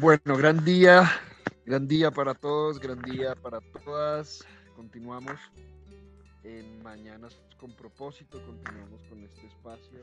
Bueno, 0.00 0.36
gran 0.36 0.64
día, 0.64 1.10
gran 1.66 1.88
día 1.88 2.12
para 2.12 2.32
todos, 2.32 2.78
gran 2.78 3.02
día 3.02 3.34
para 3.34 3.58
todas. 3.60 4.46
Continuamos 4.76 5.40
en 6.44 6.80
Mañanas 6.84 7.36
con 7.58 7.72
propósito, 7.72 8.40
continuamos 8.46 9.02
con 9.08 9.24
este 9.24 9.48
espacio 9.48 9.98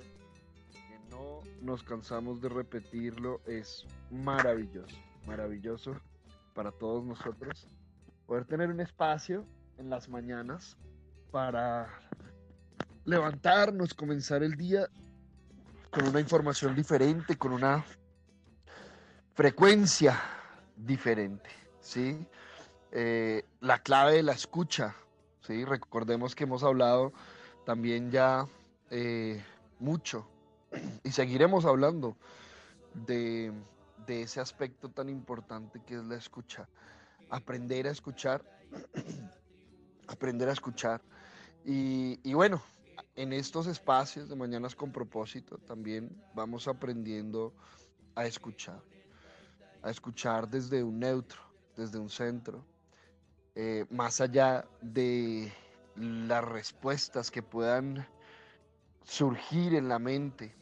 que 0.73 0.99
no 1.09 1.39
nos 1.61 1.81
cansamos 1.81 2.41
de 2.41 2.49
repetirlo, 2.49 3.39
es 3.47 3.85
maravilloso, 4.11 4.97
maravilloso 5.25 5.95
para 6.53 6.73
todos 6.73 7.05
nosotros 7.05 7.65
poder 8.25 8.43
tener 8.43 8.67
un 8.67 8.81
espacio 8.81 9.45
en 9.77 9.89
las 9.89 10.09
mañanas 10.09 10.75
para 11.31 11.87
levantarnos, 13.05 13.93
comenzar 13.93 14.43
el 14.43 14.57
día 14.57 14.89
con 15.89 16.05
una 16.05 16.19
información 16.19 16.75
diferente, 16.75 17.37
con 17.37 17.53
una 17.53 17.85
frecuencia 19.35 20.17
diferente, 20.77 21.49
¿sí? 21.81 22.25
Eh, 22.91 23.43
la 23.59 23.79
clave 23.79 24.13
de 24.13 24.23
la 24.23 24.31
escucha, 24.31 24.95
¿sí? 25.41 25.65
Recordemos 25.65 26.33
que 26.33 26.45
hemos 26.45 26.63
hablado 26.63 27.11
también 27.65 28.11
ya 28.11 28.47
eh, 28.89 29.43
mucho 29.77 30.25
y 31.03 31.11
seguiremos 31.11 31.65
hablando 31.65 32.15
de, 32.93 33.51
ese 34.07 34.39
aspecto 34.39 34.87
tan 34.89 35.09
importante 35.09 35.81
que 35.85 35.95
es 35.95 36.05
la 36.05 36.15
escucha. 36.15 36.69
Aprender 37.29 37.87
a 37.87 37.91
escuchar, 37.91 38.41
aprender 40.07 40.47
a 40.47 40.53
escuchar. 40.53 41.01
Y 41.65 42.33
bueno, 42.33 42.61
en 43.15 43.33
estos 43.33 43.67
espacios 43.67 44.29
de 44.29 44.35
Mañanas 44.37 44.75
con 44.75 44.93
propósito 44.93 45.57
también 45.57 46.09
vamos 46.33 46.69
aprendiendo 46.69 47.53
a 48.13 48.25
escuchar 48.25 48.81
a 49.85 49.91
escuchar 49.91 50.49
desde 50.49 50.83
un 50.83 50.99
neutro, 50.99 51.39
desde 51.77 51.99
un 51.99 52.09
centro, 52.09 52.65
eh, 53.53 53.85
más 53.91 54.19
allá 54.19 54.65
de 54.81 55.53
las 55.95 56.43
respuestas 56.43 57.29
que 57.29 57.43
puedan 57.43 58.07
surgir 59.03 59.75
en 59.75 59.87
la 59.87 59.99
mente 59.99 60.55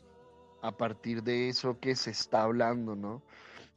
a 0.62 0.76
partir 0.76 1.24
de 1.24 1.48
eso 1.48 1.80
que 1.80 1.96
se 1.96 2.12
está 2.12 2.44
hablando, 2.44 2.98
¿no? 2.98 3.24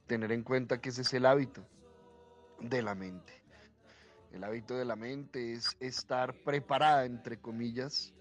Tener 0.08 0.32
en 0.32 0.42
cuenta 0.42 0.80
que 0.80 0.88
ese 0.88 1.02
es 1.02 1.14
el 1.14 1.24
hábito 1.24 1.64
de 2.60 2.82
la 2.82 2.96
mente. 2.96 3.32
El 4.32 4.42
hábito 4.42 4.74
de 4.74 4.84
la 4.84 4.96
mente 4.96 5.52
es 5.52 5.76
estar 5.78 6.34
preparada, 6.42 7.04
entre 7.04 7.38
comillas, 7.38 8.12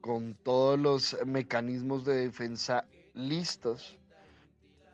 con 0.00 0.34
todos 0.34 0.80
los 0.80 1.16
mecanismos 1.24 2.04
de 2.04 2.16
defensa 2.16 2.84
listos 3.14 3.99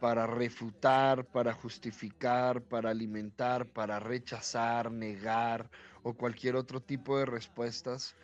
para 0.06 0.24
refutar, 0.24 1.24
para 1.24 1.52
justificar, 1.52 2.62
para 2.62 2.90
alimentar, 2.90 3.66
para 3.66 3.98
rechazar, 3.98 4.92
negar 4.92 5.68
o 6.04 6.14
cualquier 6.14 6.54
otro 6.54 6.80
tipo 6.80 7.18
de 7.18 7.26
respuestas 7.26 8.14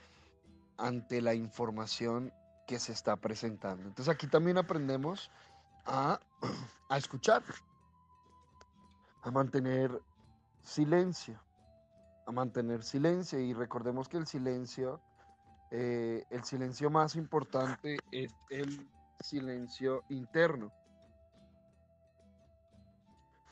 ante 0.79 1.21
la 1.21 1.35
información 1.35 2.33
que 2.69 2.79
se 2.79 2.93
está 2.93 3.17
presentando. 3.17 3.83
Entonces 3.89 4.15
aquí 4.15 4.29
también 4.29 4.59
aprendemos 4.59 5.29
a, 5.85 6.21
escuchar, 6.97 7.43
a 9.23 9.33
mantener 9.33 9.91
silencio, 10.63 11.37
a 12.29 12.31
mantener 12.31 12.85
silencio 12.85 13.41
y 13.41 13.55
recordemos 13.55 14.09
que 14.09 14.19
el 14.19 14.29
silencio, 14.29 15.01
eh, 15.73 16.25
el 16.31 16.45
silencio 16.45 16.91
más 16.91 17.17
importante 17.17 17.97
es 18.13 18.33
el 18.51 18.89
silencio 19.19 20.05
interno 20.11 20.71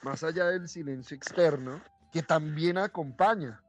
más 0.03 0.23
allá 0.25 0.47
del 0.47 0.69
silencio 0.69 1.17
externo, 1.17 1.81
que 2.13 2.23
también 2.23 2.79
acompaña, 2.79 3.63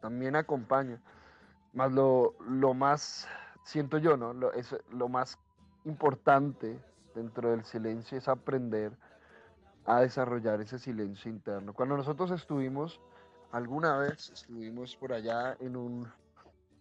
también 0.00 0.36
acompaña. 0.36 1.00
Más 1.72 1.90
lo, 1.90 2.34
más, 2.74 3.26
siento 3.64 3.98
yo, 3.98 4.16
¿no? 4.16 4.32
Lo, 4.32 4.52
es, 4.52 4.76
lo 4.90 5.08
más 5.08 5.38
importante 5.84 6.78
dentro 7.14 7.50
del 7.50 7.64
silencio 7.64 8.18
es 8.18 8.28
aprender 8.28 8.92
a 9.86 10.00
desarrollar 10.00 10.60
ese 10.60 10.78
silencio 10.78 11.30
interno. 11.30 11.74
Cuando 11.74 11.96
nosotros 11.96 12.30
estuvimos, 12.30 13.00
alguna 13.52 13.96
vez 13.98 14.30
estuvimos 14.30 14.96
por 14.96 15.12
allá 15.12 15.56
en 15.60 15.76
un, 15.76 16.10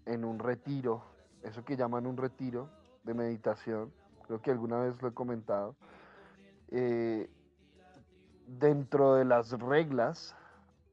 en 0.05 0.23
un 0.23 0.39
retiro, 0.39 1.03
eso 1.43 1.65
que 1.65 1.75
llaman 1.75 2.05
un 2.07 2.17
retiro 2.17 2.69
de 3.03 3.13
meditación, 3.13 3.91
creo 4.27 4.41
que 4.41 4.51
alguna 4.51 4.79
vez 4.79 5.01
lo 5.01 5.09
he 5.09 5.13
comentado, 5.13 5.75
eh, 6.71 7.29
dentro 8.47 9.15
de 9.15 9.25
las 9.25 9.51
reglas, 9.51 10.35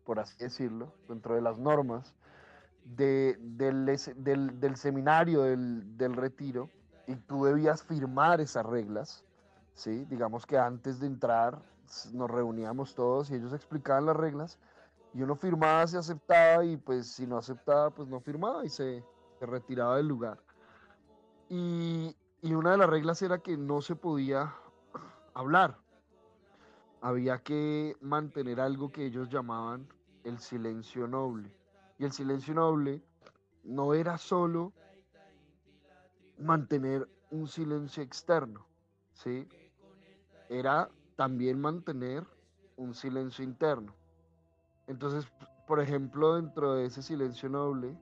por 0.05 0.21
así 0.21 0.37
decirlo, 0.39 0.93
dentro 1.09 1.35
de 1.35 1.43
las 1.43 1.59
normas 1.59 2.15
de, 2.85 3.37
del, 3.41 4.77
seminario 4.77 5.43
del, 5.43 6.17
retiro, 6.17 6.71
y 7.07 7.17
tú 7.17 7.45
debías 7.45 7.83
firmar 7.83 8.41
esas 8.41 8.65
reglas, 8.67 9.25
¿sí? 9.75 10.05
Digamos 10.07 10.47
que 10.47 10.59
antes 10.59 11.01
de 11.01 11.07
entrar 11.07 11.59
nos 12.13 12.31
reuníamos 12.31 12.95
todos 12.95 13.31
y 13.31 13.35
ellos 13.35 13.53
explicaban 13.53 14.07
las 14.07 14.17
reglas, 14.17 14.59
y 15.13 15.23
uno 15.23 15.35
firmaba 15.35 15.87
si 15.87 15.97
aceptaba, 15.97 16.65
y 16.65 16.77
pues 16.77 17.09
si 17.13 17.27
no 17.27 17.37
aceptaba, 17.37 17.91
pues 17.91 18.09
no 18.09 18.21
firmaba 18.21 18.65
y 18.65 18.69
se, 18.69 19.05
retiraba 19.41 19.97
del 19.97 20.07
lugar. 20.07 20.39
Y, 21.49 22.15
y 22.43 22.55
una 22.55 22.73
de 22.73 22.77
las 22.77 22.91
reglas 22.91 23.23
era 23.23 23.39
que 23.39 23.57
no 23.57 23.81
se 23.81 23.97
podía 23.97 24.55
hablar, 25.35 25.79
había 27.01 27.39
que 27.39 27.97
mantener 28.01 28.61
algo 28.61 28.91
que 28.93 29.07
ellos 29.07 29.29
llamaban 29.29 29.87
el 30.25 30.39
silencio 30.39 31.07
noble. 31.07 31.51
Y 31.99 32.05
el 32.05 32.13
silencio 32.13 32.55
noble 32.55 33.03
no 33.65 33.95
era 33.95 34.19
solo 34.19 34.73
mantener 36.39 37.09
un 37.31 37.47
silencio 37.47 38.03
externo, 38.03 38.67
¿sí? 39.13 39.49
Era 40.49 40.91
también 41.17 41.61
mantener 41.61 42.25
un 42.77 42.95
silencio 42.95 43.45
interno. 43.45 43.95
Entonces, 44.87 45.27
por 45.67 45.81
ejemplo, 45.81 46.35
dentro 46.35 46.75
de 46.75 46.87
ese 46.87 47.03
silencio 47.03 47.49
noble, 47.49 47.97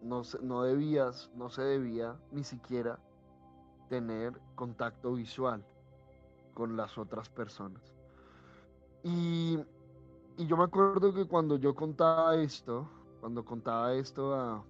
no, 0.00 0.22
no 0.42 0.62
debías, 0.62 1.30
no 1.34 1.50
se 1.50 1.62
debía 1.62 2.16
ni 2.32 2.42
siquiera 2.42 2.98
tener 3.88 4.32
contacto 4.54 5.12
visual 5.12 5.64
con 6.54 6.76
las 6.76 6.98
otras 6.98 7.28
personas. 7.28 8.01
Y, 9.04 9.58
yo 10.38 10.56
me 10.56 10.64
acuerdo 10.64 11.12
que 11.12 11.26
cuando 11.26 11.56
yo 11.56 11.74
contaba 11.74 12.36
esto, 12.36 12.88
cuando 13.20 13.44
contaba 13.44 13.94
esto 13.94 14.34
a, 14.34 14.64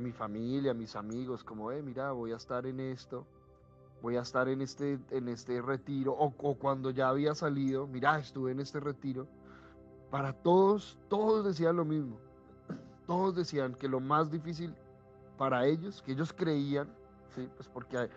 mi 0.00 0.12
familia, 0.12 0.72
a 0.72 0.74
mis 0.74 0.94
amigos, 0.94 1.42
como, 1.42 1.72
eh, 1.72 1.82
mira, 1.82 2.12
voy 2.12 2.32
a 2.32 2.36
estar 2.36 2.66
en 2.66 2.80
esto, 2.80 3.26
voy 4.02 4.16
a 4.16 4.20
estar 4.20 4.46
en 4.48 4.60
este, 4.60 4.98
en 5.10 5.28
este 5.28 5.62
retiro, 5.62 6.12
o, 6.12 6.34
o, 6.36 6.54
cuando 6.54 6.90
ya 6.90 7.08
había 7.08 7.34
salido, 7.34 7.86
mira, 7.86 8.18
estuve 8.18 8.52
en 8.52 8.60
este 8.60 8.78
retiro, 8.78 9.26
para 10.10 10.34
todos, 10.34 10.98
todos 11.08 11.46
decían 11.46 11.76
lo 11.76 11.84
mismo. 11.84 12.18
Todos 13.06 13.36
decían 13.36 13.74
que 13.74 13.88
lo 13.88 14.00
más 14.00 14.30
difícil 14.30 14.74
para 15.38 15.66
ellos, 15.66 16.02
que 16.02 16.12
ellos 16.12 16.32
creían, 16.32 16.88
¿sí? 17.34 17.48
pues 17.56 17.68
porque 17.68 18.08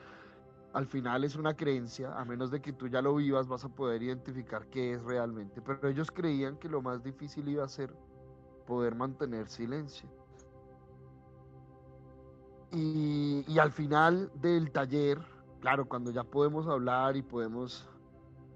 al 0.74 0.86
final 0.86 1.24
es 1.24 1.36
una 1.36 1.56
creencia, 1.56 2.20
a 2.20 2.26
menos 2.26 2.52
de 2.52 2.62
que 2.62 2.74
tú 2.74 2.88
ya 2.88 3.02
lo 3.02 3.16
vivas 3.16 3.48
vas 3.48 3.66
a 3.66 3.70
poder 3.70 4.04
identificar 4.04 4.68
qué 4.68 4.94
es 4.94 5.04
realmente. 5.04 5.62
Pero 5.62 5.88
ellos 5.88 6.12
creían 6.12 6.58
que 6.58 6.70
lo 6.70 6.82
más 6.82 7.04
difícil 7.04 7.48
iba 7.48 7.64
a 7.64 7.68
ser 7.68 7.94
poder 8.68 8.94
mantener 8.94 9.50
silencio. 9.50 10.08
Y, 12.72 13.58
al 13.58 13.72
final 13.72 14.32
del 14.36 14.72
taller, 14.72 15.20
claro, 15.60 15.86
cuando 15.90 16.12
ya 16.12 16.24
podemos 16.24 16.68
hablar 16.68 17.18
y 17.18 17.24
podemos 17.24 17.88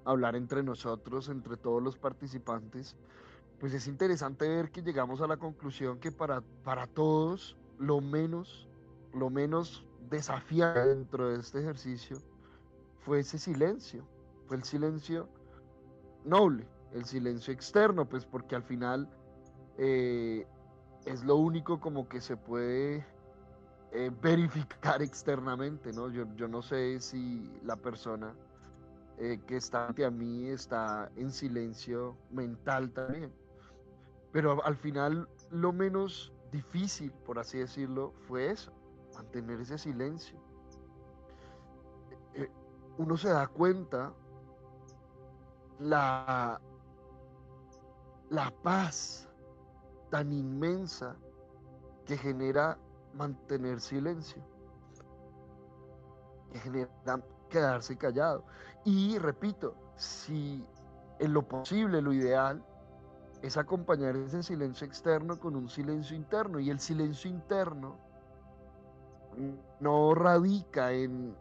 hablar 0.06 0.36
entre 0.36 0.62
nosotros, 0.62 1.30
entre 1.30 1.58
todos 1.58 1.82
los 1.82 1.98
participantes, 1.98 2.96
pues 3.60 3.74
es 3.74 3.88
interesante 3.88 4.48
ver 4.48 4.70
que 4.70 4.84
llegamos 4.84 5.22
a 5.22 5.28
la 5.28 5.38
conclusión 5.38 5.98
que 6.00 6.12
para, 6.12 6.42
para 6.64 6.86
todos 6.86 7.58
lo 7.80 8.02
menos, 8.02 8.68
lo 9.14 9.32
menos 9.32 9.84
desafiante 10.10 10.80
dentro 10.88 11.30
de 11.30 11.40
este 11.40 11.60
ejercicio 11.60 12.18
fue 13.00 13.20
ese 13.20 13.38
silencio, 13.38 14.06
fue 14.48 14.58
el 14.58 14.64
silencio 14.64 15.28
noble, 16.24 16.66
el 16.94 17.06
silencio 17.06 17.54
externo, 17.54 18.08
pues 18.08 18.26
porque 18.26 18.56
al 18.56 18.64
final 18.64 19.10
eh, 19.78 20.48
es 21.06 21.24
lo 21.24 21.36
único 21.36 21.80
como 21.80 22.08
que 22.08 22.22
se 22.22 22.38
puede 22.38 23.06
eh, 23.92 24.12
verificar 24.22 25.02
externamente, 25.02 25.92
¿no? 25.92 26.10
Yo, 26.10 26.26
yo, 26.36 26.48
no 26.48 26.62
sé 26.62 27.00
si 27.00 27.52
la 27.64 27.76
persona 27.76 28.34
eh, 29.18 29.40
que 29.46 29.58
está 29.58 29.88
ante 29.88 30.06
a 30.06 30.12
mí 30.12 30.48
está 30.48 31.12
en 31.16 31.32
silencio 31.32 32.18
mental 32.32 32.92
también, 32.92 33.32
pero 34.32 34.64
al 34.66 34.78
final 34.78 35.28
lo 35.52 35.74
menos 35.74 36.32
difícil, 36.52 37.12
por 37.26 37.40
así 37.40 37.58
decirlo, 37.58 38.14
fue 38.28 38.52
eso 38.52 38.72
mantener 39.14 39.62
ese 39.62 39.78
silencio. 39.78 40.38
Eh, 42.34 42.50
uno 42.98 43.18
se 43.18 43.30
da 43.30 43.48
cuenta 43.48 44.14
la, 45.80 46.60
la 48.30 48.54
paz 48.64 49.28
tan 50.10 50.32
inmensa 50.32 51.16
que 52.06 52.18
genera 52.18 52.78
mantener 53.14 53.80
silencio, 53.80 54.44
que 56.52 56.60
genera 56.60 56.90
quedarse 57.50 57.98
callado. 57.98 58.44
Y 58.86 59.18
repito, 59.18 59.76
si 59.96 60.66
en 61.20 61.34
lo 61.34 61.48
posible, 61.48 62.02
lo 62.02 62.14
ideal, 62.14 62.64
es 63.42 63.58
acompañar 63.58 64.16
ese 64.16 64.42
silencio 64.42 64.88
externo 64.88 65.40
con 65.40 65.56
un 65.56 65.70
silencio 65.70 66.16
interno. 66.16 66.60
Y 66.60 66.70
el 66.70 66.80
silencio 66.80 67.30
interno 67.30 67.98
no 69.80 70.16
radica 70.16 70.92
en 70.92 71.36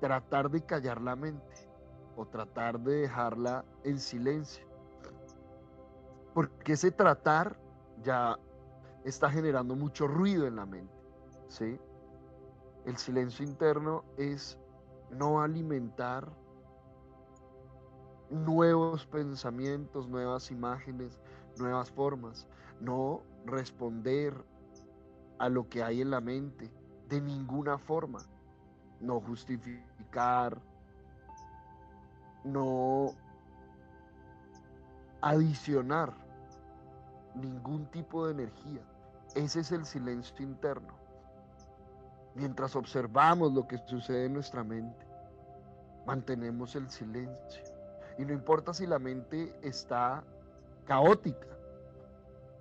tratar 0.00 0.50
de 0.50 0.60
callar 0.62 1.00
la 1.00 1.16
mente 1.16 1.68
o 2.16 2.26
tratar 2.26 2.80
de 2.80 3.02
dejarla 3.02 3.64
en 3.84 3.98
silencio. 3.98 4.66
Porque 6.34 6.74
ese 6.74 6.90
tratar 6.90 7.56
ya 8.02 8.38
está 9.04 9.30
generando 9.30 9.74
mucho 9.74 10.06
ruido 10.06 10.46
en 10.46 10.56
la 10.56 10.66
mente. 10.66 10.94
¿sí? 11.48 11.78
El 12.84 12.96
silencio 12.96 13.44
interno 13.44 14.04
es 14.16 14.58
no 15.10 15.40
alimentar 15.40 16.28
nuevos 18.30 19.06
pensamientos, 19.06 20.08
nuevas 20.08 20.50
imágenes, 20.50 21.20
nuevas 21.58 21.90
formas, 21.90 22.46
no 22.80 23.22
responder 23.44 24.34
a 25.38 25.48
lo 25.48 25.68
que 25.68 25.82
hay 25.82 26.00
en 26.00 26.10
la 26.10 26.20
mente 26.20 26.70
de 27.08 27.20
ninguna 27.20 27.78
forma, 27.78 28.20
no 29.00 29.20
justificar, 29.20 30.58
no 32.44 33.12
adicionar 35.20 36.12
ningún 37.34 37.86
tipo 37.86 38.26
de 38.26 38.32
energía. 38.32 38.80
Ese 39.34 39.60
es 39.60 39.72
el 39.72 39.84
silencio 39.84 40.34
interno. 40.40 40.94
Mientras 42.34 42.76
observamos 42.76 43.52
lo 43.52 43.66
que 43.66 43.78
sucede 43.86 44.26
en 44.26 44.34
nuestra 44.34 44.62
mente, 44.62 45.06
mantenemos 46.06 46.74
el 46.76 46.88
silencio. 46.90 47.62
Y 48.18 48.24
no 48.24 48.32
importa 48.32 48.72
si 48.72 48.86
la 48.86 48.98
mente 48.98 49.54
está 49.62 50.22
caótica, 50.86 51.55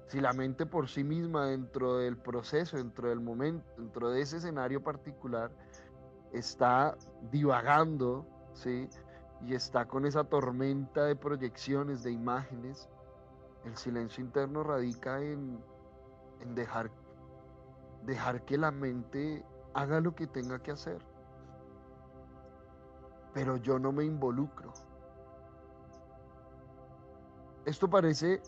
si 0.07 0.22
la 0.22 0.34
mente 0.34 0.66
por 0.66 0.88
sí 0.88 1.04
misma 1.04 1.48
dentro 1.48 1.98
del 1.98 2.18
proceso, 2.18 2.78
dentro 2.78 3.10
del 3.10 3.19
momento, 3.19 3.66
dentro 3.78 4.10
de 4.10 4.22
ese 4.22 4.38
escenario 4.38 4.84
particular, 4.84 5.52
está 6.31 6.96
divagando, 7.31 8.25
¿sí? 8.54 8.88
Y 9.42 9.56
está 9.56 9.86
con 9.86 10.06
esa 10.06 10.24
tormenta 10.24 11.06
de 11.06 11.16
proyecciones, 11.16 12.04
de 12.04 12.12
imágenes, 12.12 12.88
el 13.66 13.75
silencio 13.75 14.24
interno 14.24 14.63
radica 14.63 15.22
en, 15.22 15.60
dejar, 16.54 16.92
dejar 18.06 18.46
que 18.46 18.58
la 18.58 18.72
mente 18.72 19.44
haga 19.74 20.00
lo 20.00 20.13
que 20.13 20.28
tenga 20.28 20.60
que 20.60 20.72
hacer. 20.72 21.00
Pero 23.34 23.58
yo 23.58 23.80
no 23.80 23.92
me 23.92 24.06
involucro. 24.06 24.72
Esto 27.66 27.90
parece 27.90 28.42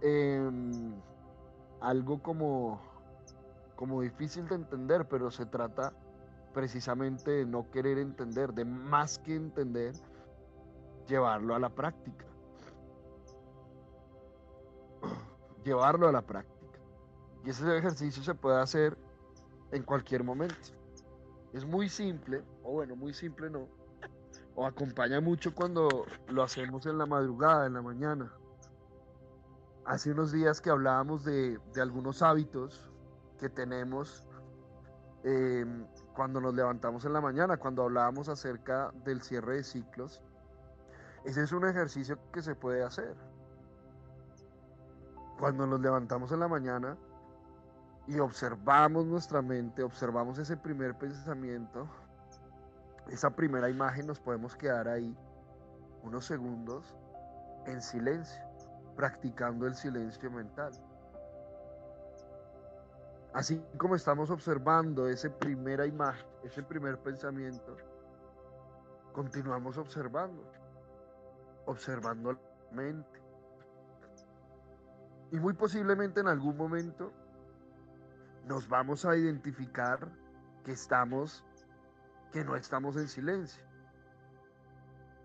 em, 0.00 0.94
algo 1.80 2.22
como, 2.22 2.80
como 3.76 4.02
difícil 4.02 4.48
de 4.48 4.56
entender, 4.56 5.06
pero 5.08 5.30
se 5.30 5.46
trata 5.46 5.92
precisamente 6.52 7.30
de 7.30 7.46
no 7.46 7.70
querer 7.70 7.98
entender, 7.98 8.52
de 8.54 8.64
más 8.64 9.18
que 9.18 9.34
entender, 9.34 9.94
llevarlo 11.06 11.54
a 11.54 11.58
la 11.58 11.68
práctica. 11.68 12.24
Llevarlo 15.64 16.08
a 16.08 16.12
la 16.12 16.22
práctica. 16.22 16.78
Y 17.44 17.50
ese 17.50 17.76
ejercicio 17.76 18.22
se 18.22 18.34
puede 18.34 18.60
hacer 18.60 18.96
en 19.72 19.82
cualquier 19.82 20.24
momento. 20.24 20.54
Es 21.52 21.64
muy 21.64 21.88
simple, 21.88 22.42
o 22.62 22.72
bueno, 22.72 22.96
muy 22.96 23.12
simple 23.12 23.50
no, 23.50 23.66
o 24.54 24.66
acompaña 24.66 25.20
mucho 25.20 25.54
cuando 25.54 26.06
lo 26.28 26.42
hacemos 26.42 26.86
en 26.86 26.98
la 26.98 27.06
madrugada, 27.06 27.66
en 27.66 27.74
la 27.74 27.82
mañana. 27.82 28.32
Hace 29.86 30.10
unos 30.10 30.32
días 30.32 30.60
que 30.60 30.68
hablábamos 30.68 31.24
de, 31.24 31.60
algunos 31.80 32.20
hábitos 32.20 32.90
que 33.38 33.48
tenemos 33.48 34.26
em, 35.22 35.86
cuando 36.12 36.40
nos 36.40 36.54
levantamos 36.54 37.04
en 37.04 37.12
la 37.12 37.20
mañana, 37.20 37.56
cuando 37.56 37.84
hablábamos 37.84 38.28
acerca 38.28 38.90
del 39.04 39.22
cierre 39.22 39.58
de 39.58 39.62
ciclos. 39.62 40.20
Ese 41.24 41.44
es 41.44 41.52
un 41.52 41.68
ejercicio 41.68 42.18
que 42.32 42.42
se 42.42 42.56
puede 42.56 42.82
hacer. 42.82 43.14
Cuando 45.38 45.68
nos 45.68 45.80
levantamos 45.80 46.32
en 46.32 46.40
la 46.40 46.48
mañana 46.48 46.96
y 48.08 48.18
observamos 48.18 49.06
nuestra 49.06 49.40
mente, 49.40 49.84
observamos 49.84 50.36
ese 50.40 50.56
primer 50.56 50.98
pensamiento, 50.98 51.86
esa 53.08 53.30
primera 53.30 53.70
imagen 53.70 54.08
nos 54.08 54.18
podemos 54.18 54.56
quedar 54.56 54.88
ahí 54.88 55.16
unos 56.02 56.24
segundos 56.24 56.96
en 57.66 57.80
silencio, 57.80 58.45
practicando 58.96 59.66
el 59.66 59.74
silencio 59.74 60.30
mental. 60.30 60.72
Así 63.32 63.62
como 63.76 63.94
estamos 63.94 64.30
observando 64.30 65.08
esa 65.08 65.28
primera 65.28 65.86
imagen, 65.86 66.26
ese 66.42 66.62
primer 66.62 66.98
pensamiento, 66.98 67.76
continuamos 69.12 69.76
observando, 69.76 70.42
observando 71.66 72.32
la 72.32 72.38
mente. 72.72 73.22
Y 75.32 75.38
muy 75.38 75.52
posiblemente 75.52 76.20
en 76.20 76.28
algún 76.28 76.56
momento 76.56 77.12
nos 78.46 78.68
vamos 78.68 79.04
a 79.04 79.16
identificar 79.16 80.08
que 80.64 80.72
estamos 80.72 81.44
que 82.32 82.44
no 82.44 82.54
estamos 82.54 82.96
en 82.96 83.08
silencio, 83.08 83.62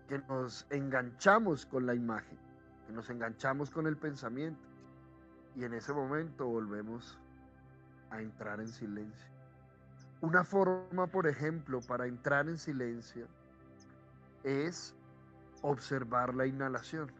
que 0.08 0.18
nos 0.18 0.66
enganchamos 0.70 1.66
con 1.66 1.84
la 1.84 1.94
imagen, 1.94 2.38
que 2.86 2.92
nos 2.92 3.08
enganchamos 3.10 3.70
con 3.70 3.86
el 3.86 3.96
pensamiento 3.96 4.60
y 5.54 5.64
en 5.64 5.74
ese 5.74 5.92
momento 5.92 6.46
volvemos 6.46 7.18
a 8.10 8.20
entrar 8.20 8.60
en 8.60 8.68
silencio. 8.68 9.30
Una 10.20 10.44
forma, 10.44 11.06
por 11.06 11.26
ejemplo, 11.26 11.80
para 11.80 12.06
entrar 12.06 12.48
en 12.48 12.58
silencio 12.58 13.26
es 14.44 14.94
observar 15.62 16.34
la 16.34 16.46
inhalación. 16.46 17.10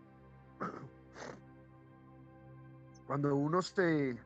Cuando 3.06 3.34
uno 3.34 3.60
se, 3.62 4.16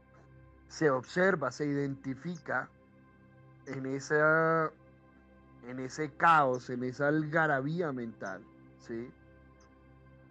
se 0.68 0.90
observa, 0.90 1.50
se 1.50 1.66
identifica 1.66 2.68
en 3.66 3.86
esa 3.86 4.70
en 5.66 5.80
ese 5.80 6.10
caos, 6.12 6.70
en 6.70 6.84
esa 6.84 7.08
algarabía 7.08 7.92
mental, 7.92 8.42
¿sí? 8.78 9.10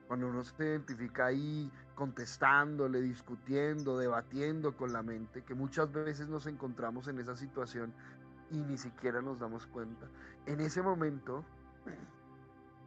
Cuando 0.07 0.27
uno 0.27 0.43
se 0.43 0.63
identifica 0.63 1.27
ahí 1.27 1.71
contestándole, 1.95 3.01
discutiendo, 3.01 3.97
debatiendo 3.97 4.75
con 4.75 4.93
la 4.93 5.01
mente, 5.01 5.43
que 5.43 5.55
muchas 5.55 5.91
veces 5.91 6.27
nos 6.27 6.45
encontramos 6.45 7.07
en 7.07 7.19
esa 7.19 7.35
situación 7.35 7.93
y 8.51 8.57
ni 8.57 8.77
siquiera 8.77 9.21
nos 9.21 9.39
damos 9.39 9.65
cuenta. 9.67 10.07
En 10.45 10.59
ese 10.59 10.81
momento, 10.81 11.43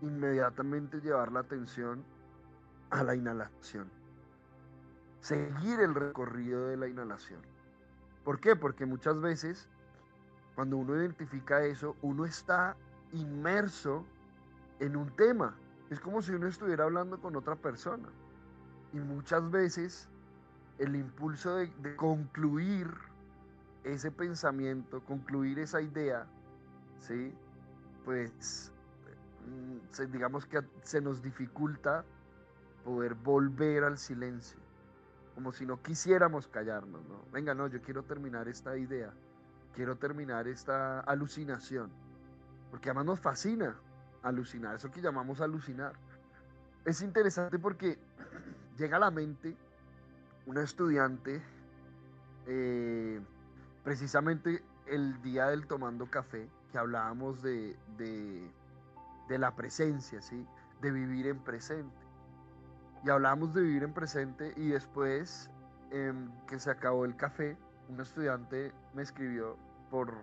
inmediatamente 0.01 1.01
llevar 1.01 1.33
la 1.33 1.41
atención 1.41 2.05
a 2.91 3.03
la 3.03 3.17
inhalación. 3.17 3.91
Seguir 5.21 5.81
el 5.81 5.95
recorrido 5.95 6.69
de 6.69 6.77
la 6.77 6.87
inhalación. 6.87 7.41
¿Por 8.25 8.41
qué? 8.41 8.55
Porque 8.55 8.87
muchas 8.87 9.21
veces 9.21 9.69
cuando 10.59 10.77
uno 10.77 10.97
identifica 10.97 11.65
eso, 11.65 11.95
uno 12.03 12.25
está 12.25 12.77
inmerso 13.13 14.05
en 14.81 14.97
un 14.97 15.09
tema. 15.15 15.55
Es 15.91 16.01
como 16.01 16.23
si 16.23 16.33
uno 16.33 16.47
estuviera 16.47 16.85
hablando 16.85 17.21
con 17.21 17.37
otra 17.37 17.57
persona. 17.57 18.09
Y 18.93 18.99
muchas 18.99 19.51
veces 19.51 20.09
el 20.79 20.97
impulso 20.97 21.57
de, 21.57 21.97
concluir 21.97 22.89
ese 23.85 24.11
pensamiento, 24.11 25.01
concluir 25.05 25.59
esa 25.59 25.81
idea, 25.81 26.27
¿sí? 27.01 27.35
Pues 28.05 28.73
mm, 29.47 30.13
digamos 30.13 30.47
que 30.47 30.61
se 30.83 31.01
nos 31.01 31.23
dificulta 31.23 32.05
poder 32.85 33.15
volver 33.15 33.85
al 33.85 33.99
silencio, 33.99 34.59
como 35.35 35.53
si 35.53 35.67
no 35.67 35.83
quisiéramos 35.83 36.49
callarnos, 36.49 37.05
¿no? 37.07 37.23
Venga, 37.33 37.55
no, 37.55 37.67
yo 37.67 37.83
quiero 37.83 38.03
terminar 38.05 38.49
esta 38.49 38.77
idea 38.77 39.13
quiero 39.79 39.97
terminar 39.97 40.49
esta 40.49 40.99
alucinación, 41.03 41.89
porque 42.69 42.91
además 42.91 43.07
nos 43.07 43.21
fascina 43.21 43.77
alucinar, 44.23 44.77
eso 44.77 44.91
que 44.91 45.01
llamamos 45.01 45.41
alucinar. 45.41 45.93
Es 46.85 47.03
interesante 47.03 47.59
porque 47.59 47.99
llega 48.77 48.97
a 48.97 49.01
la 49.01 49.11
mente 49.11 49.57
una 50.47 50.63
estudiante, 50.63 51.43
eh, 52.47 53.21
precisamente 53.85 54.63
el 54.87 55.21
día 55.23 55.47
del 55.49 55.67
tomando 55.67 56.07
café, 56.07 56.49
que 56.73 56.79
hablábamos 56.79 57.43
de, 57.43 57.77
de, 57.99 59.39
la 59.39 59.55
presencia, 59.55 60.23
¿sí? 60.23 60.47
de 60.81 60.91
vivir 60.91 61.27
en 61.27 61.39
presente. 61.41 61.97
y 63.05 63.11
hablamos 63.11 63.53
de 63.55 63.63
vivir 63.63 63.83
en 63.83 63.93
presente 63.93 64.53
y 64.57 64.69
después 64.69 65.51
em, 65.91 66.31
que 66.47 66.59
se 66.59 66.71
acabó 66.71 67.05
el 67.05 67.15
café, 67.17 67.57
un 67.89 68.01
estudiante 68.01 68.73
me 68.95 69.03
escribió 69.03 69.57
por, 69.91 70.15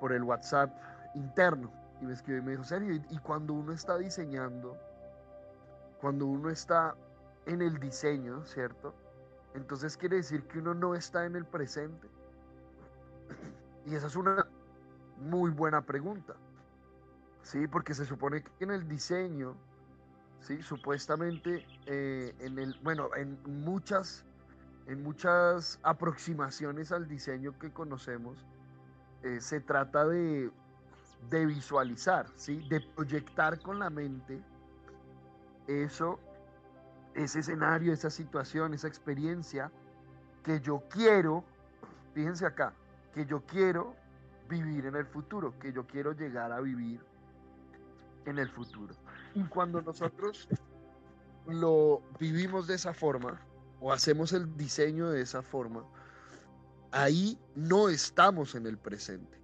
por 0.00 0.12
el 0.12 0.22
WhatsApp 0.24 0.70
interno 1.14 1.72
y 2.00 2.06
me 2.06 2.12
escribió 2.12 2.42
y 2.42 2.44
me 2.44 2.50
dijo, 2.52 2.64
Sergio, 2.64 2.94
y 2.94 3.18
cuando 3.18 3.54
uno 3.54 3.72
está 3.72 3.98
diseñando, 3.98 4.76
cuando 6.00 6.26
uno 6.26 6.50
está 6.50 6.94
en 7.46 7.62
el 7.62 7.78
diseño, 7.78 8.44
¿cierto? 8.44 8.94
Entonces 9.54 9.96
quiere 9.96 10.16
decir 10.16 10.44
que 10.44 10.58
uno 10.58 10.74
no 10.74 10.94
está 10.94 11.24
en 11.26 11.34
el 11.36 11.44
presente. 11.44 12.08
Y 13.86 13.94
esa 13.94 14.06
es 14.06 14.16
una 14.16 14.46
muy 15.16 15.50
buena 15.50 15.82
pregunta. 15.82 16.34
Sí, 17.42 17.66
porque 17.66 17.94
se 17.94 18.04
supone 18.04 18.42
que 18.42 18.64
en 18.64 18.70
el 18.70 18.86
diseño, 18.86 19.56
sí, 20.40 20.62
supuestamente 20.62 21.66
eh, 21.86 22.34
en 22.40 22.58
el, 22.58 22.78
bueno, 22.82 23.08
en 23.16 23.38
muchas, 23.64 24.24
en 24.86 25.02
muchas 25.02 25.80
aproximaciones 25.82 26.92
al 26.92 27.08
diseño 27.08 27.58
que 27.58 27.72
conocemos, 27.72 28.44
eh, 29.22 29.40
se 29.40 29.60
trata 29.60 30.06
de, 30.06 30.50
de 31.30 31.46
visualizar, 31.46 32.26
sí, 32.36 32.66
de 32.68 32.80
proyectar 32.80 33.60
con 33.60 33.78
la 33.78 33.90
mente 33.90 34.40
eso, 35.66 36.18
ese 37.14 37.40
escenario, 37.40 37.92
esa 37.92 38.10
situación, 38.10 38.74
esa 38.74 38.88
experiencia 38.88 39.70
que 40.42 40.60
yo 40.60 40.82
quiero, 40.88 41.44
fíjense 42.14 42.46
acá, 42.46 42.72
que 43.12 43.26
yo 43.26 43.42
quiero 43.42 43.94
vivir 44.48 44.86
en 44.86 44.96
el 44.96 45.06
futuro, 45.06 45.58
que 45.58 45.72
yo 45.72 45.86
quiero 45.86 46.12
llegar 46.12 46.52
a 46.52 46.60
vivir 46.60 47.00
en 48.24 48.38
el 48.38 48.48
futuro. 48.48 48.94
Y 49.34 49.44
cuando 49.44 49.82
nosotros 49.82 50.48
lo 51.46 52.02
vivimos 52.18 52.66
de 52.66 52.74
esa 52.74 52.94
forma 52.94 53.40
o 53.80 53.92
hacemos 53.92 54.32
el 54.32 54.56
diseño 54.56 55.10
de 55.10 55.20
esa 55.20 55.42
forma, 55.42 55.84
ahí 56.90 57.38
no 57.54 57.88
estamos 57.88 58.54
en 58.54 58.66
el 58.66 58.78
presente. 58.78 59.38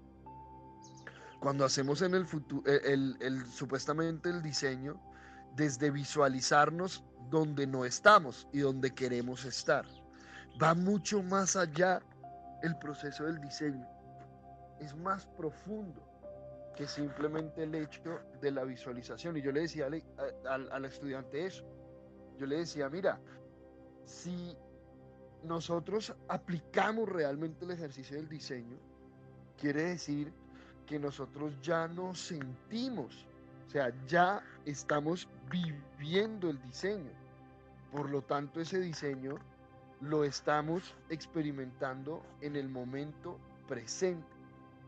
Cuando 1.44 1.66
hacemos 1.66 2.00
en 2.00 2.14
el 2.14 2.24
futuro, 2.24 2.62
el, 2.72 3.18
el, 3.20 3.44
supuestamente 3.44 4.30
el 4.30 4.42
diseño, 4.42 4.98
desde 5.54 5.90
visualizarnos 5.90 7.04
donde 7.28 7.66
no 7.66 7.84
estamos 7.84 8.48
y 8.50 8.60
donde 8.60 8.94
queremos 8.94 9.44
estar. 9.44 9.84
Va 10.62 10.72
mucho 10.72 11.22
más 11.22 11.54
allá 11.54 12.00
el 12.62 12.74
proceso 12.78 13.24
del 13.24 13.42
diseño. 13.42 13.86
Es 14.80 14.96
más 14.96 15.26
profundo 15.36 16.02
que 16.74 16.88
simplemente 16.88 17.64
el 17.64 17.74
hecho 17.74 18.22
de 18.40 18.50
la 18.50 18.64
visualización. 18.64 19.36
Y 19.36 19.42
yo 19.42 19.52
le 19.52 19.60
decía 19.60 19.90
al, 20.48 20.72
al 20.72 20.84
estudiante 20.86 21.44
eso. 21.44 21.62
Yo 22.38 22.46
le 22.46 22.56
decía, 22.60 22.88
mira, 22.88 23.20
si 24.06 24.56
nosotros 25.42 26.14
aplicamos 26.26 27.06
realmente 27.06 27.66
el 27.66 27.72
ejercicio 27.72 28.16
del 28.16 28.30
diseño, 28.30 28.78
quiere 29.58 29.82
decir 29.82 30.32
que 30.86 30.98
nosotros 30.98 31.52
ya 31.62 31.88
nos 31.88 32.18
sentimos 32.18 33.26
o 33.66 33.70
sea, 33.70 33.92
ya 34.06 34.42
estamos 34.64 35.28
viviendo 35.50 36.50
el 36.50 36.60
diseño. 36.62 37.10
Por 37.90 38.10
lo 38.10 38.22
tanto, 38.22 38.60
ese 38.60 38.80
diseño 38.80 39.36
lo 40.00 40.24
estamos 40.24 40.94
experimentando 41.08 42.22
en 42.40 42.56
el 42.56 42.68
momento 42.68 43.38
presente. 43.66 44.26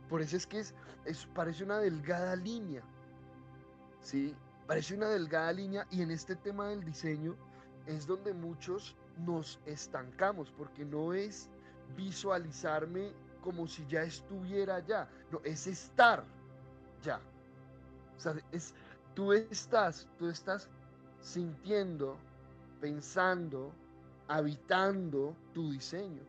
Por 0.08 0.20
eso 0.20 0.36
es 0.36 0.46
que 0.46 0.60
es, 0.60 0.74
parece 1.34 1.64
una 1.64 1.78
delgada 1.78 2.36
línea. 2.36 2.82
¿Sí? 4.00 4.34
Parece 4.66 4.94
una 4.94 5.08
delgada 5.08 5.52
línea 5.52 5.86
y 5.90 6.02
en 6.02 6.10
este 6.10 6.36
tema 6.36 6.68
del 6.68 6.84
diseño 6.84 7.34
es 7.86 8.06
donde 8.06 8.34
muchos 8.34 8.96
nos 9.18 9.60
estancamos 9.64 10.50
porque 10.50 10.84
no 10.84 11.12
es 11.12 11.48
visualizarme 11.96 13.12
como 13.46 13.68
si 13.68 13.86
ya 13.86 14.02
estuviera 14.02 14.74
allá, 14.74 15.08
no, 15.30 15.40
es 15.44 15.68
estar 15.68 16.24
ya. 17.00 17.20
O 18.16 18.20
sea, 18.20 18.34
es, 18.50 18.74
tú 19.14 19.32
estás, 19.32 20.08
tú 20.18 20.28
estás 20.28 20.68
sintiendo, 21.20 22.16
pensando, 22.80 23.70
habitando 24.26 25.36
tu 25.54 25.70
diseño. 25.70 26.24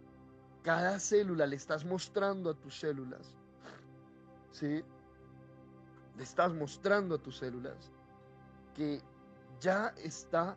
Cada 0.61 0.99
célula 0.99 1.47
le 1.47 1.55
estás 1.55 1.83
mostrando 1.83 2.51
a 2.51 2.53
tus 2.53 2.79
células, 2.79 3.33
¿sí? 4.51 4.83
Le 6.17 6.23
estás 6.23 6.53
mostrando 6.53 7.15
a 7.15 7.17
tus 7.17 7.39
células 7.39 7.91
que 8.75 9.01
ya 9.59 9.87
está 10.03 10.55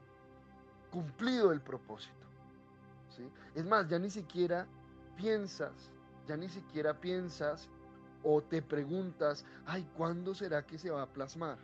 cumplido 0.91 1.53
el 1.53 1.63
propósito. 1.63 2.27
¿sí? 3.17 3.27
Es 3.55 3.65
más, 3.65 3.89
ya 3.89 3.99
ni 3.99 4.11
siquiera 4.11 4.67
piensas, 5.17 5.91
ya 6.31 6.37
ni 6.37 6.49
siquiera 6.49 6.95
piensas 6.95 7.69
o 8.23 8.41
te 8.41 8.63
preguntas, 8.63 9.45
ay, 9.67 9.85
¿cuándo 9.97 10.33
será 10.33 10.65
que 10.65 10.79
se 10.79 10.89
va 10.89 11.03
a 11.03 11.07
plasmar? 11.07 11.59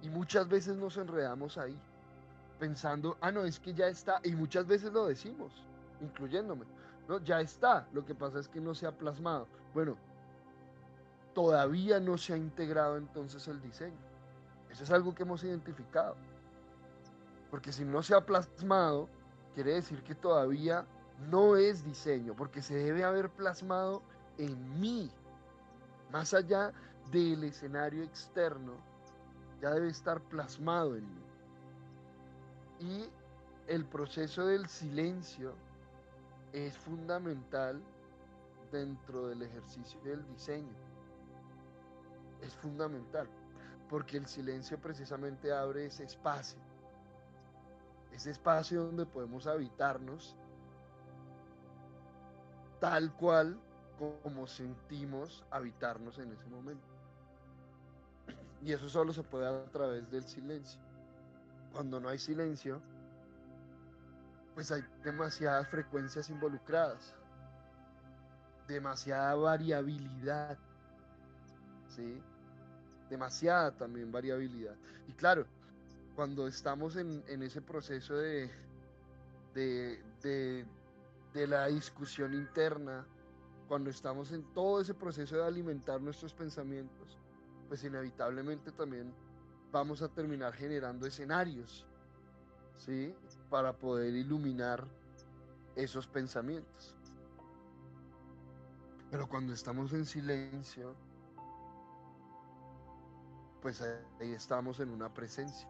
Y 0.00 0.08
muchas 0.08 0.48
veces 0.48 0.78
nos 0.78 0.96
enredamos 0.96 1.58
ahí, 1.58 1.78
pensando, 2.58 3.18
ah, 3.20 3.30
no, 3.30 3.44
es 3.44 3.60
que 3.60 3.74
ya 3.74 3.88
está, 3.88 4.18
y 4.24 4.32
muchas 4.32 4.66
veces 4.66 4.94
lo 4.94 5.06
decimos, 5.06 5.52
incluyéndome, 6.00 6.64
¿no? 7.06 7.18
Ya 7.18 7.42
está, 7.42 7.86
lo 7.92 8.02
que 8.06 8.14
pasa 8.14 8.38
es 8.38 8.48
que 8.48 8.62
no 8.62 8.74
se 8.74 8.86
ha 8.86 8.92
plasmado. 8.92 9.46
Bueno, 9.74 9.98
todavía 11.34 12.00
no 12.00 12.16
se 12.16 12.32
ha 12.32 12.38
integrado 12.38 12.96
entonces 12.96 13.46
el 13.46 13.60
diseño. 13.60 14.00
Eso 14.70 14.84
es 14.84 14.90
algo 14.90 15.14
que 15.14 15.24
hemos 15.24 15.44
identificado. 15.44 16.16
Porque 17.50 17.72
si 17.72 17.84
no 17.84 18.02
se 18.02 18.14
ha 18.14 18.24
plasmado, 18.24 19.06
quiere 19.54 19.74
decir 19.74 20.02
que 20.02 20.14
todavía 20.14 20.86
no 21.28 21.56
es 21.56 21.84
diseño, 21.84 22.34
porque 22.34 22.62
se 22.62 22.74
debe 22.74 23.04
haber 23.04 23.28
plasmado 23.30 24.02
en 24.38 24.80
mí, 24.80 25.10
más 26.10 26.32
allá 26.32 26.72
del 27.10 27.44
escenario 27.44 28.02
externo, 28.02 28.74
ya 29.60 29.70
debe 29.70 29.88
estar 29.88 30.20
plasmado 30.22 30.96
en 30.96 31.04
mí. 31.14 31.22
Y 32.80 33.10
el 33.66 33.84
proceso 33.84 34.46
del 34.46 34.66
silencio 34.68 35.54
es 36.52 36.76
fundamental 36.78 37.80
dentro 38.72 39.28
del 39.28 39.42
ejercicio 39.42 40.00
del 40.02 40.26
diseño. 40.26 40.74
Es 42.40 42.54
fundamental, 42.54 43.28
porque 43.88 44.16
el 44.16 44.26
silencio 44.26 44.78
precisamente 44.78 45.52
abre 45.52 45.86
ese 45.86 46.04
espacio, 46.04 46.58
ese 48.12 48.30
espacio 48.30 48.84
donde 48.84 49.04
podemos 49.04 49.46
habitarnos 49.46 50.34
tal 52.80 53.14
cual 53.14 53.58
como 54.22 54.46
sentimos 54.46 55.44
habitarnos 55.50 56.18
en 56.18 56.32
ese 56.32 56.46
momento. 56.48 56.86
Y 58.62 58.72
eso 58.72 58.88
solo 58.88 59.12
se 59.12 59.22
puede 59.22 59.46
a 59.46 59.64
través 59.70 60.10
del 60.10 60.24
silencio. 60.24 60.80
Cuando 61.72 62.00
no 62.00 62.08
hay 62.08 62.18
silencio, 62.18 62.80
pues 64.54 64.72
hay 64.72 64.82
demasiadas 65.04 65.68
frecuencias 65.68 66.28
involucradas, 66.30 67.14
demasiada 68.66 69.34
variabilidad, 69.34 70.58
¿sí? 71.94 72.20
Demasiada 73.08 73.70
también 73.72 74.10
variabilidad. 74.10 74.74
Y 75.08 75.12
claro, 75.12 75.46
cuando 76.16 76.46
estamos 76.48 76.96
en, 76.96 77.22
ese 77.42 77.60
proceso 77.60 78.16
de, 78.16 78.50
de 79.54 80.66
la 81.34 81.66
discusión 81.66 82.34
interna, 82.34 83.06
cuando 83.68 83.90
estamos 83.90 84.32
en 84.32 84.42
todo 84.52 84.80
ese 84.80 84.94
proceso 84.94 85.36
de 85.36 85.44
alimentar 85.44 86.00
nuestros 86.00 86.34
pensamientos, 86.34 87.18
pues 87.68 87.84
inevitablemente 87.84 88.72
también 88.72 89.14
vamos 89.70 90.02
a 90.02 90.08
terminar 90.08 90.52
generando 90.54 91.06
escenarios, 91.06 91.86
¿sí? 92.76 93.14
Para 93.48 93.72
poder 93.72 94.14
iluminar 94.14 94.84
esos 95.76 96.06
pensamientos. 96.06 96.96
Pero 99.10 99.28
cuando 99.28 99.52
estamos 99.52 99.92
en 99.92 100.04
silencio, 100.04 100.94
pues 103.62 103.80
ahí 103.82 104.32
estamos 104.32 104.80
en 104.80 104.90
una 104.90 105.12
presencia. 105.12 105.68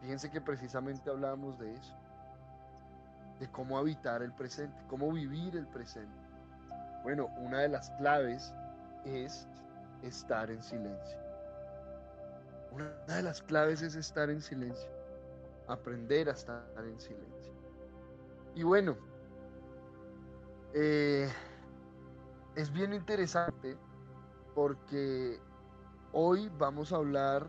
Fíjense 0.00 0.30
que 0.30 0.40
precisamente 0.40 1.10
hablábamos 1.10 1.58
de 1.58 1.72
eso, 1.74 1.94
de 3.38 3.50
cómo 3.50 3.78
habitar 3.78 4.22
el 4.22 4.32
presente, 4.32 4.76
cómo 4.88 5.12
vivir 5.12 5.56
el 5.56 5.66
presente. 5.66 6.26
Bueno, 7.02 7.26
una 7.38 7.60
de 7.60 7.68
las 7.68 7.90
claves 7.92 8.52
es 9.04 9.46
estar 10.02 10.50
en 10.50 10.62
silencio. 10.62 11.18
Una 12.72 12.90
de 13.06 13.22
las 13.22 13.42
claves 13.42 13.82
es 13.82 13.94
estar 13.94 14.30
en 14.30 14.40
silencio. 14.40 14.90
Aprender 15.68 16.28
a 16.28 16.32
estar 16.32 16.64
en 16.78 17.00
silencio. 17.00 17.52
Y 18.54 18.62
bueno, 18.62 18.96
eh, 20.74 21.30
es 22.54 22.72
bien 22.72 22.92
interesante 22.92 23.76
porque 24.54 25.38
hoy 26.12 26.50
vamos 26.58 26.92
a 26.92 26.96
hablar 26.96 27.46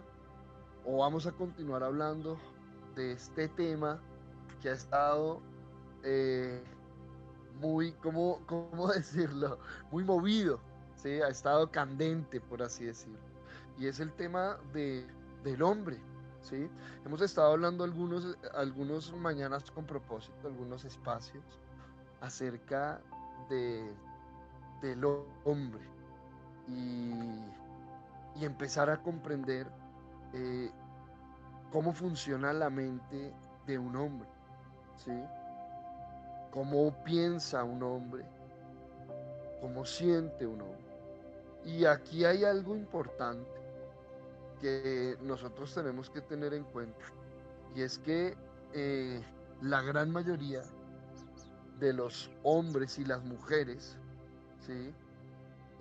o 0.85 0.97
vamos 0.97 1.27
a 1.27 1.31
continuar 1.31 1.83
hablando 1.83 2.37
de 2.95 3.13
este 3.13 3.47
tema 3.49 4.01
que 4.61 4.69
ha 4.69 4.73
estado 4.73 5.41
eh, 6.07 6.63
muy, 7.59 7.91
¿cómo, 7.93 8.41
¿cómo 8.47 8.87
decirlo? 8.93 9.59
Muy 9.91 10.03
movido, 10.05 10.61
¿sí? 10.95 11.21
Ha 11.21 11.27
estado 11.29 11.69
candente, 11.71 12.39
por 12.39 12.61
así 12.63 12.85
decirlo. 12.85 13.19
Y 13.77 13.87
es 13.87 13.99
el 13.99 14.13
tema 14.13 14.57
de, 14.73 15.05
del 15.43 15.61
hombre, 15.61 16.01
¿sí? 16.41 16.69
Hemos 17.05 17.21
estado 17.21 17.51
hablando 17.51 17.83
algunos, 17.83 18.37
algunos 18.53 19.13
mañanas 19.13 19.69
con 19.71 19.85
propósito, 19.85 20.47
algunos 20.47 20.85
espacios, 20.85 21.43
acerca 22.21 23.01
de, 23.49 23.93
del 24.81 25.03
hombre 25.43 25.83
y, 26.67 27.11
y 28.35 28.45
empezar 28.45 28.89
a 28.89 29.01
comprender 29.01 29.67
eh, 30.33 30.71
cómo 31.71 31.93
funciona 31.93 32.53
la 32.53 32.69
mente 32.69 33.33
de 33.65 33.77
un 33.77 33.95
hombre, 33.95 34.29
¿sí? 34.95 35.11
Cómo 36.57 36.91
piensa 37.03 37.63
un 37.63 37.83
hombre, 37.83 38.25
cómo 39.61 39.85
siente 39.85 40.47
un 40.47 40.59
hombre. 40.59 40.91
Y 41.63 41.85
aquí 41.85 42.25
hay 42.25 42.45
algo 42.45 42.75
importante 42.75 43.47
que 44.59 45.15
nosotros 45.21 45.71
tenemos 45.75 46.09
que 46.09 46.19
tener 46.19 46.55
en 46.55 46.63
cuenta, 46.63 47.05
y 47.75 47.83
es 47.83 47.99
que 47.99 48.35
eh, 48.73 49.23
la 49.61 49.83
gran 49.83 50.09
mayoría 50.09 50.63
de 51.79 51.93
los 51.93 52.31
hombres 52.41 52.97
y 52.97 53.05
las 53.05 53.23
mujeres, 53.23 53.95
¿sí? 54.65 54.91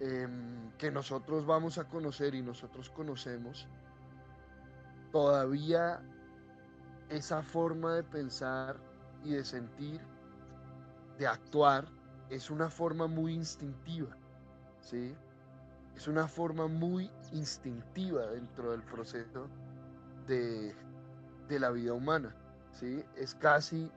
Em, 0.01 0.71
que 0.73 0.91
nosotros 0.91 1.47
vamos 1.47 1.79
a 1.79 1.85
conocer 1.85 2.35
y 2.35 2.43
nosotros 2.43 2.91
conocemos, 2.91 3.67
todavía 5.11 6.03
esa 7.09 7.43
forma 7.43 7.95
de 7.95 8.03
pensar 8.03 8.77
y 9.25 9.31
de 9.31 9.43
sentir, 9.43 10.03
de 11.19 11.27
actuar, 11.27 11.87
es 12.31 12.51
una 12.51 12.69
forma 12.69 13.07
muy 13.07 13.35
instintiva, 13.35 14.17
¿sí? 14.81 15.15
Es 15.95 16.09
una 16.09 16.29
forma 16.29 16.67
muy 16.67 17.11
instintiva 17.33 18.27
dentro 18.27 18.73
del 18.73 18.83
proceso 18.83 19.49
de, 20.27 20.75
de 21.49 21.61
la 21.61 21.71
vida 21.71 21.95
humana, 21.95 22.35
¿sí? 22.73 23.03
Es 23.17 23.35
casi 23.35 23.91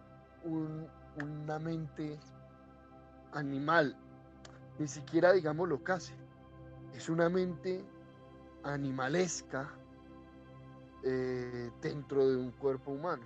una 0.46 1.60
mente 1.60 2.20
animal, 3.34 3.98
ni 4.78 4.88
siquiera 4.88 5.34
digámoslo 5.34 5.84
casi, 5.84 6.14
es 6.94 7.10
una 7.10 7.30
mente 7.30 7.84
animalesca 8.64 9.70
eh, 11.04 11.72
dentro 11.82 12.28
de 12.28 12.38
un 12.38 12.52
cuerpo 12.52 12.92
humano. 12.92 13.24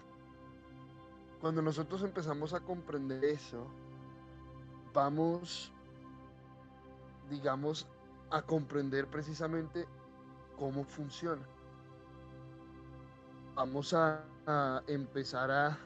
Cuando 1.41 1.61
nosotros 1.61 2.03
empezamos 2.03 2.53
a 2.53 2.61
comprender 2.61 3.23
eso, 3.25 3.67
vamos, 4.93 5.71
digamos, 7.29 7.87
a 8.29 8.41
comprender 8.41 9.07
precisamente 9.07 9.87
cómo 10.57 10.83
funciona. 10.83 11.41
Vamos 13.55 13.93
a, 13.93 14.23
empezar 14.87 15.49
a 15.49 15.77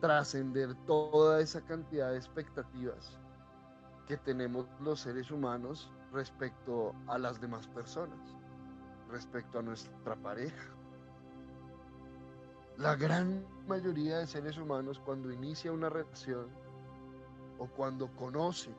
trascender 0.00 0.74
toda 0.86 1.40
esa 1.40 1.60
cantidad 1.60 2.10
de 2.10 2.16
expectativas 2.16 3.18
que 4.08 4.16
tenemos 4.16 4.66
los 4.80 5.00
seres 5.00 5.30
humanos 5.30 5.90
respecto 6.12 6.94
a 7.08 7.18
las 7.18 7.40
demás 7.42 7.66
personas 7.68 8.18
respecto 9.12 9.58
a 9.58 9.62
nuestra 9.62 10.16
pareja. 10.16 10.64
La 12.78 12.96
gran 12.96 13.44
mayoría 13.68 14.18
de 14.18 14.26
seres 14.26 14.56
humanos 14.56 15.00
cuando 15.04 15.30
inicia 15.30 15.70
una 15.70 15.90
relación 15.90 16.48
o 17.62 17.68
cuando 17.68 18.08
conoce, 18.16 18.70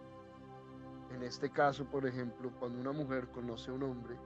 en 1.15 1.23
este 1.23 1.49
caso 1.49 1.85
por 1.85 2.05
ejemplo, 2.05 2.51
cuando 2.59 2.81
una 2.81 2.91
mujer 2.91 3.29
conoce 3.29 3.71
a 3.71 3.75
un 3.75 3.83
hombre, 3.83 4.17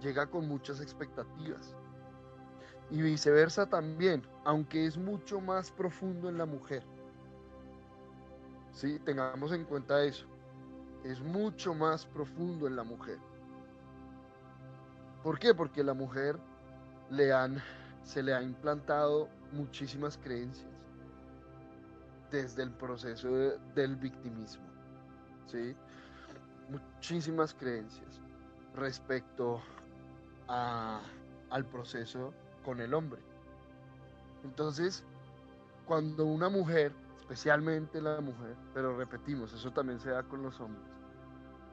llega 0.00 0.26
con 0.26 0.48
muchas 0.48 0.80
expectativas. 0.80 1.76
Y 2.90 3.02
viceversa 3.02 3.68
también, 3.68 4.26
aunque 4.44 4.84
es 4.84 4.98
mucho 4.98 5.40
más 5.40 5.70
profundo 5.70 6.28
en 6.28 6.38
la 6.38 6.44
mujer. 6.44 6.82
Sí, 8.72 8.98
tengamos 8.98 9.52
en 9.52 9.64
cuenta 9.64 10.02
eso. 10.02 10.26
Es 11.04 11.20
mucho 11.20 11.72
más 11.72 12.04
profundo 12.04 12.66
en 12.66 12.74
la 12.74 12.82
mujer. 12.82 13.18
¿Por 15.22 15.38
qué? 15.38 15.54
Porque 15.54 15.84
la 15.84 15.94
mujer 15.94 16.36
le 17.10 17.32
han, 17.32 17.62
se 18.02 18.24
le 18.24 18.34
ha 18.34 18.42
implantado 18.42 19.28
muchísimas 19.52 20.18
creencias 20.18 20.73
desde 22.34 22.64
el 22.64 22.72
proceso 22.72 23.28
del 23.76 23.94
victimismo, 23.94 24.64
¿sí? 25.46 25.76
Muchísimas 26.68 27.54
creencias 27.54 28.20
respecto 28.74 29.62
al 30.48 31.64
proceso 31.70 32.34
con 32.64 32.80
el 32.80 32.92
hombre. 32.92 33.22
Entonces, 34.42 35.04
cuando 35.86 36.26
una 36.26 36.48
mujer, 36.48 36.92
especialmente 37.20 38.02
la 38.02 38.20
mujer, 38.20 38.56
pero 38.74 38.96
repetimos, 38.96 39.52
eso 39.52 39.70
también 39.70 40.00
se 40.00 40.10
da 40.10 40.24
con 40.24 40.42
los 40.42 40.60
hombres, 40.60 40.84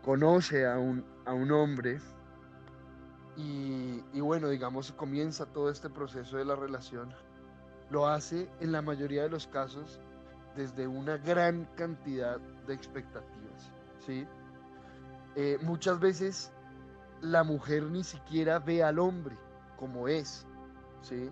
conoce 0.04 0.68
a 0.68 0.78
un, 0.78 1.04
a 1.26 1.34
un 1.34 1.52
hombre 1.52 2.00
y, 3.36 4.20
bueno, 4.20 4.50
digamos, 4.50 4.92
comienza 4.92 5.48
todo 5.48 5.72
este 5.72 5.90
proceso 5.90 6.38
de 6.38 6.46
la 6.46 6.56
relación. 6.56 7.10
Lo 7.90 8.08
hace 8.08 8.48
en 8.60 8.72
la 8.72 8.84
mayoría 8.84 9.24
de 9.24 9.30
los 9.30 9.48
casos 9.48 10.00
desde 10.56 10.88
una 10.88 11.18
gran 11.18 11.66
cantidad 11.76 12.40
de 12.68 12.74
expectativas, 12.74 13.72
¿sí? 14.06 14.28
Eh, 15.36 15.58
muchas 15.62 16.00
veces 16.00 16.52
la 17.22 17.44
mujer 17.44 17.84
ni 17.84 18.04
siquiera 18.04 18.60
ve 18.60 18.84
al 18.84 19.00
hombre 19.00 19.38
como 19.78 20.08
es, 20.08 20.46
¿sí? 21.02 21.30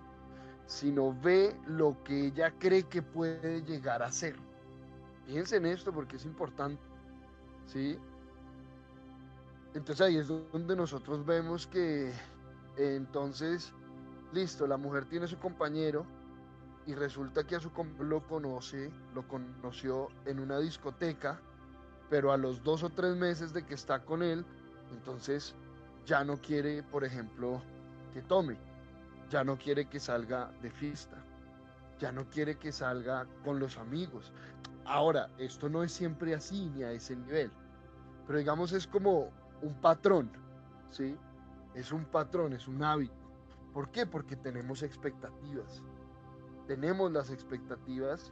Sino 0.66 1.14
ve 1.20 1.56
lo 1.66 2.02
que 2.04 2.26
ella 2.26 2.52
cree 2.58 2.84
que 2.84 3.02
puede 3.02 3.62
llegar 3.62 4.02
a 4.02 4.10
ser. 4.10 4.36
Fíjense 5.26 5.56
en 5.56 5.66
esto 5.66 5.92
porque 5.92 6.16
es 6.16 6.24
importante, 6.24 6.82
¿sí? 7.66 7.98
Entonces 9.74 10.06
ahí 10.06 10.16
es 10.16 10.28
donde 10.28 10.74
nosotros 10.74 11.24
vemos 11.24 11.66
que 11.66 12.12
entonces, 12.76 13.72
listo, 14.32 14.66
la 14.66 14.76
mujer 14.76 15.04
tiene 15.04 15.26
su 15.26 15.38
compañero 15.38 16.06
y 16.86 16.94
resulta 16.94 17.44
que 17.44 17.56
a 17.56 17.60
su 17.60 17.70
lo 18.00 18.26
conoce, 18.26 18.90
lo 19.14 19.26
conoció 19.28 20.08
en 20.24 20.40
una 20.40 20.58
discoteca, 20.58 21.40
pero 22.08 22.32
a 22.32 22.36
los 22.36 22.62
dos 22.62 22.82
o 22.82 22.90
tres 22.90 23.16
meses 23.16 23.52
de 23.52 23.64
que 23.64 23.74
está 23.74 24.04
con 24.04 24.22
él, 24.22 24.44
entonces 24.92 25.54
ya 26.04 26.24
no 26.24 26.36
quiere, 26.38 26.82
por 26.82 27.04
ejemplo, 27.04 27.62
que 28.12 28.22
tome, 28.22 28.58
ya 29.28 29.44
no 29.44 29.56
quiere 29.56 29.88
que 29.88 30.00
salga 30.00 30.50
de 30.62 30.70
fiesta, 30.70 31.16
ya 31.98 32.10
no 32.10 32.28
quiere 32.30 32.56
que 32.58 32.72
salga 32.72 33.26
con 33.44 33.60
los 33.60 33.76
amigos. 33.78 34.32
Ahora, 34.84 35.30
esto 35.38 35.68
no 35.68 35.84
es 35.84 35.92
siempre 35.92 36.34
así 36.34 36.70
ni 36.70 36.82
a 36.82 36.92
ese 36.92 37.14
nivel, 37.14 37.52
pero 38.26 38.38
digamos 38.38 38.72
es 38.72 38.86
como 38.86 39.30
un 39.62 39.74
patrón, 39.80 40.30
¿sí? 40.90 41.16
Es 41.74 41.92
un 41.92 42.04
patrón, 42.04 42.52
es 42.52 42.66
un 42.66 42.82
hábito. 42.82 43.14
¿Por 43.72 43.90
qué? 43.90 44.06
Porque 44.06 44.34
tenemos 44.34 44.82
expectativas. 44.82 45.82
Tenemos 46.70 47.10
las 47.10 47.30
expectativas 47.30 48.30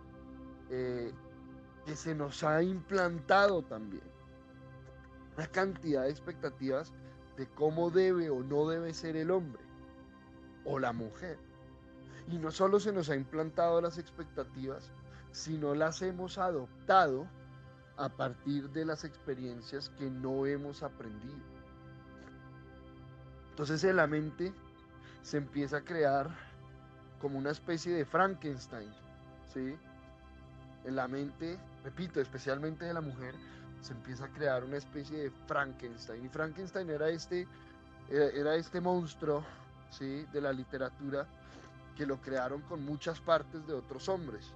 eh, 0.70 1.12
que 1.84 1.96
se 1.96 2.14
nos 2.14 2.44
ha 2.44 2.62
implantado 2.62 3.62
también. 3.62 4.04
Una 5.36 5.48
cantidad 5.48 6.04
de 6.04 6.10
expectativas 6.10 6.92
de 7.36 7.48
cómo 7.48 7.90
debe 7.90 8.30
o 8.30 8.44
no 8.44 8.68
debe 8.68 8.94
ser 8.94 9.16
el 9.16 9.32
hombre 9.32 9.60
o 10.64 10.78
la 10.78 10.92
mujer. 10.92 11.36
Y 12.28 12.38
no 12.38 12.52
solo 12.52 12.78
se 12.78 12.92
nos 12.92 13.10
ha 13.10 13.16
implantado 13.16 13.80
las 13.80 13.98
expectativas, 13.98 14.92
sino 15.32 15.74
las 15.74 16.00
hemos 16.02 16.38
adoptado 16.38 17.26
a 17.96 18.08
partir 18.08 18.70
de 18.70 18.84
las 18.84 19.02
experiencias 19.02 19.90
que 19.98 20.08
no 20.08 20.46
hemos 20.46 20.84
aprendido. 20.84 21.42
Entonces 23.50 23.82
en 23.82 23.96
la 23.96 24.06
mente 24.06 24.54
se 25.22 25.38
empieza 25.38 25.78
a 25.78 25.84
crear 25.84 26.47
como 27.20 27.38
una 27.38 27.50
especie 27.50 27.92
de 27.92 28.04
Frankenstein, 28.04 28.90
¿sí? 29.52 29.76
En 30.84 30.96
la 30.96 31.08
mente, 31.08 31.58
repito, 31.84 32.20
especialmente 32.20 32.84
de 32.84 32.94
la 32.94 33.00
mujer, 33.00 33.34
se 33.80 33.92
empieza 33.92 34.26
a 34.26 34.28
crear 34.28 34.64
una 34.64 34.76
especie 34.76 35.18
de 35.18 35.30
Frankenstein. 35.46 36.24
Y 36.24 36.28
Frankenstein 36.28 36.90
era 36.90 37.08
este, 37.08 37.46
era 38.10 38.54
este 38.54 38.80
monstruo, 38.80 39.44
¿sí? 39.90 40.26
De 40.32 40.40
la 40.40 40.52
literatura 40.52 41.26
que 41.96 42.06
lo 42.06 42.20
crearon 42.20 42.62
con 42.62 42.84
muchas 42.84 43.20
partes 43.20 43.66
de 43.66 43.74
otros 43.74 44.08
hombres. 44.08 44.54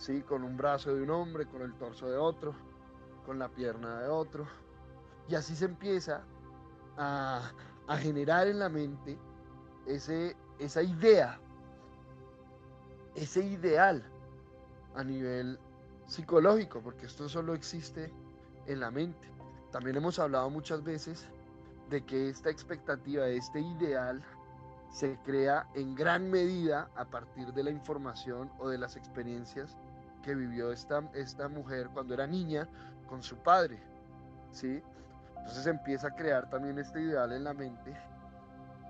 ¿sí? 0.00 0.22
Con 0.22 0.42
un 0.42 0.56
brazo 0.56 0.94
de 0.94 1.02
un 1.02 1.10
hombre, 1.10 1.46
con 1.46 1.62
el 1.62 1.74
torso 1.74 2.08
de 2.08 2.16
otro, 2.16 2.54
con 3.26 3.38
la 3.38 3.48
pierna 3.48 4.00
de 4.00 4.08
otro. 4.08 4.46
Y 5.28 5.34
así 5.34 5.54
se 5.54 5.66
empieza 5.66 6.22
a, 6.96 7.52
generar 7.98 8.46
en 8.46 8.60
la 8.60 8.68
mente 8.68 9.18
ese, 9.86 10.36
esa 10.60 10.82
idea 10.82 11.40
ese 13.14 13.44
ideal 13.44 14.02
a 14.94 15.04
nivel 15.04 15.58
psicológico, 16.06 16.80
porque 16.80 17.06
esto 17.06 17.28
solo 17.28 17.54
existe 17.54 18.12
en 18.66 18.80
la 18.80 18.90
mente. 18.90 19.28
También 19.70 19.96
hemos 19.96 20.18
hablado 20.18 20.50
muchas 20.50 20.82
veces 20.82 21.26
de 21.88 22.04
que 22.04 22.28
esta 22.28 22.50
expectativa, 22.50 23.26
este 23.28 23.60
ideal, 23.60 24.22
se 24.90 25.16
crea 25.24 25.68
en 25.74 25.94
gran 25.94 26.30
medida 26.30 26.90
a 26.96 27.04
partir 27.04 27.52
de 27.52 27.62
la 27.62 27.70
información 27.70 28.50
o 28.58 28.68
de 28.68 28.78
las 28.78 28.96
experiencias 28.96 29.76
que 30.24 30.34
vivió 30.34 30.72
esta, 30.72 31.08
esta 31.14 31.48
mujer 31.48 31.88
cuando 31.94 32.14
era 32.14 32.26
niña 32.26 32.68
con 33.08 33.22
su 33.22 33.36
padre. 33.36 33.80
¿sí? 34.50 34.82
Entonces 35.38 35.66
empieza 35.66 36.08
a 36.08 36.16
crear 36.16 36.50
también 36.50 36.78
este 36.80 37.00
ideal 37.02 37.32
en 37.32 37.44
la 37.44 37.54
mente, 37.54 37.96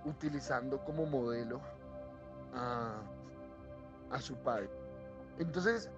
utilizando 0.04 0.82
como 0.84 1.06
modelo 1.06 1.60
a, 2.54 3.00
a 4.10 4.20
su 4.20 4.34
padre. 4.36 4.70
Entonces, 5.38 5.90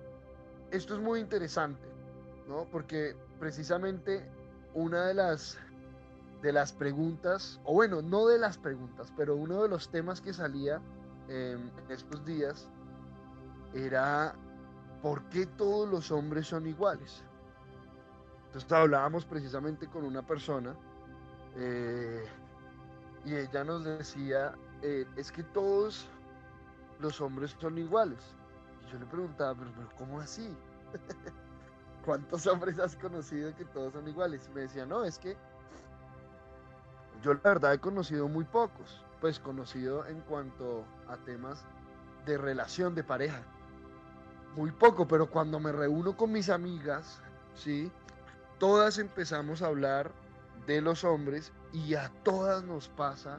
esto 0.71 0.95
es 0.95 1.01
muy 1.01 1.21
interesante, 1.21 1.87
¿no? 2.49 2.67
Porque 2.71 3.17
precisamente 3.39 4.25
una 4.75 5.07
de 5.07 5.15
las 5.15 5.59
de 6.43 6.53
las 6.53 6.73
preguntas, 6.73 7.61
o 7.63 7.73
bueno, 7.75 8.03
no 8.03 8.27
de 8.27 8.37
las 8.37 8.59
preguntas, 8.59 9.13
pero 9.17 9.37
uno 9.37 9.63
de 9.63 9.69
los 9.69 9.89
temas 9.91 10.21
que 10.21 10.33
salía 10.33 10.81
en 11.29 11.71
estos 11.89 12.25
días 12.25 12.69
era 13.73 14.35
¿por 15.03 15.23
qué 15.29 15.47
todos 15.47 15.89
los 15.89 16.11
hombres 16.11 16.49
son 16.49 16.67
iguales? 16.67 17.23
Entonces 18.47 18.71
hablábamos 18.73 19.25
precisamente 19.25 19.87
con 19.89 20.05
una 20.05 20.27
persona 20.27 20.75
eh, 21.57 22.25
y 23.25 23.35
ella 23.35 23.65
nos 23.65 23.85
decía, 23.85 24.55
eh, 24.83 25.07
es 25.17 25.31
que 25.31 25.43
todos 25.43 26.07
los 27.01 27.21
hombres 27.21 27.55
son 27.61 27.79
iguales. 27.79 28.19
Y 28.87 28.93
yo 28.93 28.99
le 28.99 29.07
preguntaba, 29.07 29.55
pero, 29.55 29.71
pero 29.77 29.89
¿cómo 29.97 30.21
así? 30.21 30.55
¿Cuántos 32.05 32.47
hombres 32.47 32.79
has 32.79 32.97
conocido 32.97 33.55
que 33.55 33.65
todos 33.67 33.93
son 33.93 34.09
iguales? 34.09 34.51
Me 34.55 34.63
decía, 34.63 34.85
no, 34.85 35.05
es 35.05 35.19
que 35.19 35.37
yo 37.23 37.35
la 37.35 37.41
verdad 37.45 37.75
he 37.75 37.79
conocido 37.79 38.27
muy 38.29 38.45
pocos, 38.45 39.05
pues 39.21 39.39
conocido 39.39 40.05
en 40.07 40.21
cuanto 40.23 40.85
a 41.09 41.17
temas 41.19 41.65
de 42.27 42.37
relación 42.37 42.95
de 42.97 43.05
pareja. 43.05 43.41
Muy 44.57 44.73
poco, 44.73 45.07
pero 45.07 45.31
cuando 45.31 45.61
me 45.61 45.71
reúno 45.71 46.17
con 46.17 46.33
mis 46.33 46.51
amigas, 46.51 47.21
¿sí? 47.55 47.91
Todas 48.59 48.99
empezamos 48.99 49.63
a 49.63 49.69
hablar 49.69 50.11
de 50.67 50.81
los 50.81 51.05
hombres 51.05 51.53
y 51.73 51.95
a 51.95 52.09
todas 52.23 52.63
nos 52.65 52.89
pasa 52.89 53.39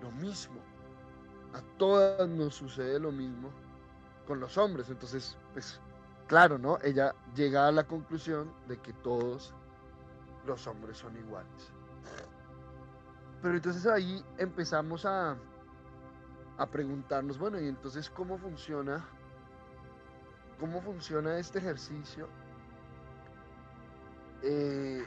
lo 0.00 0.10
mismo. 0.12 0.60
A 1.52 1.60
todas 1.78 2.28
nos 2.28 2.54
sucede 2.54 2.98
lo 2.98 3.12
mismo 3.12 3.50
con 4.26 4.40
los 4.40 4.56
hombres. 4.58 4.88
Entonces, 4.90 5.36
pues 5.52 5.80
claro, 6.26 6.58
¿no? 6.58 6.78
Ella 6.82 7.14
llega 7.34 7.68
a 7.68 7.72
la 7.72 7.84
conclusión 7.84 8.52
de 8.68 8.78
que 8.78 8.92
todos 8.92 9.54
los 10.46 10.66
hombres 10.66 10.98
son 10.98 11.16
iguales. 11.16 11.72
Pero 13.42 13.56
entonces 13.56 13.86
ahí 13.86 14.24
empezamos 14.38 15.04
a, 15.04 15.36
a 16.56 16.66
preguntarnos, 16.66 17.38
bueno, 17.38 17.60
y 17.60 17.68
entonces 17.68 18.08
cómo 18.08 18.38
funciona, 18.38 19.04
cómo 20.58 20.80
funciona 20.80 21.36
este 21.38 21.58
ejercicio, 21.58 22.26
eh, 24.42 25.06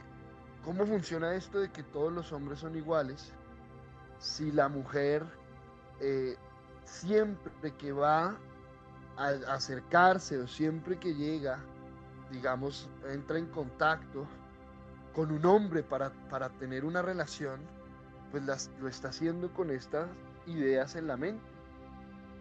cómo 0.68 0.84
funciona 0.84 1.32
esto 1.32 1.60
de 1.60 1.70
que 1.70 1.82
todos 1.82 2.12
los 2.12 2.30
hombres 2.30 2.58
son 2.58 2.76
iguales, 2.76 3.32
si 4.18 4.52
la 4.52 4.68
mujer 4.68 5.24
eh, 5.98 6.36
siempre 6.84 7.72
que 7.78 7.90
va 7.90 8.36
acercarse 9.16 10.36
o 10.36 10.46
siempre 10.46 10.98
que 10.98 11.14
llega, 11.14 11.58
digamos, 12.30 12.86
entra 13.08 13.38
en 13.38 13.46
contacto 13.46 14.26
con 15.14 15.32
un 15.32 15.46
hombre 15.46 15.82
para, 15.82 16.10
para 16.28 16.50
tener 16.50 16.84
una 16.84 17.00
relación, 17.00 17.60
pues 18.30 18.42
lo 18.78 18.88
está 18.88 19.08
haciendo 19.08 19.50
con 19.54 19.70
estas 19.70 20.06
ideas 20.46 20.96
en 20.96 21.06
la 21.06 21.16
mente, 21.16 21.50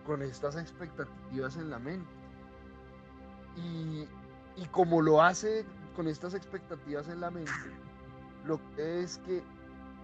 con 0.06 0.22
estas 0.22 0.58
expectativas 0.58 1.56
en 1.56 1.70
la 1.70 1.80
mente. 1.80 2.12
Y, 3.56 4.06
y 4.58 4.66
como 4.66 5.02
lo 5.02 5.24
hace 5.24 5.64
con 5.96 6.10
estas 6.10 6.34
expectativas 6.34 7.08
en 7.08 7.22
la 7.22 7.32
mente, 7.32 7.87
lo 8.48 8.60
que 8.76 9.02
es 9.04 9.18
que 9.20 9.44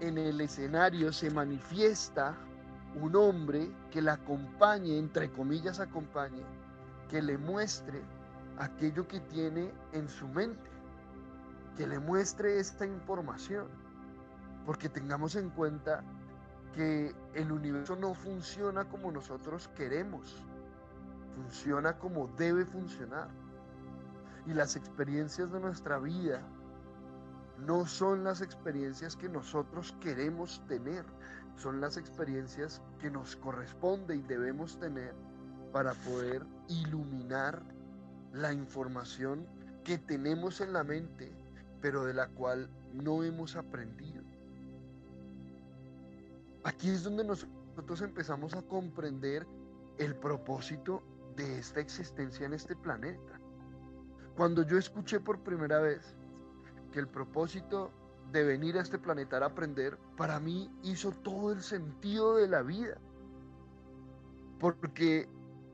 en 0.01 0.17
el 0.17 0.41
escenario 0.41 1.13
se 1.13 1.31
manifiesta 1.31 2.35
un 3.01 3.15
hombre 3.15 3.71
que 3.89 4.01
la 4.01 4.13
acompañe, 4.13 4.97
entre 4.97 5.31
comillas 5.31 5.79
acompañe, 5.79 6.43
que 7.09 7.21
le 7.21 7.37
muestre 7.37 8.01
aquello 8.59 9.07
que 9.07 9.19
tiene 9.21 9.71
en 9.93 10.07
su 10.09 10.27
mente, 10.27 10.69
que 11.77 11.87
le 11.87 11.99
muestre 11.99 12.59
esta 12.59 12.85
información, 12.85 13.67
porque 14.65 14.89
tengamos 14.89 15.35
en 15.35 15.49
cuenta 15.49 16.03
que 16.75 17.15
el 17.33 17.51
universo 17.51 17.95
no 17.95 18.13
funciona 18.13 18.85
como 18.85 19.11
nosotros 19.11 19.69
queremos, 19.69 20.35
funciona 21.35 21.97
como 21.97 22.27
debe 22.37 22.65
funcionar. 22.65 23.29
Y 24.45 24.53
las 24.53 24.75
experiencias 24.75 25.51
de 25.51 25.59
nuestra 25.59 25.97
vida 25.99 26.41
no 27.59 27.85
son 27.85 28.23
las 28.23 28.41
experiencias 28.41 29.15
que 29.15 29.29
nosotros 29.29 29.95
queremos 30.01 30.61
tener, 30.67 31.05
son 31.55 31.79
las 31.79 31.97
experiencias 31.97 32.81
que 32.99 33.09
nos 33.09 33.35
corresponde 33.35 34.15
y 34.15 34.21
debemos 34.21 34.79
tener 34.79 35.13
para 35.71 35.93
poder 35.93 36.45
iluminar 36.67 37.61
la 38.33 38.53
información 38.53 39.47
que 39.83 39.97
tenemos 39.97 40.61
en 40.61 40.73
la 40.73 40.83
mente, 40.83 41.31
pero 41.81 42.05
de 42.05 42.13
la 42.13 42.27
cual 42.29 42.69
no 42.93 43.23
hemos 43.23 43.55
aprendido. 43.55 44.23
Aquí 46.63 46.89
es 46.89 47.03
donde 47.03 47.23
nosotros 47.23 48.01
empezamos 48.01 48.53
a 48.53 48.61
comprender 48.61 49.45
el 49.97 50.15
propósito 50.15 51.03
de 51.35 51.59
esta 51.59 51.79
existencia 51.81 52.45
en 52.45 52.53
este 52.53 52.75
planeta. 52.75 53.39
Cuando 54.35 54.63
yo 54.63 54.77
escuché 54.77 55.19
por 55.19 55.39
primera 55.43 55.79
vez 55.79 56.15
que 56.93 56.99
el 56.99 57.07
propósito 57.07 57.91
de 58.31 58.43
venir 58.43 58.77
a 58.77 58.81
este 58.81 58.97
planeta 58.97 59.37
era 59.37 59.47
aprender, 59.47 59.97
para 60.15 60.39
mí 60.39 60.71
hizo 60.83 61.11
todo 61.11 61.51
el 61.51 61.61
sentido 61.61 62.35
de 62.35 62.47
la 62.47 62.61
vida. 62.61 62.97
Porque 64.59 65.27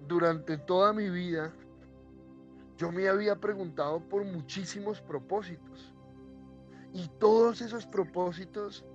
durante 0.08 0.58
toda 0.58 0.93
mi 0.93 1.10
vida 1.10 1.53
yo 2.77 2.91
me 2.91 3.08
había 3.10 3.36
preguntado 3.36 3.99
por 3.99 4.23
muchísimos 4.23 5.01
propósitos. 5.01 5.93
Y 6.93 7.08
todos 7.19 7.62
esos 7.62 7.86
propósitos 7.86 8.86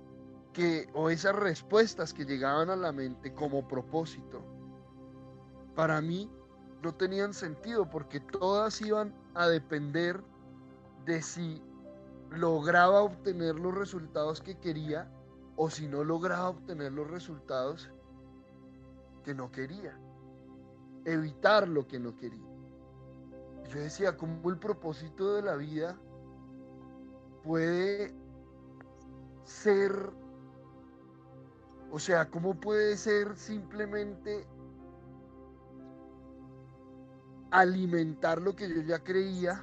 que, 0.51 0.89
o 0.93 1.09
esas 1.09 1.35
respuestas 1.35 2.13
que 2.13 2.25
llegaban 2.25 2.69
a 2.69 2.75
la 2.75 2.91
mente 2.91 3.33
como 3.33 3.67
propósito, 3.67 4.43
para 5.75 6.01
mí 6.01 6.29
no 6.81 6.93
tenían 6.95 7.33
sentido 7.33 7.89
porque 7.89 8.19
todas 8.19 8.81
iban 8.81 9.13
a 9.35 9.47
depender 9.47 10.21
de 11.05 11.21
si 11.21 11.61
lograba 12.37 13.01
obtener 13.01 13.55
los 13.55 13.73
resultados 13.73 14.41
que 14.41 14.57
quería 14.59 15.11
o 15.55 15.69
si 15.69 15.87
no 15.87 16.03
lograba 16.03 16.49
obtener 16.49 16.91
los 16.91 17.09
resultados 17.09 17.89
que 19.23 19.33
no 19.33 19.51
quería 19.51 19.97
evitar 21.05 21.67
lo 21.67 21.87
que 21.87 21.99
no 21.99 22.15
quería. 22.15 22.43
Yo 23.69 23.79
decía, 23.79 24.17
¿cómo 24.17 24.49
el 24.49 24.57
propósito 24.57 25.35
de 25.35 25.43
la 25.43 25.55
vida 25.55 25.97
puede 27.43 28.13
ser, 29.43 30.11
o 31.91 31.99
sea, 31.99 32.29
cómo 32.29 32.59
puede 32.59 32.97
ser 32.97 33.35
simplemente 33.37 34.47
alimentar 37.51 38.41
lo 38.41 38.55
que 38.55 38.67
yo 38.67 38.81
ya 38.81 38.99
creía 38.99 39.61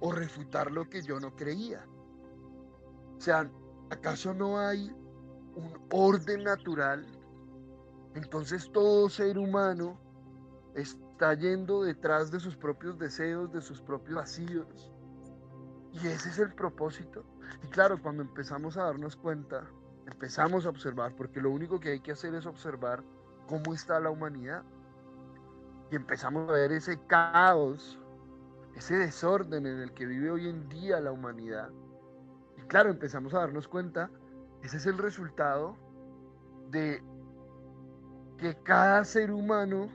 o 0.00 0.12
refutar 0.12 0.70
lo 0.70 0.88
que 0.88 1.02
yo 1.02 1.18
no 1.18 1.34
creía? 1.34 1.84
O 3.16 3.20
sea, 3.20 3.50
¿acaso 3.90 4.34
no 4.34 4.58
hay 4.58 4.90
un 5.54 5.72
orden 5.90 6.44
natural? 6.44 7.06
Entonces 8.14 8.70
todo 8.72 9.08
ser 9.08 9.38
humano 9.38 9.98
está 10.74 11.34
yendo 11.34 11.82
detrás 11.82 12.30
de 12.30 12.40
sus 12.40 12.56
propios 12.56 12.98
deseos, 12.98 13.52
de 13.52 13.60
sus 13.60 13.80
propios 13.80 14.16
vacíos. 14.16 14.92
Y 15.92 16.06
ese 16.06 16.28
es 16.28 16.38
el 16.38 16.52
propósito. 16.54 17.24
Y 17.62 17.68
claro, 17.68 18.00
cuando 18.00 18.22
empezamos 18.22 18.76
a 18.76 18.84
darnos 18.84 19.16
cuenta, 19.16 19.64
empezamos 20.06 20.66
a 20.66 20.68
observar, 20.68 21.14
porque 21.16 21.40
lo 21.40 21.50
único 21.50 21.80
que 21.80 21.90
hay 21.90 22.00
que 22.00 22.12
hacer 22.12 22.34
es 22.34 22.46
observar 22.46 23.02
cómo 23.48 23.72
está 23.74 23.98
la 24.00 24.10
humanidad. 24.10 24.62
Y 25.90 25.96
empezamos 25.96 26.48
a 26.50 26.52
ver 26.52 26.72
ese 26.72 26.98
caos, 27.06 27.98
ese 28.74 28.96
desorden 28.96 29.66
en 29.66 29.80
el 29.80 29.92
que 29.92 30.04
vive 30.04 30.30
hoy 30.30 30.48
en 30.48 30.68
día 30.68 31.00
la 31.00 31.12
humanidad. 31.12 31.70
Claro, 32.68 32.90
empezamos 32.90 33.32
a 33.34 33.38
darnos 33.38 33.68
cuenta, 33.68 34.10
ese 34.62 34.76
es 34.78 34.86
el 34.86 34.98
resultado 34.98 35.76
de 36.70 37.02
que 38.38 38.54
cada 38.64 39.04
ser 39.04 39.30
humano 39.30 39.88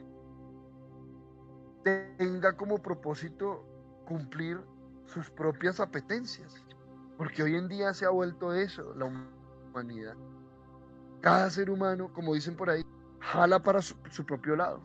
tenga 1.84 2.54
como 2.54 2.78
propósito 2.78 3.66
cumplir 4.06 4.60
sus 5.06 5.30
propias 5.30 5.80
apetencias. 5.80 6.64
Porque 7.18 7.44
hoy 7.44 7.56
en 7.56 7.68
día 7.68 7.94
se 7.94 8.06
ha 8.06 8.10
vuelto 8.10 8.54
eso, 8.54 8.96
la 8.96 9.06
humanidad. 9.74 10.16
Cada 11.22 11.50
ser 11.50 11.70
humano, 11.70 12.12
como 12.14 12.34
dicen 12.34 12.56
por 12.56 12.70
ahí, 12.70 12.84
jala 13.20 13.62
para 13.62 13.82
su, 13.82 13.96
su 14.10 14.26
propio 14.26 14.56
lado. 14.56 14.80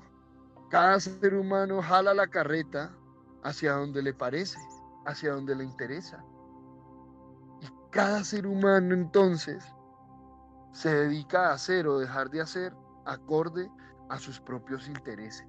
Cada 0.71 1.01
ser 1.01 1.35
humano 1.35 1.81
jala 1.81 2.13
la 2.13 2.27
carreta 2.27 2.95
hacia 3.43 3.73
donde 3.73 4.03
le 4.03 4.13
parece, 4.13 4.59
hacia 5.07 5.33
donde 5.33 5.55
le 5.55 5.65
interesa. 5.65 6.23
Cada 7.97 8.23
ser 8.25 8.47
humano 8.47 8.95
entonces 8.95 9.65
se 10.73 10.95
dedica 10.95 11.49
a 11.49 11.55
hacer 11.55 11.89
o 11.89 11.99
dejar 11.99 12.29
de 12.29 12.43
hacer 12.43 12.75
acorde 13.07 13.71
a 14.11 14.19
sus 14.19 14.39
propios 14.39 14.87
intereses, 14.87 15.49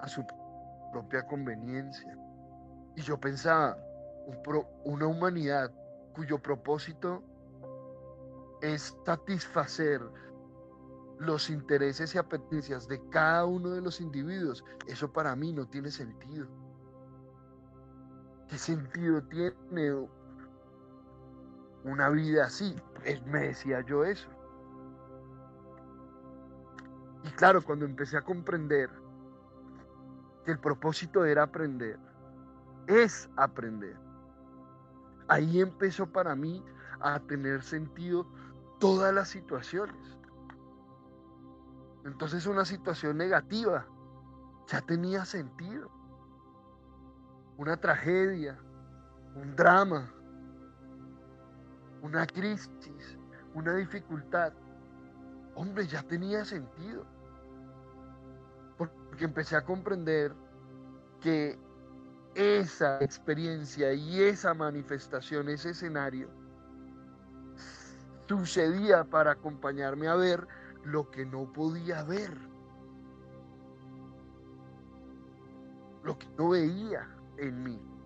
a 0.00 0.06
su 0.06 0.22
propia 0.92 1.26
conveniencia. 1.26 2.14
Y 2.94 3.00
yo 3.00 3.18
pensaba, 3.18 3.78
una 4.84 5.06
humanidad 5.06 5.72
cuyo 6.14 6.42
propósito 6.42 7.22
es 8.60 8.94
satisfacer 9.06 10.02
los 11.20 11.48
intereses 11.48 12.14
y 12.14 12.18
apetencias 12.18 12.86
de 12.86 13.00
cada 13.08 13.46
uno 13.46 13.70
de 13.70 13.80
los 13.80 14.02
individuos, 14.02 14.62
eso 14.86 15.10
para 15.10 15.34
mí 15.34 15.54
no 15.54 15.66
tiene 15.66 15.90
sentido. 15.90 16.46
¿Qué 18.48 18.58
sentido 18.58 19.22
tiene 19.22 20.06
una 21.84 22.08
vida 22.10 22.46
así? 22.46 22.76
Me 23.26 23.48
decía 23.48 23.80
yo 23.82 24.04
eso. 24.04 24.28
Y 27.24 27.30
claro, 27.30 27.62
cuando 27.62 27.84
empecé 27.84 28.16
a 28.16 28.22
comprender 28.22 28.90
que 30.44 30.52
el 30.52 30.58
propósito 30.58 31.24
era 31.24 31.42
aprender, 31.44 31.98
es 32.86 33.28
aprender, 33.36 33.96
ahí 35.28 35.60
empezó 35.60 36.06
para 36.06 36.34
mí 36.34 36.64
a 37.00 37.18
tener 37.20 37.62
sentido 37.62 38.26
todas 38.78 39.14
las 39.14 39.28
situaciones. 39.28 40.18
Entonces 42.04 42.46
una 42.46 42.64
situación 42.64 43.18
negativa 43.18 43.86
ya 44.68 44.80
tenía 44.80 45.24
sentido. 45.24 45.90
Una 47.56 47.76
tragedia, 47.76 48.58
un 49.34 49.54
drama, 49.56 50.12
una 52.02 52.26
crisis, 52.26 53.18
una 53.54 53.74
dificultad. 53.74 54.52
Hombre, 55.54 55.86
ya 55.86 56.02
tenía 56.02 56.44
sentido. 56.44 57.04
Porque 58.76 59.24
empecé 59.24 59.56
a 59.56 59.64
comprender 59.64 60.32
que 61.20 61.58
esa 62.34 63.02
experiencia 63.02 63.92
y 63.92 64.22
esa 64.22 64.54
manifestación, 64.54 65.48
ese 65.48 65.70
escenario, 65.70 66.28
sucedía 68.28 69.04
para 69.04 69.32
acompañarme 69.32 70.06
a 70.06 70.14
ver 70.14 70.46
lo 70.84 71.10
que 71.10 71.26
no 71.26 71.52
podía 71.52 72.04
ver, 72.04 72.36
lo 76.04 76.16
que 76.18 76.28
no 76.36 76.50
veía 76.50 77.08
en 77.38 77.62
mí. 77.62 77.97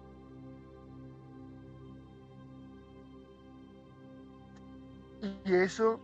Y 5.22 5.54
eso 5.54 6.00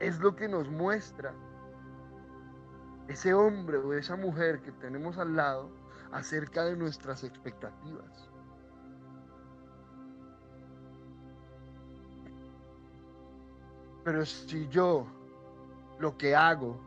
es 0.00 0.18
lo 0.18 0.34
que 0.34 0.48
nos 0.48 0.68
muestra 0.70 1.34
ese 3.06 3.34
hombre 3.34 3.76
o 3.76 3.92
esa 3.92 4.16
mujer 4.16 4.62
que 4.62 4.72
tenemos 4.72 5.18
al 5.18 5.36
lado 5.36 5.68
acerca 6.10 6.64
de 6.64 6.74
nuestras 6.74 7.22
expectativas. 7.22 8.30
Pero 14.04 14.24
si 14.24 14.66
yo 14.68 15.06
lo 15.98 16.16
que 16.16 16.34
hago 16.34 16.80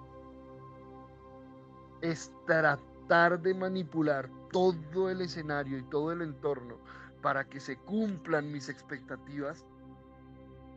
es 2.02 2.32
tratar 2.46 3.40
de 3.40 3.54
manipular 3.54 4.28
todo 4.52 5.10
el 5.10 5.22
escenario 5.22 5.78
y 5.78 5.84
todo 5.84 6.12
el 6.12 6.22
entorno 6.24 6.85
para 7.26 7.44
que 7.44 7.60
se 7.60 7.76
cumplan 7.76 8.52
mis 8.52 8.70
expectativas, 8.70 9.66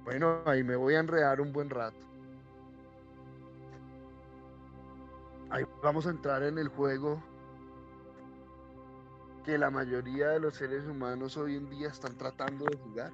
bueno, 0.02 0.40
ahí 0.46 0.64
me 0.64 0.76
voy 0.76 0.94
a 0.94 1.00
enredar 1.00 1.42
un 1.42 1.52
buen 1.52 1.68
rato. 1.68 1.98
Ahí 5.50 5.66
vamos 5.82 6.06
a 6.06 6.10
entrar 6.10 6.42
en 6.44 6.56
el 6.56 6.68
juego 6.68 7.22
que 9.44 9.58
la 9.58 9.70
mayoría 9.70 10.28
de 10.28 10.40
los 10.40 10.54
seres 10.54 10.86
humanos 10.86 11.36
hoy 11.36 11.54
en 11.54 11.68
día 11.68 11.88
están 11.88 12.16
tratando 12.16 12.64
de 12.64 12.78
jugar. 12.78 13.12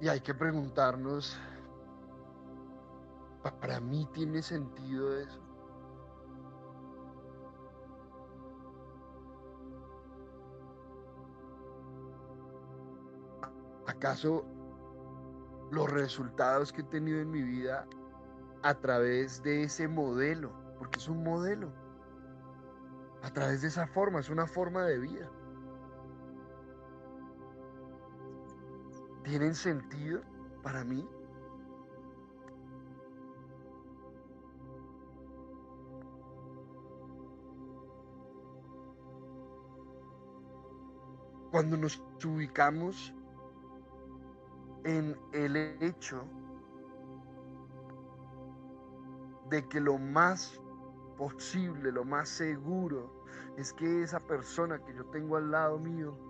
Y 0.00 0.08
hay 0.08 0.20
que 0.20 0.32
preguntarnos, 0.32 1.36
¿para 3.60 3.80
mí 3.80 4.08
tiene 4.12 4.42
sentido 4.42 5.18
eso? 5.18 5.40
¿Acaso 13.86 14.44
los 15.72 15.90
resultados 15.90 16.72
que 16.72 16.82
he 16.82 16.84
tenido 16.84 17.18
en 17.18 17.32
mi 17.32 17.42
vida 17.42 17.84
a 18.62 18.74
través 18.74 19.42
de 19.42 19.64
ese 19.64 19.88
modelo, 19.88 20.52
porque 20.78 21.00
es 21.00 21.08
un 21.08 21.24
modelo, 21.24 21.72
a 23.22 23.30
través 23.32 23.62
de 23.62 23.68
esa 23.68 23.88
forma, 23.88 24.20
es 24.20 24.30
una 24.30 24.46
forma 24.46 24.84
de 24.84 24.98
vida? 24.98 25.28
Tienen 29.28 29.54
sentido 29.54 30.22
para 30.62 30.82
mí? 30.84 31.06
Cuando 41.50 41.76
nos 41.76 42.02
ubicamos 42.24 43.14
en 44.84 45.14
el 45.34 45.56
hecho 45.82 46.24
de 49.50 49.68
que 49.68 49.78
lo 49.78 49.98
más 49.98 50.58
posible, 51.18 51.92
lo 51.92 52.04
más 52.04 52.30
seguro, 52.30 53.24
es 53.58 53.74
que 53.74 54.02
esa 54.02 54.20
persona 54.20 54.78
que 54.78 54.94
yo 54.94 55.04
tengo 55.06 55.36
al 55.36 55.50
lado 55.50 55.78
mío 55.78 56.27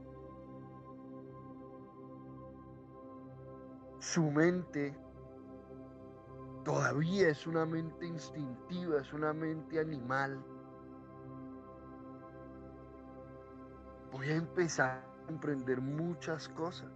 su 4.13 4.23
mente 4.31 4.97
todavía 6.65 7.29
es 7.29 7.47
una 7.47 7.67
mente 7.67 8.07
instintiva, 8.07 9.03
es 9.03 9.13
una 9.13 9.35
mente 9.35 9.79
animal. 9.79 10.43
Voy 14.11 14.31
a 14.31 14.37
empezar 14.37 15.05
a 15.27 15.31
emprender 15.31 15.83
muchas 15.83 16.49
cosas 16.49 16.89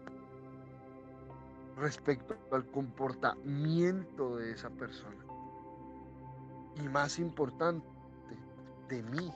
respecto 1.77 2.35
al 2.51 2.65
comportamiento 2.71 4.37
de 4.37 4.53
esa 4.53 4.71
persona. 4.71 5.23
Y 6.77 6.89
más 6.89 7.19
importante, 7.19 7.87
de 8.89 9.03
mí. 9.03 9.31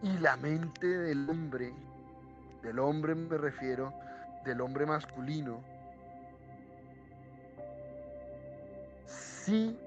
Y 0.00 0.18
la 0.18 0.34
mente 0.38 0.86
del 0.86 1.28
hombre 1.28 1.74
del 2.64 2.78
hombre 2.78 3.14
me 3.14 3.36
refiero, 3.36 3.92
del 4.44 4.60
hombre 4.62 4.86
masculino, 4.86 5.62
sí 9.06 9.78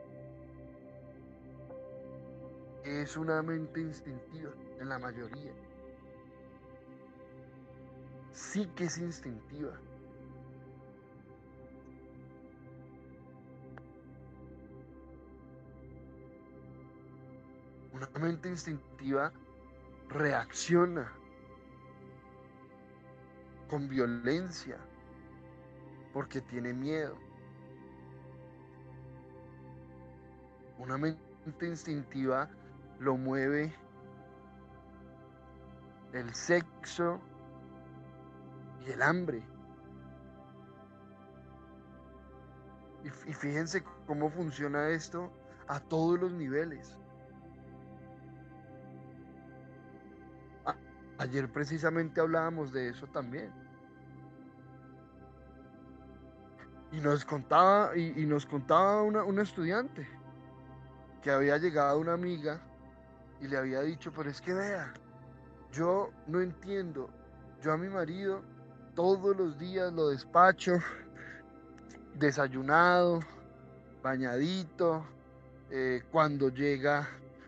es 2.85 3.17
una 3.17 3.41
mente 3.41 3.81
instintiva 3.81 4.51
en 4.79 4.89
la 4.89 4.99
mayoría. 4.99 5.51
Sí 8.31 8.67
que 8.75 8.83
es 8.85 8.97
instintiva. 8.99 9.73
Una 17.91 18.07
mente 18.19 18.49
instintiva 18.49 19.33
reacciona 20.09 21.11
con 23.69 23.87
violencia, 23.87 24.77
porque 26.13 26.41
tiene 26.41 26.73
miedo. 26.73 27.17
Una 30.77 30.97
mente 30.97 31.67
instintiva 31.67 32.49
lo 32.99 33.17
mueve 33.17 33.73
el 36.13 36.33
sexo 36.33 37.19
y 38.85 38.91
el 38.91 39.01
hambre. 39.01 39.43
Y, 43.03 43.09
fíjense 43.33 43.83
cómo 44.05 44.29
funciona 44.29 44.89
esto 44.89 45.31
a 45.67 45.79
todos 45.79 46.19
los 46.19 46.31
niveles. 46.31 46.97
Ayer 51.27 51.51
precisamente 51.51 52.21
hablábamos 52.21 52.71
de 52.71 52.89
eso 52.89 53.05
también. 53.07 53.51
Y 56.91 57.01
nos 57.01 57.25
contaba, 57.25 57.95
y, 57.97 58.25
nos 58.25 58.45
contaba 58.45 59.01
una, 59.03 59.41
estudiante 59.41 60.07
que 61.21 61.31
había 61.31 61.57
llegado 61.57 61.99
una 61.99 62.13
amiga 62.13 62.61
y 63.41 63.47
le 63.47 63.57
había 63.57 63.81
dicho, 63.81 64.11
pero 64.15 64.29
es 64.29 64.39
que 64.39 64.53
vea, 64.53 64.93
yo 65.73 66.11
no 66.27 66.39
entiendo, 66.39 67.09
yo 67.61 67.73
a 67.73 67.77
mi 67.77 67.89
marido 67.89 68.41
todos 68.95 69.35
los 69.35 69.59
días 69.59 69.91
lo 69.91 70.09
despacho, 70.09 70.77
desayunado, 72.15 73.19
bañadito, 74.01 75.05
eh, 75.69 76.03
cuando 76.09 76.49
llega 76.49 77.07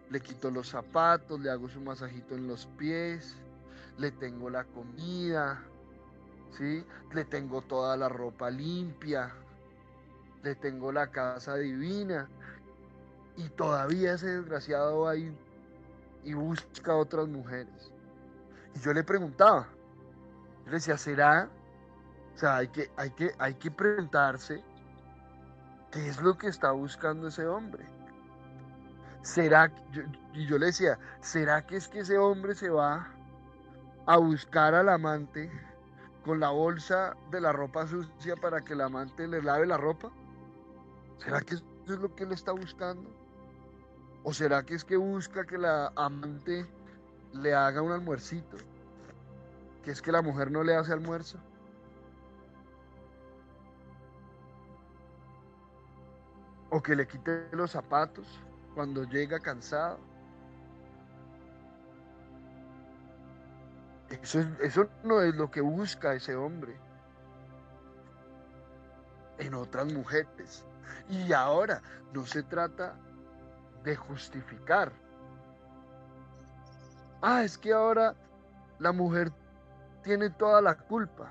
le 0.09 0.19
quito 0.19 0.51
los 0.51 0.67
zapatos, 0.67 1.39
le 1.39 1.49
hago 1.49 1.69
su 1.69 1.79
masajito 1.79 2.35
en 2.35 2.47
los 2.47 2.65
pies, 2.77 3.35
le 3.99 4.11
tengo 4.11 4.49
la 4.49 4.63
comida, 4.63 5.61
¿sí? 6.57 6.85
Le 7.13 7.25
tengo 7.25 7.61
toda 7.61 7.97
la 7.97 8.07
ropa 8.07 8.49
limpia, 8.49 9.33
le 10.41 10.55
tengo 10.55 10.91
la 10.91 11.07
casa 11.07 11.55
divina. 11.55 12.29
Y 13.35 13.49
todavía 13.49 14.13
ese 14.13 14.27
desgraciado 14.27 15.01
va 15.01 15.15
y, 15.15 15.35
y 16.23 16.33
busca 16.33 16.93
a 16.93 16.95
otras 16.95 17.27
mujeres. 17.27 17.91
Y 18.75 18.79
yo 18.79 18.93
le 18.93 19.03
preguntaba, 19.03 19.67
yo 20.65 20.71
le 20.71 20.77
decía, 20.77 20.97
¿será? 20.97 21.49
O 22.35 22.37
sea, 22.39 22.57
hay 22.57 22.69
que, 22.69 22.89
hay 22.95 23.11
que, 23.11 23.31
hay 23.37 23.53
que 23.55 23.69
preguntarse 23.69 24.63
qué 25.91 26.07
es 26.07 26.21
lo 26.21 26.37
que 26.37 26.47
está 26.47 26.71
buscando 26.71 27.27
ese 27.27 27.45
hombre. 27.45 27.85
¿Será, 29.23 29.69
y 30.33 30.45
yo 30.47 30.57
le 30.57 30.67
decía, 30.67 30.97
¿será 31.19 31.65
que 31.65 31.75
es 31.75 31.89
que 31.89 31.99
ese 31.99 32.17
hombre 32.17 32.55
se 32.55 32.69
va 32.69 33.18
a 34.09 34.17
buscar 34.17 34.73
al 34.73 34.89
amante 34.89 35.51
con 36.25 36.39
la 36.39 36.49
bolsa 36.49 37.15
de 37.29 37.39
la 37.39 37.51
ropa 37.51 37.85
sucia 37.85 38.35
para 38.35 38.59
que 38.65 38.73
el 38.73 38.81
amante 38.81 39.27
le 39.27 39.39
lave 39.39 39.67
la 39.67 39.77
ropa? 39.77 40.11
¿Será 41.19 41.41
que 41.41 41.53
eso 41.53 41.63
es 41.85 41.99
lo 41.99 42.15
que 42.15 42.23
él 42.23 42.31
está 42.31 42.51
buscando? 42.51 43.07
¿O 44.23 44.33
será 44.33 44.63
que 44.63 44.73
es 44.73 44.83
que 44.83 44.97
busca 44.97 45.45
que 45.45 45.59
la 45.59 45.93
amante 45.95 46.65
le 47.33 47.53
haga 47.53 47.83
un 47.83 47.91
almuercito? 47.91 48.57
¿Que 49.83 49.91
es 49.91 50.01
que 50.01 50.11
la 50.11 50.23
mujer 50.23 50.49
no 50.49 50.63
le 50.63 50.75
hace 50.75 50.91
almuerzo? 50.91 51.37
¿O 56.71 56.81
que 56.81 56.95
le 56.95 57.07
quite 57.07 57.47
los 57.51 57.69
zapatos 57.69 58.25
cuando 58.73 59.03
llega 59.03 59.39
cansado? 59.39 60.08
Eso, 64.09 64.39
eso 64.61 64.89
no 65.03 65.21
es 65.21 65.35
lo 65.35 65.51
que 65.51 65.61
busca 65.61 66.13
ese 66.13 66.35
hombre 66.35 66.75
en 69.37 69.53
otras 69.53 69.91
mujeres. 69.91 70.65
Y 71.09 71.31
ahora 71.33 71.81
no 72.13 72.25
se 72.25 72.43
trata 72.43 72.95
de 73.83 73.95
justificar. 73.95 74.91
Ah, 77.21 77.43
es 77.43 77.57
que 77.57 77.73
ahora 77.73 78.15
la 78.79 78.91
mujer 78.91 79.31
tiene 80.03 80.29
toda 80.29 80.61
la 80.61 80.75
culpa. 80.75 81.29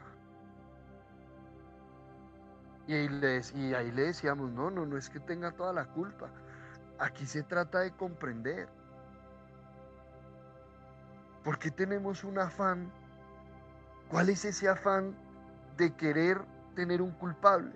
Y 2.86 3.08
le, 3.08 3.42
y 3.54 3.74
ahí 3.74 3.90
le 3.92 4.02
decíamos, 4.04 4.50
no, 4.50 4.70
no, 4.70 4.86
no 4.86 4.96
es 4.96 5.10
que 5.10 5.20
tenga 5.20 5.52
toda 5.52 5.72
la 5.72 5.84
culpa. 5.86 6.28
Aquí 6.98 7.26
se 7.26 7.42
trata 7.42 7.80
de 7.80 7.92
comprender. 7.92 8.68
¿Por 11.48 11.58
qué 11.58 11.70
tenemos 11.70 12.24
un 12.24 12.38
afán? 12.38 12.92
¿Cuál 14.10 14.28
es 14.28 14.44
ese 14.44 14.68
afán 14.68 15.16
de 15.78 15.96
querer 15.96 16.42
tener 16.74 17.00
un 17.00 17.12
culpable? 17.12 17.74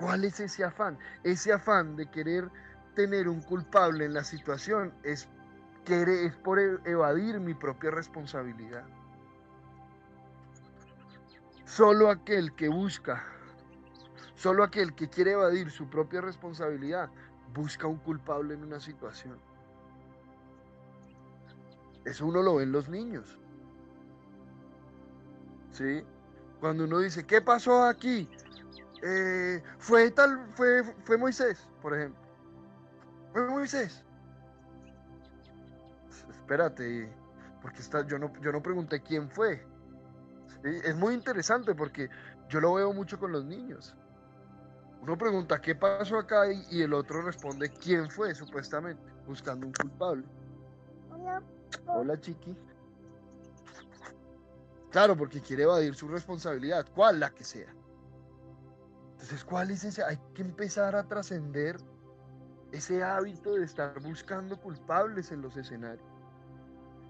¿Cuál 0.00 0.24
es 0.24 0.40
ese 0.40 0.64
afán? 0.64 0.98
Ese 1.22 1.52
afán 1.52 1.94
de 1.94 2.10
querer 2.10 2.50
tener 2.96 3.28
un 3.28 3.40
culpable 3.40 4.06
en 4.06 4.14
la 4.14 4.24
situación 4.24 4.92
es, 5.04 5.28
es 5.86 6.36
por 6.38 6.58
e, 6.58 6.80
evadir 6.86 7.38
mi 7.38 7.54
propia 7.54 7.92
responsabilidad. 7.92 8.82
Solo 11.66 12.10
aquel 12.10 12.52
que 12.56 12.68
busca, 12.68 13.24
solo 14.34 14.64
aquel 14.64 14.92
que 14.96 15.08
quiere 15.08 15.34
evadir 15.34 15.70
su 15.70 15.88
propia 15.88 16.20
responsabilidad, 16.20 17.10
busca 17.54 17.86
un 17.86 17.98
culpable 17.98 18.54
en 18.54 18.64
una 18.64 18.80
situación. 18.80 19.49
Eso 22.04 22.26
uno 22.26 22.42
lo 22.42 22.56
ve 22.56 22.64
en 22.64 22.72
los 22.72 22.88
niños. 22.88 23.38
¿Sí? 25.72 26.04
Cuando 26.60 26.84
uno 26.84 26.98
dice, 26.98 27.26
¿qué 27.26 27.40
pasó 27.40 27.84
aquí? 27.84 28.28
Eh, 29.02 29.62
fue 29.78 30.10
tal, 30.10 30.46
fue, 30.54 30.82
fue 31.04 31.16
Moisés, 31.16 31.68
por 31.80 31.96
ejemplo. 31.96 32.20
Fue 33.32 33.48
Moisés. 33.48 34.04
Espérate, 36.30 37.10
porque 37.62 37.80
está, 37.80 38.06
yo, 38.06 38.18
no, 38.18 38.32
yo 38.40 38.52
no 38.52 38.62
pregunté 38.62 39.00
quién 39.00 39.30
fue. 39.30 39.64
Es 40.64 40.96
muy 40.96 41.14
interesante 41.14 41.74
porque 41.74 42.10
yo 42.48 42.60
lo 42.60 42.74
veo 42.74 42.92
mucho 42.92 43.18
con 43.18 43.32
los 43.32 43.44
niños. 43.44 43.94
Uno 45.00 45.16
pregunta 45.16 45.60
qué 45.60 45.74
pasó 45.74 46.18
acá 46.18 46.52
y, 46.52 46.82
el 46.82 46.92
otro 46.92 47.22
responde 47.22 47.70
quién 47.70 48.10
fue, 48.10 48.34
supuestamente, 48.34 49.02
buscando 49.26 49.66
un 49.66 49.72
culpable. 49.72 50.24
Hola, 51.86 52.18
chiqui. 52.20 52.56
Claro, 54.90 55.16
porque 55.16 55.40
quiere 55.40 55.62
evadir 55.64 55.94
su 55.94 56.08
responsabilidad, 56.08 56.86
cual 56.94 57.20
la 57.20 57.30
que 57.30 57.44
sea. 57.44 57.72
Entonces, 59.12 59.44
¿cuál 59.44 59.70
es 59.70 59.84
ese? 59.84 60.02
Hay 60.02 60.18
que 60.34 60.42
empezar 60.42 60.96
a 60.96 61.04
trascender 61.04 61.76
ese 62.72 63.02
hábito 63.02 63.54
de 63.54 63.64
estar 63.64 64.00
buscando 64.00 64.60
culpables 64.60 65.30
en 65.30 65.42
los 65.42 65.56
escenarios. 65.56 66.06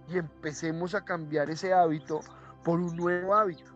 Y 0.09 0.19
empecemos 0.19 0.95
a 0.95 1.05
cambiar 1.05 1.51
ese 1.51 1.73
hábito 1.73 2.21
por 2.65 2.81
un 2.81 2.97
nuevo 2.97 3.35
hábito. 3.35 3.71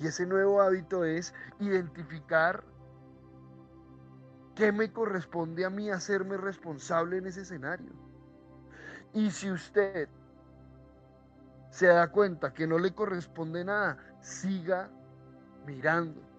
Y 0.00 0.08
ese 0.08 0.26
nuevo 0.26 0.60
hábito 0.60 1.04
es 1.04 1.32
identificar 1.60 2.64
qué 4.54 4.72
me 4.72 4.92
corresponde 4.92 5.64
a 5.64 5.70
mí 5.70 5.90
hacerme 5.90 6.36
responsable 6.36 7.18
en 7.18 7.26
ese 7.26 7.42
escenario. 7.42 7.92
Y 9.14 9.30
si 9.30 9.50
usted 9.50 10.08
se 11.70 11.86
da 11.86 12.08
cuenta 12.08 12.52
que 12.52 12.66
no 12.66 12.78
le 12.78 12.94
corresponde 12.94 13.64
nada, 13.64 13.98
siga 14.20 14.90
mirando 15.66 16.32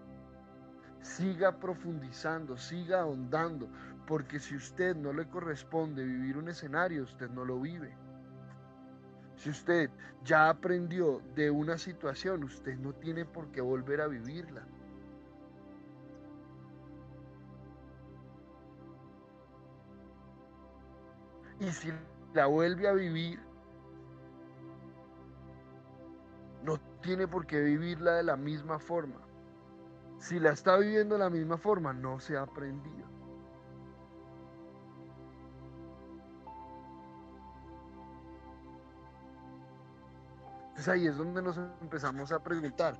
siga 1.03 1.59
profundizando, 1.59 2.57
siga 2.57 3.01
ahondando, 3.01 3.67
porque 4.07 4.39
si 4.39 4.55
usted 4.55 4.95
no 4.95 5.13
le 5.13 5.27
corresponde 5.27 6.03
vivir 6.03 6.37
un 6.37 6.49
escenario, 6.49 7.03
usted 7.03 7.29
no 7.29 7.45
lo 7.45 7.59
vive. 7.59 7.95
Si 9.35 9.49
usted 9.49 9.89
ya 10.23 10.49
aprendió 10.49 11.21
de 11.35 11.51
una 11.51 11.77
situación, 11.77 12.43
usted 12.43 12.77
no 12.77 12.93
tiene 12.93 13.25
por 13.25 13.51
qué 13.51 13.61
volver 13.61 14.01
a 14.01 14.07
vivirla. 14.07 14.63
Y 21.59 21.71
si 21.71 21.91
la 22.33 22.47
vuelve 22.47 22.87
a 22.87 22.93
vivir, 22.93 23.39
no 26.63 26.79
tiene 27.01 27.27
por 27.27 27.45
qué 27.45 27.61
vivirla 27.61 28.13
de 28.13 28.23
la 28.23 28.35
misma 28.35 28.79
forma. 28.79 29.21
Si 30.17 30.39
la 30.39 30.51
está 30.51 30.77
viviendo 30.77 31.15
de 31.15 31.19
la 31.19 31.29
misma 31.29 31.57
forma, 31.57 31.93
no 31.93 32.19
se 32.19 32.37
ha 32.37 32.41
aprendido. 32.41 33.07
Entonces 40.69 40.87
ahí 40.87 41.07
es 41.07 41.17
donde 41.17 41.41
nos 41.41 41.57
empezamos 41.81 42.31
a 42.31 42.39
preguntar, 42.41 42.95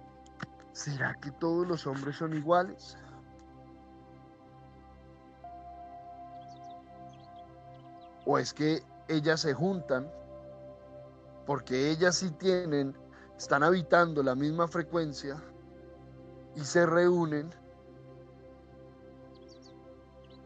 ¿será 0.73 1.15
que 1.15 1.31
todos 1.31 1.65
los 1.67 1.87
hombres 1.87 2.17
son 2.17 2.35
iguales? 2.35 2.97
¿O 8.25 8.37
es 8.37 8.53
que 8.53 8.83
ellas 9.07 9.41
se 9.41 9.53
juntan 9.53 10.11
porque 11.45 11.89
ellas 11.91 12.15
sí 12.15 12.31
tienen, 12.31 12.95
están 13.37 13.63
habitando 13.63 14.23
la 14.23 14.35
misma 14.35 14.67
frecuencia 14.67 15.35
y 16.55 16.61
se 16.61 16.85
reúnen 16.85 17.53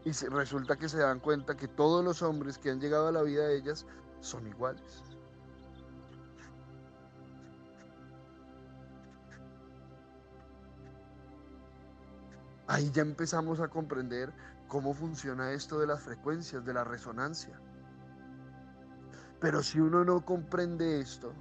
Y 0.08 0.12
resulta 0.28 0.76
que 0.76 0.88
se 0.88 0.96
dan 0.96 1.20
cuenta 1.20 1.54
que 1.54 1.68
todos 1.68 2.02
los 2.02 2.22
hombres 2.22 2.56
que 2.56 2.70
han 2.70 2.80
llegado 2.80 3.08
a 3.08 3.12
la 3.12 3.20
vida 3.20 3.46
de 3.46 3.56
ellas 3.56 3.84
son 4.20 4.46
iguales. 4.46 5.02
Ahí 12.68 12.90
ya 12.90 13.02
empezamos 13.02 13.60
a 13.60 13.68
comprender 13.68 14.32
cómo 14.66 14.94
funciona 14.94 15.52
esto 15.52 15.78
de 15.78 15.86
las 15.86 16.00
frecuencias, 16.02 16.64
de 16.64 16.72
la 16.72 16.84
resonancia. 16.84 17.60
Pero 19.40 19.62
si 19.62 19.80
uno 19.80 20.04
no 20.04 20.24
comprende 20.24 21.00
esto, 21.00 21.32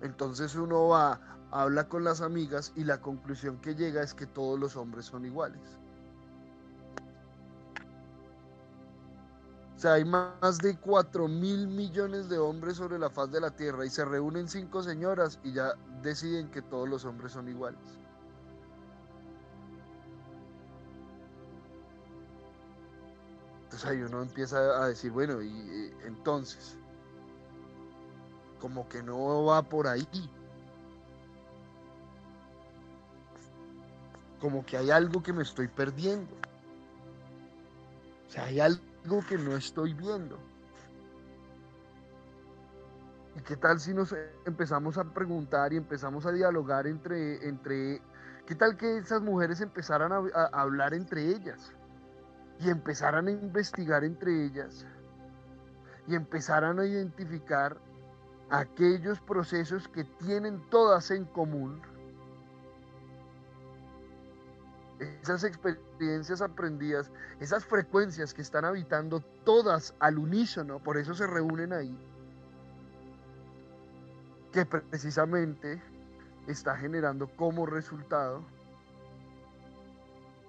entonces 0.00 0.54
uno 0.56 0.88
va, 0.88 1.20
habla 1.50 1.88
con 1.88 2.04
las 2.04 2.20
amigas 2.20 2.72
y 2.76 2.84
la 2.84 3.00
conclusión 3.00 3.60
que 3.60 3.74
llega 3.74 4.02
es 4.02 4.14
que 4.14 4.26
todos 4.26 4.58
los 4.58 4.76
hombres 4.76 5.06
son 5.06 5.24
iguales. 5.24 5.80
O 9.76 9.78
sea, 9.80 9.94
hay 9.94 10.04
más 10.04 10.60
de 10.60 10.78
4 10.78 11.26
mil 11.26 11.66
millones 11.66 12.28
de 12.28 12.38
hombres 12.38 12.76
sobre 12.76 12.98
la 12.98 13.10
faz 13.10 13.30
de 13.30 13.40
la 13.40 13.56
tierra 13.56 13.86
y 13.86 13.90
se 13.90 14.04
reúnen 14.04 14.48
cinco 14.48 14.82
señoras 14.82 15.40
y 15.42 15.52
ya 15.52 15.74
deciden 16.02 16.50
que 16.50 16.62
todos 16.62 16.88
los 16.88 17.04
hombres 17.06 17.32
son 17.32 17.48
iguales. 17.48 17.99
Entonces 23.80 23.98
ahí 23.98 24.02
uno 24.02 24.22
empieza 24.22 24.58
a 24.58 24.88
decir, 24.88 25.10
bueno, 25.10 25.40
y 25.40 25.94
entonces, 26.04 26.76
como 28.60 28.86
que 28.90 29.02
no 29.02 29.46
va 29.46 29.62
por 29.62 29.86
ahí. 29.86 30.06
Como 34.38 34.66
que 34.66 34.76
hay 34.76 34.90
algo 34.90 35.22
que 35.22 35.32
me 35.32 35.42
estoy 35.42 35.66
perdiendo. 35.68 36.34
O 38.28 38.30
sea, 38.30 38.44
hay 38.44 38.60
algo 38.60 39.24
que 39.26 39.38
no 39.38 39.56
estoy 39.56 39.94
viendo. 39.94 40.38
¿Y 43.34 43.40
qué 43.40 43.56
tal 43.56 43.80
si 43.80 43.94
nos 43.94 44.14
empezamos 44.44 44.98
a 44.98 45.04
preguntar 45.04 45.72
y 45.72 45.78
empezamos 45.78 46.26
a 46.26 46.32
dialogar 46.32 46.86
entre, 46.86 47.48
entre 47.48 48.02
¿qué 48.46 48.54
tal 48.54 48.76
que 48.76 48.98
esas 48.98 49.22
mujeres 49.22 49.62
empezaran 49.62 50.12
a 50.12 50.44
hablar 50.52 50.92
entre 50.92 51.26
ellas? 51.28 51.72
Y 52.60 52.68
empezaran 52.68 53.28
a 53.28 53.30
investigar 53.30 54.04
entre 54.04 54.44
ellas 54.44 54.86
y 56.06 56.14
empezaran 56.14 56.78
a 56.78 56.84
identificar 56.84 57.76
aquellos 58.50 59.20
procesos 59.20 59.86
que 59.88 60.04
tienen 60.04 60.60
todas 60.70 61.10
en 61.10 61.24
común, 61.24 61.80
esas 65.22 65.44
experiencias 65.44 66.42
aprendidas, 66.42 67.10
esas 67.38 67.64
frecuencias 67.64 68.34
que 68.34 68.42
están 68.42 68.64
habitando 68.64 69.20
todas 69.44 69.94
al 70.00 70.18
unísono, 70.18 70.80
por 70.80 70.98
eso 70.98 71.14
se 71.14 71.26
reúnen 71.26 71.72
ahí, 71.72 71.96
que 74.52 74.66
precisamente 74.66 75.80
está 76.48 76.76
generando 76.76 77.28
como 77.36 77.66
resultado 77.66 78.44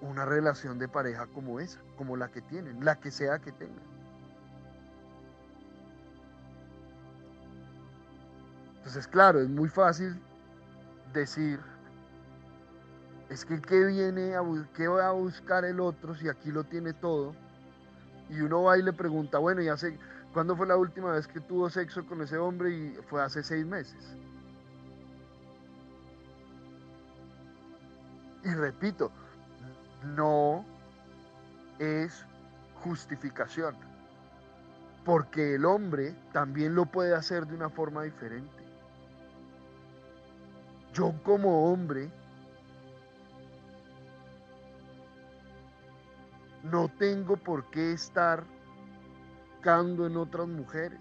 una 0.02 0.24
relación 0.24 0.78
de 0.78 0.88
pareja 0.88 1.26
como 1.28 1.60
esa, 1.60 1.78
como 1.96 2.16
la 2.16 2.28
que 2.28 2.42
tienen, 2.42 2.84
la 2.84 2.96
que 2.96 3.10
sea 3.10 3.38
que 3.38 3.52
tengan. 3.52 3.92
Entonces, 8.78 9.06
claro, 9.06 9.40
es 9.40 9.48
muy 9.48 9.68
fácil 9.68 10.20
decir, 11.12 11.60
es 13.30 13.44
que 13.44 13.60
¿qué 13.62 13.86
viene 13.86 14.34
a, 14.34 14.42
qué 14.74 14.88
va 14.88 15.06
a 15.06 15.12
buscar 15.12 15.64
el 15.64 15.78
otro 15.78 16.16
si 16.16 16.28
aquí 16.28 16.50
lo 16.50 16.64
tiene 16.64 16.92
todo? 16.92 17.34
Y 18.28 18.40
uno 18.40 18.64
va 18.64 18.78
y 18.78 18.82
le 18.82 18.92
pregunta, 18.92 19.38
bueno, 19.38 19.62
ya 19.62 19.76
sé, 19.76 19.96
¿cuándo 20.32 20.56
fue 20.56 20.66
la 20.66 20.76
última 20.76 21.12
vez 21.12 21.28
que 21.28 21.40
tuvo 21.40 21.70
sexo 21.70 22.04
con 22.06 22.22
ese 22.22 22.38
hombre? 22.38 22.70
Y 22.70 22.98
fue 23.08 23.22
hace 23.22 23.42
seis 23.44 23.64
meses. 23.64 24.16
Y 28.44 28.52
repito, 28.54 29.12
no 30.04 30.64
es 31.78 32.24
justificación, 32.82 33.74
porque 35.04 35.54
el 35.54 35.64
hombre 35.64 36.14
también 36.32 36.74
lo 36.74 36.86
puede 36.86 37.14
hacer 37.14 37.46
de 37.46 37.54
una 37.54 37.70
forma 37.70 38.02
diferente 38.02 38.62
yo 40.92 41.14
como 41.22 41.72
hombre 41.72 42.10
no 46.62 46.88
tengo 46.98 47.36
por 47.36 47.70
qué 47.70 47.92
estar 47.92 48.44
buscando 49.54 50.06
en 50.06 50.16
otras 50.16 50.46
mujeres. 50.48 51.00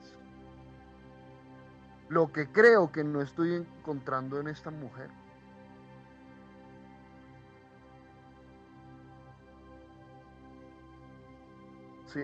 Lo 2.09 2.31
que 2.31 2.47
creo 2.51 2.91
que 2.91 3.03
no 3.03 3.21
estoy 3.21 3.53
encontrando 3.55 4.39
en 4.39 4.47
esta 4.47 4.69
mujer. 4.69 5.09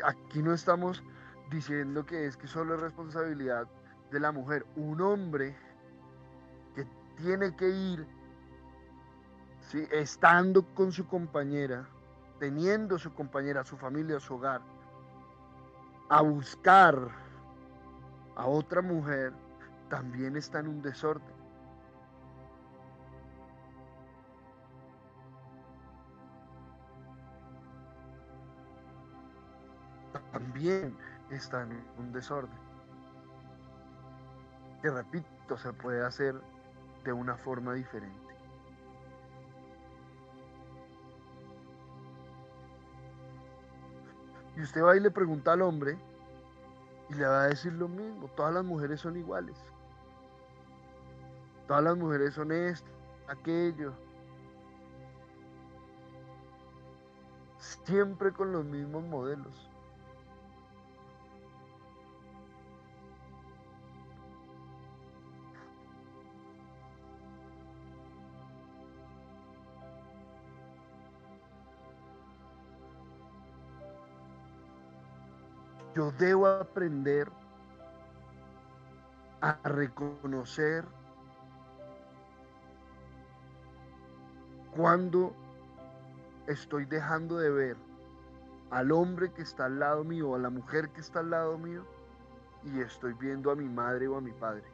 Aquí 0.03 0.41
no 0.41 0.53
estamos 0.53 1.03
diciendo 1.49 2.05
que 2.05 2.25
es 2.25 2.37
que 2.37 2.47
solo 2.47 2.75
es 2.75 2.81
responsabilidad 2.81 3.67
de 4.11 4.19
la 4.19 4.31
mujer. 4.31 4.65
Un 4.75 5.01
hombre 5.01 5.55
tiene 7.17 7.55
que 7.55 7.69
ir 7.69 8.07
estando 9.91 10.63
con 10.75 10.91
su 10.91 11.07
compañera, 11.07 11.87
teniendo 12.39 12.97
su 12.97 13.13
compañera, 13.13 13.63
su 13.63 13.75
familia, 13.75 14.19
su 14.19 14.35
hogar, 14.35 14.61
a 16.09 16.21
buscar 16.21 17.09
a 18.35 18.45
otra 18.45 18.81
mujer, 18.81 19.33
también 19.89 20.37
está 20.37 20.59
en 20.59 20.67
un 20.67 20.81
desorden. 20.81 21.36
También 30.37 30.95
está 31.31 31.63
en 31.63 31.83
un 31.97 32.13
desorden. 32.13 32.59
Que 34.83 34.91
repito, 34.91 35.57
se 35.57 35.73
puede 35.73 36.05
hacer 36.05 36.39
de 37.03 37.11
una 37.11 37.35
forma 37.37 37.73
diferente. 37.73 38.35
Y 44.55 44.61
usted 44.61 44.83
va 44.83 44.95
y 44.95 44.99
le 44.99 45.09
pregunta 45.09 45.53
al 45.53 45.63
hombre 45.63 45.97
y 47.09 47.15
le 47.15 47.25
va 47.25 47.41
a 47.41 47.47
decir 47.47 47.73
lo 47.73 47.87
mismo, 47.87 48.27
todas 48.35 48.53
las 48.53 48.63
mujeres 48.63 49.01
son 49.01 49.17
iguales. 49.17 49.57
Todas 51.65 51.83
las 51.83 51.97
mujeres 51.97 52.35
son 52.35 52.51
esto, 52.51 52.91
aquello. 53.27 53.91
Siempre 57.57 58.31
con 58.31 58.51
los 58.51 58.63
mismos 58.65 59.03
modelos. 59.03 59.66
Yo 75.97 76.11
debo 76.11 76.45
aprender 76.45 77.27
a 79.41 79.53
reconocer 79.63 80.85
cuando 84.75 85.33
estoy 86.45 86.85
dejando 86.85 87.39
de 87.39 87.49
ver 87.49 87.77
al 88.69 88.91
hombre 88.91 89.33
que 89.33 89.41
está 89.41 89.65
al 89.65 89.79
lado 89.79 90.03
mío, 90.03 90.35
a 90.35 90.37
la 90.37 90.51
mujer 90.51 90.89
que 90.89 91.01
está 91.01 91.21
al 91.21 91.31
lado 91.31 91.57
mío, 91.57 91.83
y 92.63 92.79
estoy 92.79 93.13
viendo 93.13 93.49
a 93.49 93.55
mi 93.55 93.67
madre 93.67 94.07
o 94.07 94.17
a 94.17 94.21
mi 94.21 94.33
padre. 94.33 94.65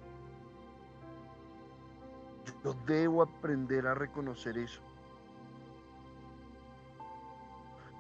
Yo 2.66 2.76
debo 2.86 3.22
aprender 3.22 3.88
a 3.88 3.94
reconocer 3.94 4.58
eso. 4.58 4.82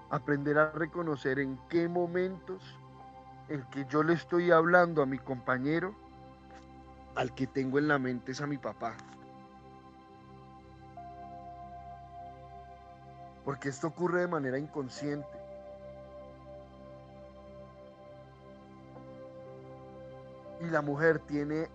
Aprender 0.09 0.57
a 0.57 0.71
reconocer 0.71 1.39
en 1.39 1.57
qué 1.69 1.87
momentos 1.87 2.82
el 3.53 3.63
que 3.67 3.85
yo 3.85 4.01
le 4.01 4.13
estoy 4.13 4.49
hablando 4.49 5.03
a 5.03 5.05
mi 5.05 5.19
compañero, 5.19 5.93
al 7.13 7.35
que 7.35 7.45
tengo 7.45 7.77
en 7.77 7.87
la 7.87 7.99
mente 7.99 8.31
es 8.31 8.41
a 8.41 8.47
mi 8.47 8.57
papá. 8.57 8.95
Porque 13.45 13.69
esto 13.69 13.85
ocurre 13.85 14.21
de 14.21 14.27
manera 14.27 14.57
inconsciente. 14.57 15.37
Y 20.61 20.65
la 20.71 20.81
mujer 20.81 21.19
tiene 21.19 21.67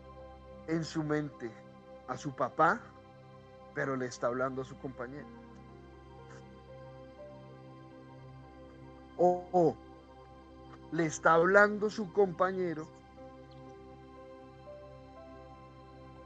en 0.67 0.83
su 0.83 1.05
mente 1.05 1.49
a 2.09 2.17
su 2.17 2.35
papá, 2.35 2.81
pero 3.77 3.95
le 3.95 4.07
está 4.07 4.27
hablando 4.27 4.63
a 4.63 4.65
su 4.65 4.77
compañero. 4.81 5.29
o 9.21 9.77
le 10.93 11.07
está 11.07 11.35
hablando 11.35 11.91
su 11.91 12.13
compañero 12.13 12.87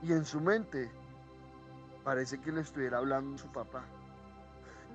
y 0.03 0.13
en 0.13 0.25
su 0.25 0.41
mente 0.41 0.91
parece 2.05 2.41
que 2.41 2.53
le 2.53 2.61
estuviera 2.61 2.99
hablando 2.99 3.39
su 3.39 3.49
papá. 3.49 3.85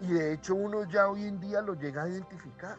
Y 0.01 0.07
de 0.07 0.33
hecho 0.33 0.55
uno 0.55 0.83
ya 0.85 1.09
hoy 1.09 1.25
en 1.25 1.39
día 1.39 1.61
lo 1.61 1.73
llega 1.73 2.03
a 2.03 2.09
identificar. 2.09 2.77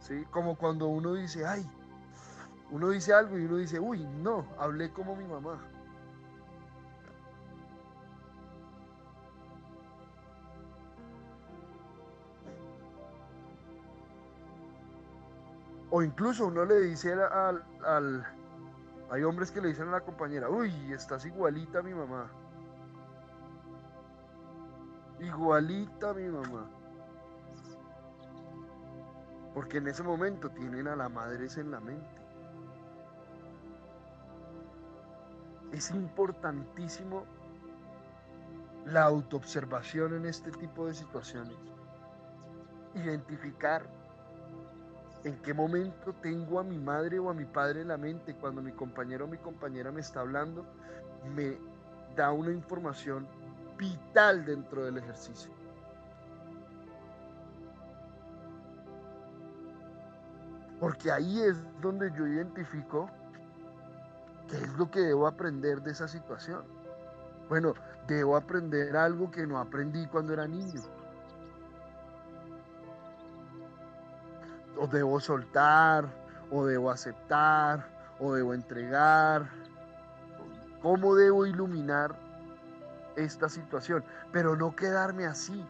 ¿Sí? 0.00 0.24
Como 0.30 0.56
cuando 0.56 0.86
uno 0.86 1.14
dice, 1.14 1.46
ay, 1.46 1.68
uno 2.70 2.90
dice 2.90 3.12
algo 3.12 3.38
y 3.38 3.44
uno 3.44 3.56
dice, 3.56 3.80
uy, 3.80 4.04
no, 4.04 4.46
hablé 4.58 4.90
como 4.90 5.16
mi 5.16 5.24
mamá. 5.24 5.60
O 15.96 16.02
incluso 16.02 16.48
uno 16.48 16.64
le 16.64 16.80
dice 16.80 17.12
al, 17.12 17.62
al, 17.86 18.26
Hay 19.12 19.22
hombres 19.22 19.52
que 19.52 19.60
le 19.60 19.68
dicen 19.68 19.86
a 19.86 19.92
la 19.92 20.00
compañera, 20.00 20.50
uy, 20.50 20.72
estás 20.92 21.24
igualita 21.24 21.78
a 21.78 21.82
mi 21.82 21.94
mamá. 21.94 22.28
Igualita 25.20 26.10
a 26.10 26.14
mi 26.14 26.28
mamá. 26.28 26.68
Porque 29.54 29.78
en 29.78 29.86
ese 29.86 30.02
momento 30.02 30.50
tienen 30.50 30.88
a 30.88 30.96
la 30.96 31.08
madre 31.08 31.46
en 31.56 31.70
la 31.70 31.78
mente. 31.78 32.20
Es 35.70 35.92
importantísimo 35.92 37.22
la 38.84 39.04
autoobservación 39.04 40.14
en 40.16 40.26
este 40.26 40.50
tipo 40.50 40.88
de 40.88 40.94
situaciones. 40.94 41.56
Identificar 42.96 43.86
en 45.24 45.36
qué 45.38 45.54
momento 45.54 46.14
tengo 46.20 46.60
a 46.60 46.62
mi 46.62 46.78
madre 46.78 47.18
o 47.18 47.30
a 47.30 47.34
mi 47.34 47.46
padre 47.46 47.80
en 47.80 47.88
la 47.88 47.96
mente 47.96 48.34
cuando 48.34 48.60
mi 48.60 48.72
compañero 48.72 49.24
o 49.24 49.28
mi 49.28 49.38
compañera 49.38 49.90
me 49.90 50.00
está 50.00 50.20
hablando, 50.20 50.66
me 51.34 51.56
da 52.14 52.30
una 52.30 52.52
información 52.52 53.26
vital 53.78 54.44
dentro 54.44 54.84
del 54.84 54.98
ejercicio. 54.98 55.50
Porque 60.78 61.10
ahí 61.10 61.40
es 61.40 61.56
donde 61.80 62.12
yo 62.12 62.26
identifico 62.26 63.08
qué 64.48 64.56
es 64.56 64.72
lo 64.74 64.90
que 64.90 65.00
debo 65.00 65.26
aprender 65.26 65.80
de 65.80 65.92
esa 65.92 66.06
situación. 66.06 66.62
Bueno, 67.48 67.72
debo 68.06 68.36
aprender 68.36 68.94
algo 68.94 69.30
que 69.30 69.46
no 69.46 69.58
aprendí 69.58 70.06
cuando 70.06 70.34
era 70.34 70.46
niño. 70.46 70.82
O 74.78 74.86
debo 74.86 75.20
soltar, 75.20 76.06
o 76.50 76.64
debo 76.64 76.90
aceptar, 76.90 77.86
o 78.18 78.34
debo 78.34 78.54
entregar. 78.54 79.48
¿Cómo 80.82 81.14
debo 81.14 81.46
iluminar 81.46 82.14
esta 83.16 83.48
situación? 83.48 84.04
Pero 84.32 84.56
no 84.56 84.74
quedarme 84.74 85.26
así. 85.26 85.64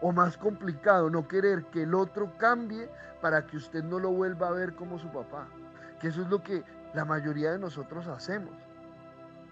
O 0.00 0.12
más 0.12 0.36
complicado, 0.36 1.10
no 1.10 1.28
querer 1.28 1.64
que 1.66 1.82
el 1.82 1.94
otro 1.94 2.32
cambie 2.38 2.90
para 3.20 3.46
que 3.46 3.56
usted 3.56 3.84
no 3.84 3.98
lo 3.98 4.10
vuelva 4.10 4.48
a 4.48 4.52
ver 4.52 4.74
como 4.74 4.98
su 4.98 5.08
papá. 5.08 5.46
Que 6.00 6.08
eso 6.08 6.22
es 6.22 6.28
lo 6.28 6.42
que 6.42 6.64
la 6.94 7.04
mayoría 7.04 7.52
de 7.52 7.58
nosotros 7.58 8.06
hacemos. 8.06 8.54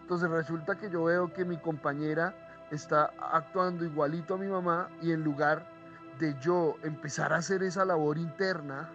Entonces 0.01 0.31
resulta 0.31 0.77
que 0.77 0.89
yo 0.89 1.05
veo 1.05 1.33
que 1.33 1.45
mi 1.45 1.59
compañera 1.59 2.35
está 2.71 3.13
actuando 3.33 3.85
igualito 3.85 4.35
a 4.35 4.39
mi 4.39 4.47
mamá 4.47 4.89
y 5.03 5.13
en 5.13 5.23
lugar 5.23 5.78
de 6.19 6.37
yo 6.41 6.77
empezar 6.83 7.33
a 7.33 7.37
hacer 7.37 7.63
esa 7.63 7.85
labor 7.85 8.19
interna 8.19 8.91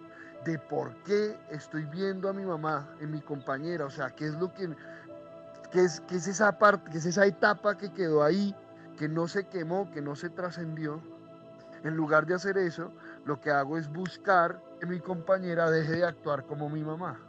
de 0.45 0.59
por 0.59 0.93
qué 1.03 1.37
estoy 1.49 1.85
viendo 1.85 2.29
a 2.29 2.33
mi 2.33 2.43
mamá 2.43 2.87
en 2.99 3.11
mi 3.11 3.21
compañera, 3.21 3.85
o 3.85 3.89
sea, 3.89 4.11
qué 4.11 4.27
es 4.27 4.33
lo 4.33 4.53
que, 4.53 4.75
qué 5.71 5.83
es, 5.83 6.01
qué 6.01 6.17
es 6.17 6.27
esa 6.27 6.57
parte, 6.57 6.91
qué 6.91 6.97
es 6.97 7.05
esa 7.05 7.25
etapa 7.25 7.77
que 7.77 7.91
quedó 7.91 8.23
ahí, 8.23 8.55
que 8.97 9.07
no 9.07 9.27
se 9.27 9.45
quemó, 9.47 9.89
que 9.91 10.01
no 10.01 10.15
se 10.15 10.29
trascendió. 10.29 11.01
En 11.83 11.95
lugar 11.95 12.25
de 12.25 12.35
hacer 12.35 12.57
eso, 12.57 12.91
lo 13.25 13.39
que 13.39 13.51
hago 13.51 13.77
es 13.77 13.91
buscar 13.91 14.61
que 14.79 14.85
mi 14.85 14.99
compañera 14.99 15.69
deje 15.69 15.93
de 15.93 16.05
actuar 16.05 16.45
como 16.45 16.69
mi 16.69 16.83
mamá. 16.83 17.19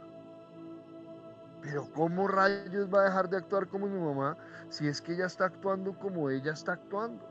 Pero 1.61 1.89
¿cómo 1.93 2.27
rayos 2.27 2.93
va 2.93 3.01
a 3.01 3.05
dejar 3.05 3.29
de 3.29 3.37
actuar 3.37 3.67
como 3.67 3.87
mi 3.87 3.99
mamá 3.99 4.37
si 4.69 4.87
es 4.87 5.01
que 5.01 5.13
ella 5.13 5.25
está 5.25 5.45
actuando 5.45 5.97
como 5.97 6.29
ella 6.29 6.53
está 6.53 6.73
actuando? 6.73 7.25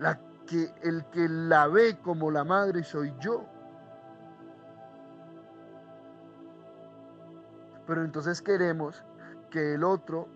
La 0.00 0.18
que 0.46 0.72
el 0.82 1.04
que 1.06 1.28
la 1.28 1.68
ve 1.68 1.98
como 2.02 2.30
la 2.30 2.44
madre 2.44 2.84
soy 2.84 3.14
yo. 3.20 3.44
Pero 7.86 8.04
entonces 8.04 8.40
queremos 8.40 9.02
que 9.50 9.74
el 9.74 9.84
otro 9.84 10.28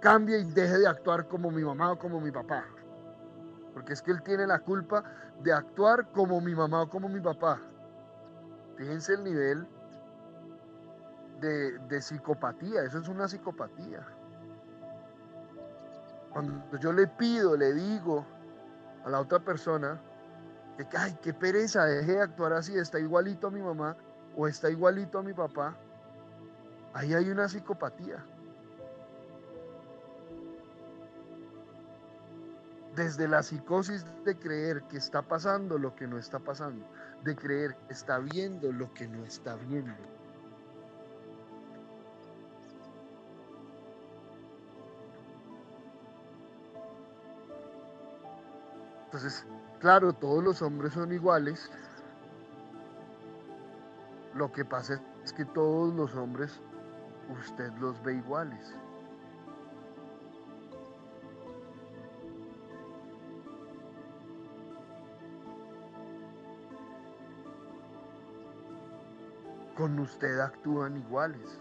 cambie 0.00 0.38
y 0.38 0.44
deje 0.44 0.78
de 0.78 0.86
actuar 0.86 1.26
como 1.28 1.50
mi 1.50 1.62
mamá 1.62 1.92
o 1.92 1.98
como 1.98 2.20
mi 2.20 2.30
papá. 2.30 2.64
Porque 3.74 3.92
es 3.92 4.02
que 4.02 4.10
él 4.10 4.22
tiene 4.22 4.46
la 4.46 4.60
culpa 4.60 5.02
de 5.42 5.52
actuar 5.52 6.10
como 6.12 6.40
mi 6.40 6.54
mamá 6.54 6.82
o 6.82 6.88
como 6.88 7.08
mi 7.08 7.20
papá. 7.20 7.60
Fíjense 8.76 9.14
el 9.14 9.24
nivel 9.24 9.66
de, 11.40 11.78
de 11.78 12.00
psicopatía, 12.00 12.84
eso 12.84 12.98
es 12.98 13.08
una 13.08 13.26
psicopatía. 13.26 14.06
Cuando 16.30 16.78
yo 16.78 16.92
le 16.92 17.06
pido, 17.06 17.56
le 17.56 17.74
digo, 17.74 18.24
a 19.04 19.10
la 19.10 19.20
otra 19.20 19.40
persona 19.40 20.00
que, 20.76 20.96
ay, 20.96 21.16
qué 21.22 21.34
pereza, 21.34 21.84
deje 21.84 22.12
de 22.12 22.22
actuar 22.22 22.52
así, 22.52 22.76
está 22.76 22.98
igualito 22.98 23.48
a 23.48 23.50
mi 23.50 23.60
mamá 23.60 23.96
o 24.36 24.48
está 24.48 24.70
igualito 24.70 25.18
a 25.18 25.22
mi 25.22 25.32
papá, 25.32 25.76
ahí 26.94 27.14
hay 27.14 27.30
una 27.30 27.48
psicopatía. 27.48 28.24
Desde 32.96 33.26
la 33.26 33.42
psicosis 33.42 34.04
de 34.24 34.38
creer 34.38 34.82
que 34.82 34.98
está 34.98 35.22
pasando 35.22 35.78
lo 35.78 35.94
que 35.94 36.06
no 36.06 36.18
está 36.18 36.38
pasando, 36.38 36.84
de 37.24 37.34
creer 37.34 37.74
que 37.86 37.94
está 37.94 38.18
viendo 38.18 38.70
lo 38.70 38.92
que 38.92 39.08
no 39.08 39.24
está 39.24 39.56
viendo. 39.56 40.11
Entonces, 49.12 49.44
claro, 49.78 50.14
todos 50.14 50.42
los 50.42 50.62
hombres 50.62 50.94
son 50.94 51.12
iguales. 51.12 51.70
Lo 54.34 54.50
que 54.50 54.64
pasa 54.64 55.02
es 55.22 55.34
que 55.34 55.44
todos 55.44 55.92
los 55.94 56.14
hombres 56.14 56.58
usted 57.38 57.70
los 57.74 58.02
ve 58.02 58.14
iguales. 58.14 58.74
Con 69.76 69.98
usted 69.98 70.40
actúan 70.40 70.96
iguales. 70.96 71.60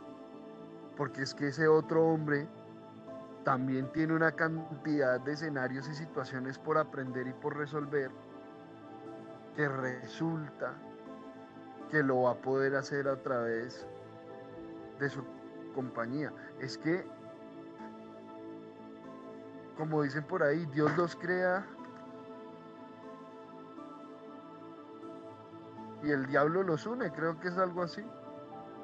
Porque 0.96 1.24
es 1.24 1.34
que 1.34 1.50
ese 1.50 1.68
otro 1.68 2.06
hombre 2.06 2.48
también 3.44 3.92
tiene 3.92 4.14
una 4.14 4.32
cantidad 4.34 5.20
de 5.20 5.34
escenarios 5.34 5.88
y 5.90 5.96
situaciones 5.96 6.60
por 6.60 6.78
aprender 6.78 7.28
y 7.28 7.34
por 7.34 7.58
resolver 7.58 8.12
que 9.56 9.68
resulta 9.68 10.76
que 11.90 12.04
lo 12.04 12.24
va 12.24 12.32
a 12.32 12.36
poder 12.36 12.76
hacer 12.76 13.08
a 13.08 13.22
través 13.22 13.88
de 15.00 15.10
su 15.10 15.24
compañía. 15.74 16.32
Es 16.60 16.78
que, 16.78 17.06
como 19.76 20.04
dicen 20.04 20.24
por 20.24 20.44
ahí, 20.44 20.66
Dios 20.68 20.96
los 20.96 21.16
crea 21.16 21.66
y 26.04 26.12
el 26.12 26.26
diablo 26.28 26.64
los 26.64 26.86
une, 26.86 27.12
creo 27.12 27.40
que 27.40 27.50
es 27.50 27.58
algo 27.58 27.82
así. 27.82 28.04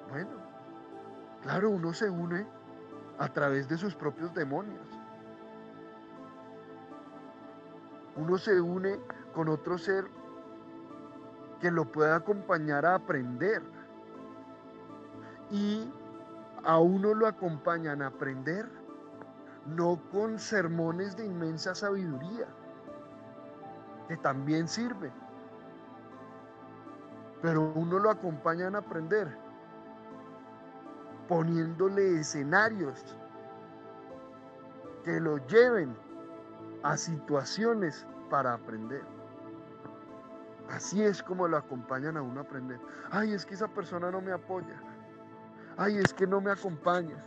Bueno, 0.10 0.32
claro, 1.44 1.70
uno 1.70 1.94
se 1.94 2.10
une 2.10 2.57
a 3.20 3.28
través 3.30 3.68
de 3.68 3.78
sus 3.78 3.96
propios 3.96 4.34
demonios. 4.34 4.88
Uno 8.16 8.38
se 8.38 8.60
une 8.60 9.00
con 9.34 9.50
otro 9.50 9.78
ser 9.78 10.06
que 11.60 11.72
lo 11.72 11.92
pueda 11.92 12.16
acompañar 12.16 12.86
a 12.86 12.96
aprender. 12.96 13.62
Y 15.50 15.92
a 16.64 16.78
uno 16.80 17.14
lo 17.14 17.28
acompañan 17.28 18.02
a 18.02 18.08
aprender 18.08 18.68
no 19.66 20.00
con 20.12 20.40
sermones 20.40 21.16
de 21.18 21.26
inmensa 21.26 21.76
sabiduría, 21.76 22.48
que 24.08 24.16
también 24.18 24.68
sirven, 24.68 25.12
pero 27.42 27.74
uno 27.76 28.00
lo 28.00 28.10
acompañan 28.10 28.76
a 28.76 28.80
aprender 28.80 29.47
poniéndole 31.28 32.20
escenarios 32.20 33.16
que 35.04 35.20
lo 35.20 35.38
lleven 35.48 35.96
a 36.84 36.98
situaciones 36.98 38.06
para 38.30 38.54
aprender. 38.54 39.04
Así 40.70 41.02
es 41.02 41.24
como 41.24 41.48
lo 41.48 41.58
acompañan 41.58 42.18
a 42.18 42.22
uno 42.22 42.42
a 42.42 42.44
aprender. 42.44 42.80
Ay, 43.10 43.34
es 43.34 43.46
que 43.46 43.54
esa 43.54 43.68
persona 43.68 44.12
no 44.12 44.22
me 44.22 44.32
apoya. 44.32 44.82
Ay, 45.78 45.98
es 45.98 46.14
que 46.14 46.28
no 46.28 46.42
me 46.42 46.52
acompaña. 46.52 47.24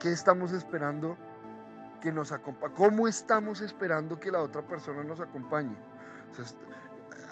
¿Qué, 0.00 0.10
estamos 0.10 0.52
esperando 0.52 1.16
que 2.00 2.10
nos 2.10 2.32
acompañe? 2.32 2.74
¿Cómo 2.74 3.06
estamos 3.06 3.60
esperando 3.60 4.18
que 4.18 4.32
la 4.32 4.42
otra 4.42 4.62
persona 4.62 5.04
nos 5.04 5.20
acompañe? 5.20 5.76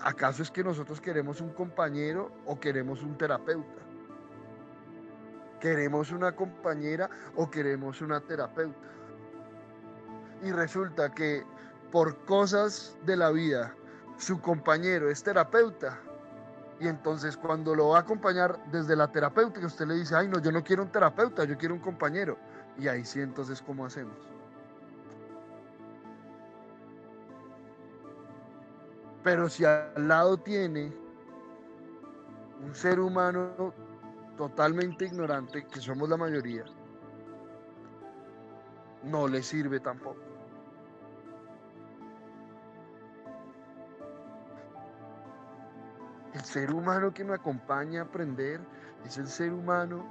¿Acaso 0.09 0.43
es 0.43 0.51
que 0.51 0.65
nosotros 0.65 1.03
queremos 1.03 1.43
un 1.43 1.53
compañero 1.53 2.33
o 2.47 2.59
queremos 2.59 3.03
un 3.03 3.19
terapeuta? 3.19 3.83
¿Queremos 5.61 6.13
una 6.13 6.35
compañera 6.35 7.11
o 7.37 7.51
queremos 7.51 8.01
una 8.01 8.19
terapeuta? 8.19 8.89
Y 10.43 10.51
resulta 10.51 11.11
que 11.11 11.45
por 11.93 12.25
cosas 12.25 12.97
de 13.05 13.19
la 13.19 13.31
vida 13.31 13.75
su 14.17 14.41
compañero 14.41 15.11
es 15.11 15.23
terapeuta. 15.23 15.99
Y 16.81 16.89
entonces 16.89 17.37
cuando 17.37 17.75
lo 17.75 17.89
va 17.89 17.99
a 17.99 18.01
acompañar 18.01 18.59
desde 18.73 18.97
la 18.97 19.13
terapeuta, 19.13 19.61
usted 19.61 19.89
le 19.89 19.97
dice, 19.97 20.17
ay 20.17 20.27
no, 20.27 20.41
yo 20.41 20.51
no 20.51 20.65
quiero 20.65 20.85
un 20.85 20.91
terapeuta, 20.91 21.45
yo 21.45 21.59
quiero 21.59 21.75
un 21.75 21.81
compañero. 21.81 22.39
Y 22.79 22.89
ahí 22.89 23.05
sí 23.05 23.21
entonces, 23.21 23.61
¿cómo 23.61 23.85
hacemos? 23.85 24.17
Pero 29.31 29.47
si 29.51 29.63
al 29.63 30.09
lado 30.09 30.39
tiene 30.39 30.91
un 32.65 32.75
ser 32.75 32.99
humano 32.99 33.75
totalmente 34.39 35.05
ignorante, 35.05 35.67
que 35.67 35.83
somos 35.83 36.09
la 36.09 36.17
mayoría, 36.17 36.65
no 39.03 39.29
le 39.29 39.43
sirve 39.43 39.81
tampoco. 39.81 40.23
El 46.33 46.41
ser 46.41 46.73
humano 46.73 47.13
que 47.13 47.23
me 47.23 47.35
acompaña 47.35 48.01
a 48.01 48.05
aprender 48.05 48.63
es 49.05 49.19
el 49.19 49.27
ser 49.27 49.53
humano 49.53 50.07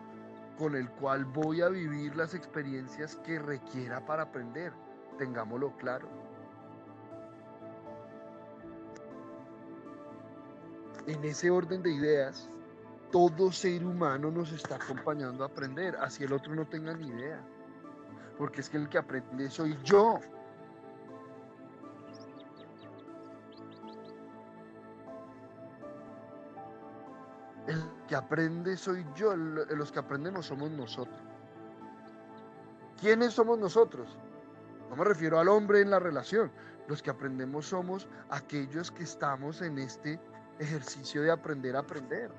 con 0.60 0.76
el 0.76 0.92
cual 0.92 1.26
voy 1.26 1.64
a 1.64 1.70
vivir 1.70 2.16
las 2.16 2.36
experiencias 2.36 3.16
que 3.26 3.40
requiera 3.40 4.00
para 4.06 4.22
aprender. 4.22 4.74
Tengámoslo 5.18 5.76
claro. 5.78 6.27
En 11.08 11.24
ese 11.24 11.50
orden 11.50 11.82
de 11.82 11.92
ideas, 11.92 12.50
todo 13.12 13.50
ser 13.54 13.86
humano 13.86 14.30
nos 14.30 14.52
está 14.52 14.76
acompañando 14.76 15.46
a 15.46 15.48
aprender, 15.48 15.96
así 15.96 16.26
el 16.26 16.34
otro 16.34 16.54
no 16.54 16.68
tenga 16.68 16.94
ni 16.94 17.08
idea. 17.08 17.42
Porque 18.38 18.60
es 18.60 18.70
que 18.70 18.76
el 18.76 18.90
que 18.90 18.98
aprende 18.98 19.50
soy 19.50 19.78
yo. 19.86 20.20
El 27.68 27.82
que 28.08 28.16
aprende 28.16 28.76
soy 28.76 29.06
yo, 29.16 29.34
los 29.36 29.92
que 29.94 30.00
aprendemos 30.00 30.48
somos 30.48 30.70
nosotros. 30.72 31.22
¿Quiénes 33.00 33.34
somos 33.34 33.58
nosotros? 33.58 34.18
No 34.90 34.98
me 34.98 35.06
refiero 35.06 35.40
al 35.40 35.48
hombre 35.48 35.80
en 35.82 35.90
la 35.90 36.00
relación. 36.00 36.52
Los 36.88 37.02
que 37.02 37.12
aprendemos 37.12 37.68
somos 37.68 38.08
aquellos 38.30 38.92
que 38.92 39.04
estamos 39.04 39.62
en 39.62 39.78
este 39.80 40.20
ejercicio 40.60 41.22
de 41.22 41.32
aprender 41.32 41.76
a 41.76 41.80
aprender 41.80 42.32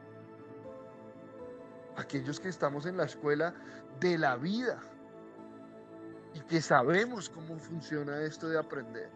aquellos 1.97 2.39
que 2.39 2.49
estamos 2.49 2.87
en 2.87 2.97
la 2.97 3.05
escuela 3.05 3.55
de 4.01 4.19
la 4.19 4.37
vida 4.37 4.81
y 6.35 6.41
que 6.41 6.61
sabemos 6.61 7.29
cómo 7.29 7.59
funciona 7.59 8.21
esto 8.23 8.49
de 8.49 8.59
aprender. 8.59 9.11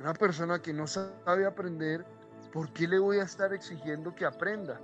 Una 0.00 0.14
persona 0.14 0.60
que 0.60 0.72
no 0.72 0.86
sabe 0.86 1.44
aprender, 1.44 2.06
¿por 2.52 2.72
qué 2.72 2.86
le 2.86 3.00
voy 3.00 3.18
a 3.18 3.24
estar 3.24 3.52
exigiendo 3.52 4.14
que 4.14 4.24
aprenda? 4.24 4.80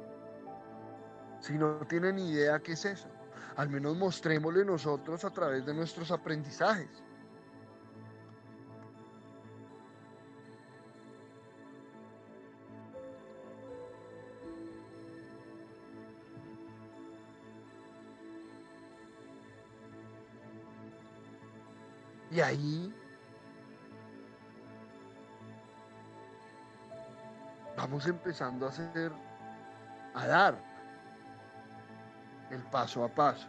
Si 1.41 1.53
no 1.53 1.79
tiene 1.87 2.13
ni 2.13 2.31
idea 2.31 2.59
qué 2.59 2.73
es 2.73 2.85
eso. 2.85 3.09
Al 3.57 3.69
menos 3.69 3.97
mostrémosle 3.97 4.65
nosotros 4.65 5.25
a 5.25 5.31
través 5.31 5.65
de 5.65 5.73
nuestros 5.73 6.11
aprendizajes. 6.11 7.04
Y 22.35 22.41
ahí 22.41 22.93
vamos 27.76 28.09
empezando 28.09 28.66
a 28.66 28.70
hacer, 28.70 29.12
a 30.14 30.26
dar 30.26 30.59
el 32.51 32.61
paso 32.72 33.05
a 33.05 33.09
paso. 33.09 33.47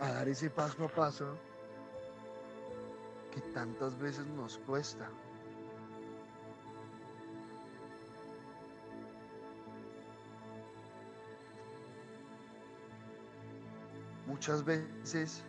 A 0.00 0.12
dar 0.12 0.28
ese 0.28 0.50
paso 0.50 0.84
a 0.84 0.88
paso 0.88 1.34
que 3.32 3.40
tantas 3.54 3.98
veces 3.98 4.26
nos 4.26 4.58
cuesta. 4.58 5.08
Muchas 14.40 14.64
veces 14.64 15.42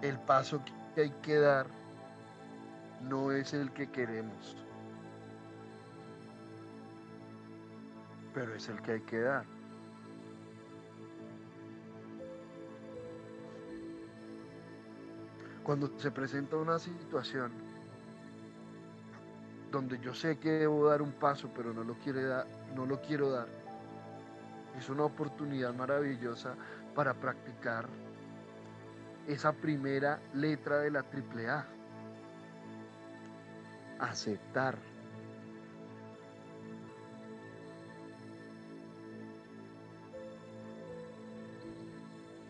el 0.00 0.18
paso 0.20 0.58
que 0.94 1.02
hay 1.02 1.10
que 1.20 1.36
dar 1.36 1.66
no 3.02 3.30
es 3.30 3.52
el 3.52 3.70
que 3.72 3.90
queremos, 3.90 4.56
pero 8.32 8.54
es 8.54 8.70
el 8.70 8.80
que 8.80 8.92
hay 8.92 9.00
que 9.02 9.20
dar. 9.20 9.44
Cuando 15.64 15.92
se 15.98 16.10
presenta 16.10 16.56
una 16.56 16.78
situación 16.78 17.52
donde 19.70 19.98
yo 19.98 20.14
sé 20.14 20.38
que 20.38 20.52
debo 20.52 20.88
dar 20.88 21.02
un 21.02 21.12
paso, 21.12 21.50
pero 21.54 21.74
no 21.74 21.84
lo, 21.84 21.94
no 22.74 22.86
lo 22.86 23.02
quiero 23.02 23.30
dar, 23.30 23.61
es 24.78 24.88
una 24.88 25.04
oportunidad 25.04 25.74
maravillosa 25.74 26.54
para 26.94 27.14
practicar 27.14 27.88
esa 29.26 29.52
primera 29.52 30.20
letra 30.34 30.78
de 30.78 30.90
la 30.90 31.02
triple 31.02 31.48
A. 31.48 31.66
Aceptar. 34.00 34.76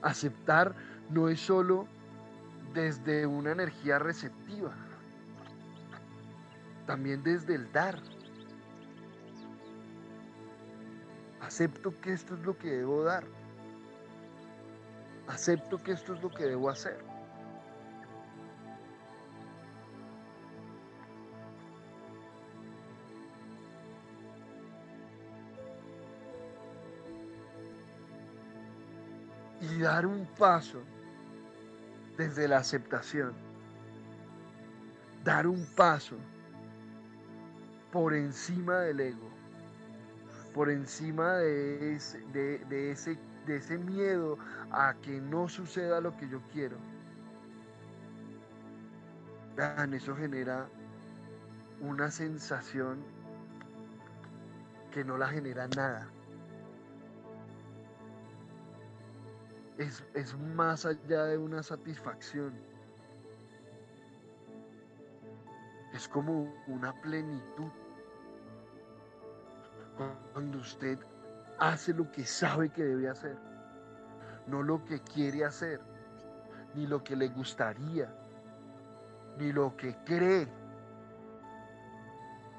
Aceptar 0.00 0.74
no 1.10 1.28
es 1.28 1.40
solo 1.40 1.86
desde 2.74 3.26
una 3.26 3.52
energía 3.52 3.98
receptiva, 3.98 4.72
también 6.86 7.22
desde 7.22 7.54
el 7.54 7.70
dar. 7.72 8.00
Acepto 11.52 11.92
que 12.00 12.14
esto 12.14 12.34
es 12.34 12.40
lo 12.40 12.56
que 12.56 12.70
debo 12.70 13.04
dar. 13.04 13.24
Acepto 15.28 15.76
que 15.76 15.92
esto 15.92 16.14
es 16.14 16.22
lo 16.22 16.30
que 16.30 16.44
debo 16.44 16.70
hacer. 16.70 16.96
Y 29.60 29.78
dar 29.80 30.06
un 30.06 30.24
paso 30.38 30.80
desde 32.16 32.48
la 32.48 32.60
aceptación. 32.60 33.34
Dar 35.22 35.46
un 35.46 35.66
paso 35.76 36.16
por 37.92 38.14
encima 38.14 38.78
del 38.78 39.00
ego 39.00 39.31
por 40.54 40.70
encima 40.70 41.34
de 41.34 41.96
ese, 41.96 43.78
miedo 43.78 44.38
a 44.70 44.94
que 45.02 45.20
no 45.20 45.48
suceda 45.48 46.00
lo 46.00 46.16
que 46.16 46.28
yo 46.28 46.40
quiero. 46.52 46.76
eso 49.92 50.16
genera 50.16 50.68
una 51.80 52.10
sensación 52.10 53.02
que 54.90 55.04
no 55.04 55.16
la 55.16 55.28
genera 55.28 55.68
nada. 55.68 56.08
Es 59.78 60.36
más 60.54 60.84
allá 60.86 61.24
de 61.24 61.38
una 61.38 61.62
satisfacción. 61.62 62.52
Es 65.92 66.08
como 66.08 66.54
una 66.68 66.92
plenitud 67.00 67.70
cuando 70.32 70.58
usted 70.58 70.98
hace 71.58 71.92
lo 71.92 72.10
que 72.10 72.24
sabe 72.24 72.70
que 72.70 72.82
debe 72.82 73.08
hacer, 73.08 73.36
no 74.46 74.62
lo 74.62 74.84
que 74.84 75.00
quiere 75.00 75.44
hacer, 75.44 75.80
ni 76.74 76.86
lo 76.86 77.02
que 77.02 77.16
le 77.16 77.28
gustaría, 77.28 78.12
ni 79.38 79.52
lo 79.52 79.76
que 79.76 79.96
cree, 80.04 80.48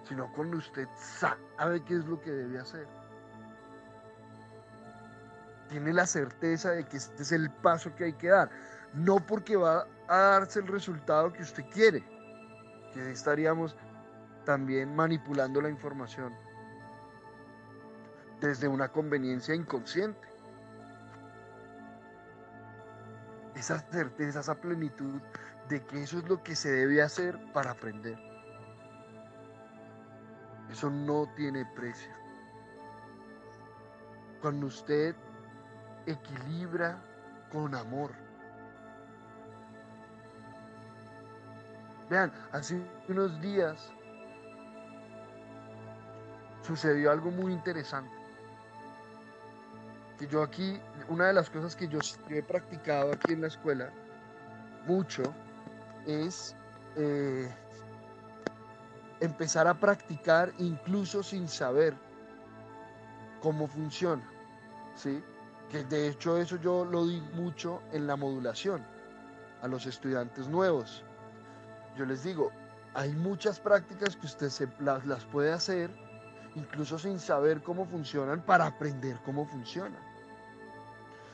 sino 0.08 0.32
cuando 0.34 0.58
usted 0.58 0.88
sabe 0.98 1.84
qué 1.84 1.96
es 1.96 2.06
lo 2.06 2.20
que 2.22 2.32
debe 2.32 2.60
hacer. 2.60 2.88
Tiene 5.70 5.94
la 5.94 6.06
certeza 6.06 6.72
de 6.72 6.86
que 6.86 6.98
este 6.98 7.24
es 7.24 7.32
el 7.32 7.50
paso 7.50 7.96
que 7.96 8.06
hay 8.06 8.14
que 8.14 8.30
dar, 8.30 8.50
no 8.94 9.18
porque 9.18 9.56
va 9.56 9.88
a 10.08 10.18
darse 10.18 10.60
el 10.60 10.68
resultado 10.68 11.34
que 11.34 11.42
usted 11.42 11.64
quiere, 11.72 12.04
que 12.94 13.12
estaríamos 13.12 13.76
también 14.46 14.96
manipulando 14.96 15.62
la 15.62 15.70
información 15.70 16.34
desde 18.48 18.68
una 18.68 18.90
conveniencia 18.90 19.56
inconsciente. 19.56 20.28
Esa 23.56 23.80
certeza, 23.80 24.42
esa 24.42 24.56
plenitud 24.56 25.22
de 25.70 25.86
que 25.86 26.04
eso 26.04 26.18
es 26.18 26.28
lo 26.28 26.44
que 26.44 26.56
se 26.56 26.70
debe 26.70 27.02
hacer 27.02 27.40
para 27.54 27.72
aprender. 27.72 28.20
Eso 30.70 30.90
no 30.90 31.32
tiene 31.36 31.66
precio. 31.74 32.12
Cuando 34.42 34.68
usted 34.68 35.16
equilibra 36.06 37.02
con 37.50 37.74
amor. 37.74 38.12
Vean, 42.10 42.34
hace 42.52 42.86
unos 43.08 43.40
días 43.40 43.94
sucedió 46.62 47.12
algo 47.12 47.32
muy 47.32 47.54
interesante. 47.54 48.23
Yo 50.28 50.44
aquí, 50.44 50.80
una 51.10 51.28
de 51.28 51.34
las 51.34 51.50
cosas 51.50 51.76
que 51.76 51.88
yo, 51.88 52.00
he 52.30 52.44
practicado 52.44 53.14
aquí 53.14 53.34
en 53.34 53.42
la 53.42 53.48
escuela 53.48 53.92
mucho 54.86 55.34
es 56.06 56.56
eh, 56.96 57.50
empezar 59.20 59.68
a 59.68 59.74
practicar 59.74 60.52
incluso 60.58 61.24
sin 61.24 61.48
saber 61.48 61.96
cómo 63.42 63.68
funciona. 63.68 64.24
¿sí? 64.96 65.24
Que 65.70 65.84
de 65.86 66.10
hecho 66.10 66.38
eso 66.38 66.58
yo 66.58 66.86
lo 66.86 67.08
di 67.08 67.22
mucho 67.34 67.82
en 67.92 68.08
la 68.08 68.16
modulación 68.16 68.86
a 69.62 69.68
los 69.68 69.86
estudiantes 69.86 70.48
nuevos. 70.48 71.04
Yo 71.98 72.06
les 72.06 72.24
digo, 72.24 72.52
hay 72.94 73.14
muchas 73.14 73.60
prácticas 73.60 74.16
que 74.16 74.26
usted 74.26 74.50
se, 74.50 74.68
las 74.80 75.26
puede 75.26 75.52
hacer 75.52 75.90
incluso 76.56 77.00
sin 77.00 77.20
saber 77.20 77.62
cómo 77.64 77.86
funcionan, 77.86 78.42
para 78.42 78.68
aprender 78.68 79.18
cómo 79.26 79.46
funcionan. 79.46 80.13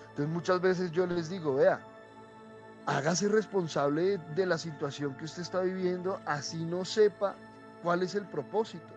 Entonces 0.09 0.33
muchas 0.33 0.61
veces 0.61 0.91
yo 0.91 1.05
les 1.05 1.29
digo, 1.29 1.55
vea, 1.55 1.79
hágase 2.85 3.27
responsable 3.27 4.17
de 4.35 4.45
la 4.45 4.57
situación 4.57 5.15
que 5.15 5.25
usted 5.25 5.43
está 5.43 5.61
viviendo, 5.61 6.19
así 6.25 6.63
no 6.65 6.83
sepa 6.85 7.35
cuál 7.83 8.03
es 8.03 8.15
el 8.15 8.25
propósito 8.25 8.93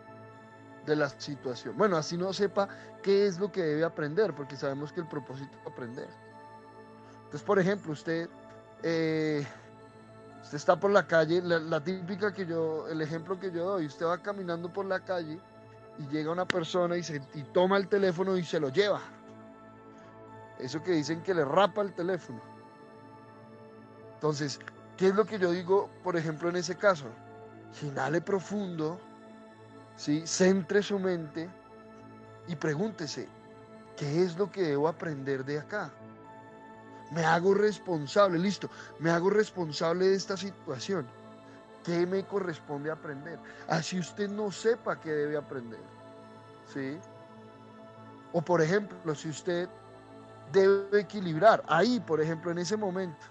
de 0.86 0.96
la 0.96 1.08
situación. 1.08 1.76
Bueno, 1.76 1.96
así 1.96 2.16
no 2.16 2.32
sepa 2.32 2.68
qué 3.02 3.26
es 3.26 3.38
lo 3.38 3.52
que 3.52 3.62
debe 3.62 3.84
aprender, 3.84 4.34
porque 4.34 4.56
sabemos 4.56 4.92
que 4.92 5.00
el 5.00 5.06
propósito 5.06 5.56
es 5.60 5.66
aprender. 5.66 6.08
Entonces, 7.24 7.42
por 7.42 7.58
ejemplo, 7.58 7.92
usted, 7.92 8.28
eh, 8.82 9.46
usted 10.42 10.56
está 10.56 10.78
por 10.78 10.90
la 10.90 11.06
calle, 11.06 11.40
la, 11.42 11.58
la, 11.58 11.82
típica 11.82 12.32
que 12.32 12.46
yo, 12.46 12.88
el 12.88 13.00
ejemplo 13.00 13.38
que 13.38 13.50
yo 13.50 13.64
doy, 13.64 13.86
usted 13.86 14.06
va 14.06 14.18
caminando 14.18 14.72
por 14.72 14.86
la 14.86 15.00
calle 15.00 15.38
y 15.98 16.06
llega 16.08 16.32
una 16.32 16.46
persona 16.46 16.96
y, 16.96 17.02
se, 17.02 17.22
y 17.34 17.42
toma 17.52 17.76
el 17.76 17.88
teléfono 17.88 18.36
y 18.36 18.44
se 18.44 18.58
lo 18.58 18.70
lleva. 18.70 19.00
Eso 20.62 20.80
que 20.80 20.92
dicen 20.92 21.22
que 21.22 21.34
le 21.34 21.44
rapa 21.44 21.82
el 21.82 21.92
teléfono. 21.92 22.40
Entonces, 24.14 24.60
¿qué 24.96 25.08
es 25.08 25.14
lo 25.14 25.26
que 25.26 25.38
yo 25.38 25.50
digo, 25.50 25.90
por 26.04 26.16
ejemplo, 26.16 26.48
en 26.48 26.56
ese 26.56 26.76
caso? 26.76 27.06
Inhale 27.82 28.20
profundo, 28.20 29.00
¿sí? 29.96 30.24
centre 30.24 30.80
su 30.80 31.00
mente 31.00 31.50
y 32.46 32.54
pregúntese, 32.54 33.28
¿qué 33.96 34.22
es 34.22 34.38
lo 34.38 34.52
que 34.52 34.62
debo 34.62 34.86
aprender 34.86 35.44
de 35.44 35.58
acá? 35.58 35.90
Me 37.10 37.24
hago 37.24 37.54
responsable, 37.54 38.38
listo, 38.38 38.70
me 39.00 39.10
hago 39.10 39.30
responsable 39.30 40.06
de 40.06 40.14
esta 40.14 40.36
situación. 40.36 41.08
¿Qué 41.82 42.06
me 42.06 42.24
corresponde 42.24 42.92
aprender? 42.92 43.40
Así 43.66 43.98
usted 43.98 44.30
no 44.30 44.52
sepa 44.52 45.00
qué 45.00 45.10
debe 45.10 45.36
aprender. 45.36 45.80
¿Sí? 46.72 47.00
O 48.32 48.40
por 48.40 48.62
ejemplo, 48.62 49.14
si 49.16 49.28
usted 49.28 49.68
debe 50.52 51.00
equilibrar, 51.00 51.62
ahí, 51.66 52.00
por 52.00 52.20
ejemplo, 52.20 52.50
en 52.50 52.58
ese 52.58 52.76
momento, 52.76 53.26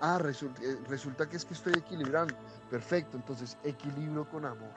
ah, 0.00 0.18
resulta, 0.18 0.62
eh, 0.62 0.78
resulta 0.88 1.28
que 1.28 1.36
es 1.36 1.44
que 1.44 1.54
estoy 1.54 1.74
equilibrando. 1.74 2.34
Perfecto, 2.70 3.16
entonces 3.16 3.56
equilibro 3.64 4.28
con 4.28 4.44
amor. 4.44 4.70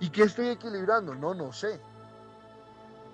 ¿Y 0.00 0.10
qué 0.10 0.24
estoy 0.24 0.48
equilibrando? 0.48 1.14
No, 1.14 1.34
no 1.34 1.52
sé. 1.52 1.80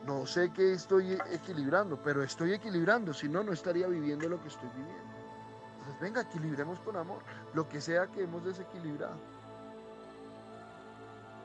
No 0.07 0.27
sé 0.27 0.51
qué 0.53 0.73
estoy 0.73 1.19
equilibrando, 1.31 2.01
pero 2.03 2.23
estoy 2.23 2.55
equilibrando, 2.55 3.13
si 3.13 3.29
no, 3.29 3.43
no 3.43 3.53
estaría 3.53 3.87
viviendo 3.87 4.29
lo 4.29 4.41
que 4.41 4.49
estoy 4.49 4.69
viviendo 4.71 5.09
venga, 6.01 6.23
equilibremos 6.23 6.79
con 6.81 6.97
amor 6.97 7.23
lo 7.55 7.69
que 7.69 7.81
sea 7.81 8.07
que 8.07 8.23
hemos 8.23 8.45
desequilibrado. 8.45 9.17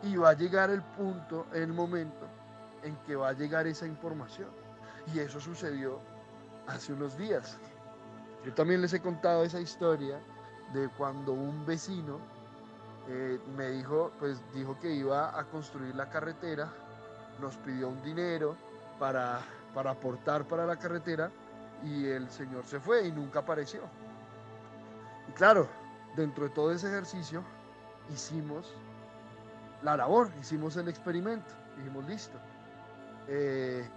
Y 0.03 0.17
va 0.17 0.29
a 0.29 0.33
llegar 0.33 0.69
el 0.69 0.81
punto, 0.81 1.47
el 1.53 1.71
momento 1.71 2.27
en 2.83 2.95
que 2.97 3.15
va 3.15 3.29
a 3.29 3.33
llegar 3.33 3.67
esa 3.67 3.87
información. 3.87 4.49
Y 5.11 5.19
eso 5.19 5.39
sucedió 5.39 5.99
hace 6.67 6.93
unos 6.93 7.17
días. 7.17 7.57
Yo 8.45 8.53
también 8.53 8.81
les 8.81 8.93
he 8.93 9.01
contado 9.01 9.43
esa 9.43 9.59
historia 9.59 10.19
de 10.73 10.89
cuando 10.97 11.33
un 11.33 11.65
vecino 11.65 12.19
eh, 13.07 13.39
me 13.55 13.69
dijo, 13.69 14.11
pues 14.19 14.41
dijo 14.53 14.79
que 14.79 14.93
iba 14.93 15.37
a 15.37 15.43
construir 15.45 15.95
la 15.95 16.09
carretera, 16.09 16.71
nos 17.41 17.57
pidió 17.57 17.89
un 17.89 18.01
dinero 18.01 18.55
para, 18.99 19.41
para 19.73 19.91
aportar 19.91 20.47
para 20.47 20.65
la 20.65 20.77
carretera 20.77 21.31
y 21.83 22.05
el 22.05 22.29
señor 22.29 22.65
se 22.65 22.79
fue 22.79 23.07
y 23.07 23.11
nunca 23.11 23.39
apareció. 23.39 23.81
Y 25.27 25.31
claro, 25.33 25.67
dentro 26.15 26.45
de 26.45 26.49
todo 26.51 26.71
ese 26.71 26.87
ejercicio 26.87 27.43
hicimos 28.13 28.73
la 29.83 29.97
labor, 29.97 30.29
hicimos 30.39 30.77
el 30.77 30.87
experimento, 30.87 31.53
dijimos 31.77 32.05
listo. 32.07 32.37
Eh, 33.27 33.87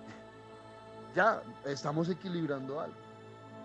ya 1.17 1.43
estamos 1.65 2.11
equilibrando 2.11 2.79
algo. 2.79 2.95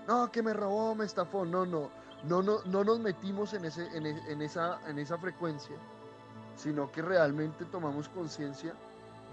No, 0.07 0.31
que 0.31 0.41
me 0.41 0.53
robó, 0.53 0.95
me 0.95 1.05
estafó. 1.05 1.45
No, 1.45 1.65
no, 1.65 1.91
no, 2.23 2.41
no, 2.41 2.59
no 2.63 2.83
nos 2.83 2.99
metimos 2.99 3.53
en, 3.53 3.65
ese, 3.65 3.85
en, 3.95 4.05
en, 4.05 4.41
esa, 4.41 4.79
en 4.89 4.97
esa 4.97 5.17
frecuencia, 5.17 5.75
sino 6.55 6.89
que 6.91 7.01
realmente 7.01 7.65
tomamos 7.65 8.07
conciencia 8.07 8.73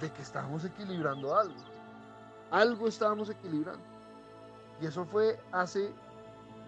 de 0.01 0.13
que 0.13 0.23
estábamos 0.23 0.65
equilibrando 0.65 1.35
algo. 1.35 1.55
Algo 2.51 2.89
estábamos 2.89 3.31
equilibrando. 3.31 3.85
Y 4.81 4.87
eso 4.87 5.05
fue 5.05 5.41
hace 5.53 5.95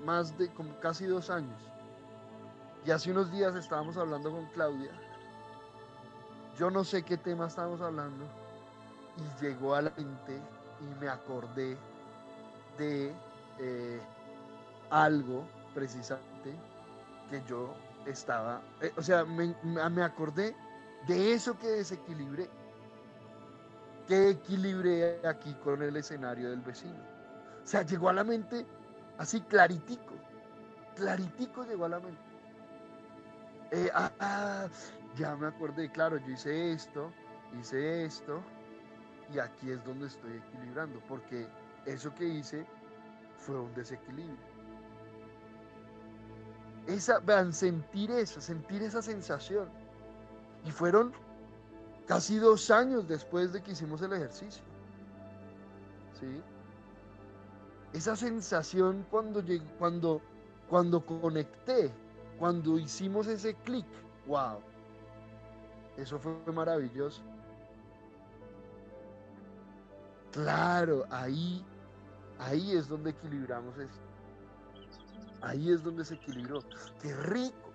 más 0.05 0.39
de 0.39 0.49
como 0.55 0.79
casi 0.79 1.07
dos 1.07 1.31
años. 1.31 1.61
Y 2.87 2.93
hace 2.93 3.11
unos 3.11 3.31
días 3.33 3.57
estábamos 3.57 3.97
hablando 3.97 4.31
con 4.31 4.47
Claudia. 4.51 4.93
Yo 6.57 6.71
no 6.71 6.85
sé 6.85 7.03
qué 7.03 7.17
tema 7.17 7.49
estábamos 7.49 7.81
hablando. 7.81 8.25
Y 9.17 9.45
llegó 9.45 9.75
a 9.75 9.83
la 9.83 9.93
mente 9.97 10.41
y 10.81 11.01
me 11.01 11.09
acordé 11.09 11.77
de 12.79 13.13
eh, 13.59 14.01
algo 14.91 15.45
precisamente 15.75 16.55
que 17.29 17.43
yo 17.49 17.75
estaba, 18.07 18.61
eh, 18.81 18.93
o 18.97 19.03
sea, 19.03 19.25
me, 19.25 19.55
me, 19.63 20.03
acordé 20.03 20.57
de 21.07 21.33
eso 21.33 21.57
que 21.59 21.69
desequilibré, 21.69 22.49
que 24.09 24.31
equilibré 24.31 25.21
aquí 25.27 25.55
con 25.63 25.83
el 25.83 25.97
escenario 25.97 26.51
del 26.51 26.61
vecino. 26.61 26.99
O 27.63 27.67
sea, 27.67 27.83
llegó 27.83 28.09
a 28.09 28.15
la 28.15 28.25
mente 28.25 28.67
Así 29.21 29.43
claritico, 29.43 30.15
claritico 30.97 31.63
llegó 31.67 31.85
a 31.85 31.91
la 31.91 32.01
mente. 32.01 32.23
Eh, 33.71 33.91
ah, 33.93 34.11
ah, 34.19 34.67
ya 35.15 35.37
me 35.37 35.49
acordé, 35.49 35.91
claro, 35.91 36.17
yo 36.17 36.33
hice 36.33 36.73
esto, 36.73 37.13
hice 37.61 38.07
esto, 38.07 38.41
y 39.33 39.39
aquí 39.39 39.71
es 39.71 39.85
donde 39.85 40.07
estoy 40.07 40.37
equilibrando, 40.37 41.01
porque 41.09 41.47
eso 41.87 42.15
que 42.15 42.25
hice 42.25 42.67
fue 43.37 43.59
un 43.61 43.75
desequilibrio. 43.75 44.37
Esa, 46.87 47.19
vean, 47.21 47.53
sentir 47.53 48.11
eso, 48.11 48.41
sentir 48.41 48.83
esa 48.83 49.03
sensación. 49.03 49.69
Y 50.65 50.71
fueron 50.71 51.13
casi 52.07 52.39
dos 52.39 52.71
años 52.71 53.07
después 53.07 53.53
de 53.53 53.63
que 53.63 53.73
hicimos 53.73 54.03
el 54.03 54.13
ejercicio. 54.13 54.63
¿Sí? 56.19 56.43
esa 57.93 58.15
sensación 58.15 59.05
cuando, 59.11 59.43
cuando, 59.79 60.21
cuando 60.69 61.05
conecté, 61.05 61.91
cuando 62.39 62.79
hicimos 62.79 63.27
ese 63.27 63.55
clic, 63.55 63.87
wow, 64.27 64.61
eso 65.97 66.19
fue 66.19 66.33
maravilloso. 66.53 67.23
Claro, 70.33 71.07
ahí, 71.11 71.65
ahí 72.39 72.73
es 72.73 72.89
donde 72.89 73.11
equilibramos 73.11 73.79
esto. 73.79 74.09
Ahí 75.41 75.71
es 75.71 75.83
donde 75.83 76.05
se 76.05 76.15
equilibró. 76.15 76.65
Qué 77.01 77.15
rico. 77.15 77.75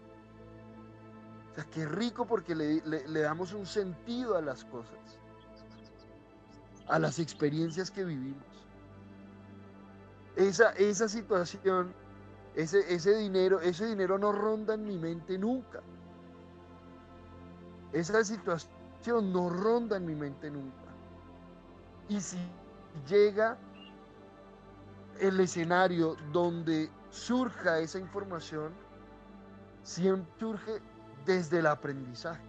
O 1.52 1.56
sea, 1.56 1.66
qué 1.70 1.86
rico 1.86 2.26
porque 2.28 2.56
le, 2.56 2.82
le 2.86 3.22
damos 3.22 3.54
un 3.54 3.66
sentido 3.66 4.38
a 4.38 4.42
las 4.42 4.66
cosas, 4.66 5.22
a 6.88 7.00
las 7.00 7.20
experiencias 7.20 7.92
que 7.92 8.04
vivimos. 8.06 8.68
Esa, 10.36 10.72
esa 10.72 11.08
situación, 11.08 11.96
ese, 12.54 12.94
ese 12.94 13.16
dinero, 13.18 13.62
ese 13.62 13.86
dinero 13.88 14.18
no 14.18 14.32
ronda 14.32 14.74
en 14.76 14.86
mi 14.86 14.98
mente 14.98 15.38
nunca. 15.38 15.82
Esa 17.92 18.24
situación 18.24 19.32
no 19.34 19.50
ronda 19.50 19.98
en 19.98 20.06
mi 20.06 20.16
mente 20.16 20.52
nunca. 20.52 20.85
Y 22.08 22.20
si 22.20 22.38
llega 23.08 23.58
el 25.20 25.40
escenario 25.40 26.16
donde 26.32 26.90
surja 27.10 27.80
esa 27.80 28.00
información, 28.00 28.74
siempre 29.84 30.32
surge 30.40 30.82
desde 31.26 31.60
el 31.60 31.68
aprendizaje. 31.68 32.44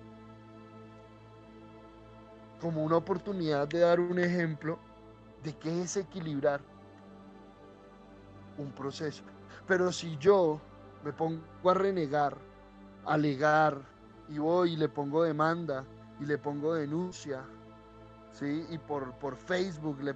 Como 2.60 2.84
una 2.84 2.96
oportunidad 2.96 3.68
de 3.68 3.80
dar 3.80 4.00
un 4.00 4.18
ejemplo 4.18 4.78
de 5.42 5.54
qué 5.56 5.82
es 5.82 5.96
equilibrar 5.96 6.60
un 8.58 8.70
proceso. 8.72 9.22
Pero 9.66 9.92
si 9.92 10.16
yo 10.18 10.60
me 11.04 11.12
pongo 11.12 11.70
a 11.70 11.74
renegar, 11.74 12.36
a 13.04 13.14
alegar, 13.14 13.80
y 14.28 14.38
voy 14.38 14.72
y 14.72 14.76
le 14.76 14.88
pongo 14.88 15.22
demanda 15.22 15.84
y 16.20 16.24
le 16.24 16.38
pongo 16.38 16.74
denuncia, 16.74 17.44
¿sí? 18.38 18.66
Y 18.70 18.78
por, 18.78 19.12
por 19.18 19.36
Facebook 19.36 20.00
le, 20.02 20.14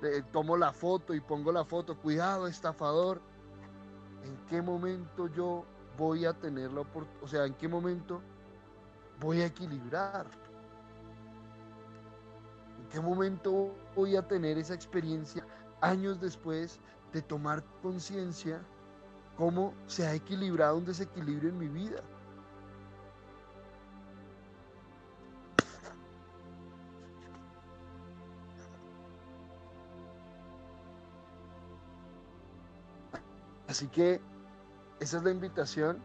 le 0.00 0.22
tomo 0.32 0.56
la 0.56 0.72
foto 0.72 1.14
y 1.14 1.20
pongo 1.20 1.52
la 1.52 1.64
foto, 1.64 1.96
cuidado, 1.96 2.46
estafador. 2.46 3.20
¿En 4.24 4.36
qué 4.46 4.62
momento 4.62 5.28
yo 5.28 5.64
voy 5.96 6.24
a 6.24 6.32
tener 6.32 6.72
la 6.72 6.80
oportunidad? 6.80 7.24
O 7.24 7.28
sea, 7.28 7.44
¿en 7.44 7.54
qué 7.54 7.68
momento 7.68 8.20
voy 9.20 9.40
a 9.40 9.46
equilibrar? 9.46 10.26
¿En 12.80 12.88
qué 12.88 13.00
momento 13.00 13.74
voy 13.94 14.16
a 14.16 14.26
tener 14.26 14.58
esa 14.58 14.74
experiencia 14.74 15.44
años 15.80 16.20
después 16.20 16.80
de 17.12 17.22
tomar 17.22 17.62
conciencia 17.82 18.60
cómo 19.36 19.72
se 19.86 20.04
ha 20.04 20.14
equilibrado 20.14 20.76
un 20.76 20.84
desequilibrio 20.84 21.50
en 21.50 21.58
mi 21.58 21.68
vida. 21.68 22.02
Así 33.68 33.86
que 33.88 34.20
esa 34.98 35.18
es 35.18 35.22
la 35.22 35.30
invitación. 35.30 35.98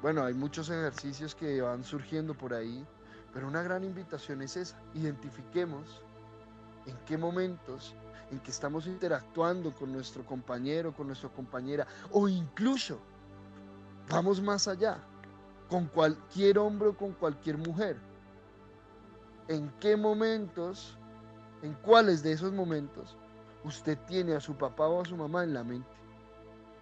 Bueno, 0.00 0.24
hay 0.24 0.32
muchos 0.32 0.70
ejercicios 0.70 1.34
que 1.34 1.60
van 1.60 1.82
surgiendo 1.82 2.32
por 2.32 2.54
ahí, 2.54 2.86
pero 3.34 3.48
una 3.48 3.62
gran 3.62 3.82
invitación 3.82 4.40
es 4.40 4.56
esa. 4.56 4.80
Identifiquemos 4.94 6.00
en 6.86 6.96
qué 7.04 7.18
momentos 7.18 7.94
en 8.30 8.38
que 8.38 8.52
estamos 8.52 8.86
interactuando 8.86 9.74
con 9.74 9.92
nuestro 9.92 10.24
compañero, 10.24 10.94
con 10.94 11.08
nuestra 11.08 11.28
compañera, 11.30 11.86
o 12.12 12.28
incluso 12.28 13.00
vamos 14.08 14.40
más 14.40 14.68
allá, 14.68 14.98
con 15.68 15.86
cualquier 15.86 16.58
hombre 16.58 16.88
o 16.88 16.96
con 16.96 17.12
cualquier 17.12 17.58
mujer. 17.58 17.96
¿En 19.48 19.70
qué 19.80 19.96
momentos, 19.96 20.96
en 21.62 21.74
cuáles 21.74 22.22
de 22.22 22.32
esos 22.32 22.52
momentos 22.52 23.16
usted 23.64 23.98
tiene 24.06 24.34
a 24.34 24.40
su 24.40 24.56
papá 24.56 24.86
o 24.88 25.02
a 25.02 25.04
su 25.04 25.16
mamá 25.16 25.44
en 25.44 25.54
la 25.54 25.64
mente? 25.64 25.88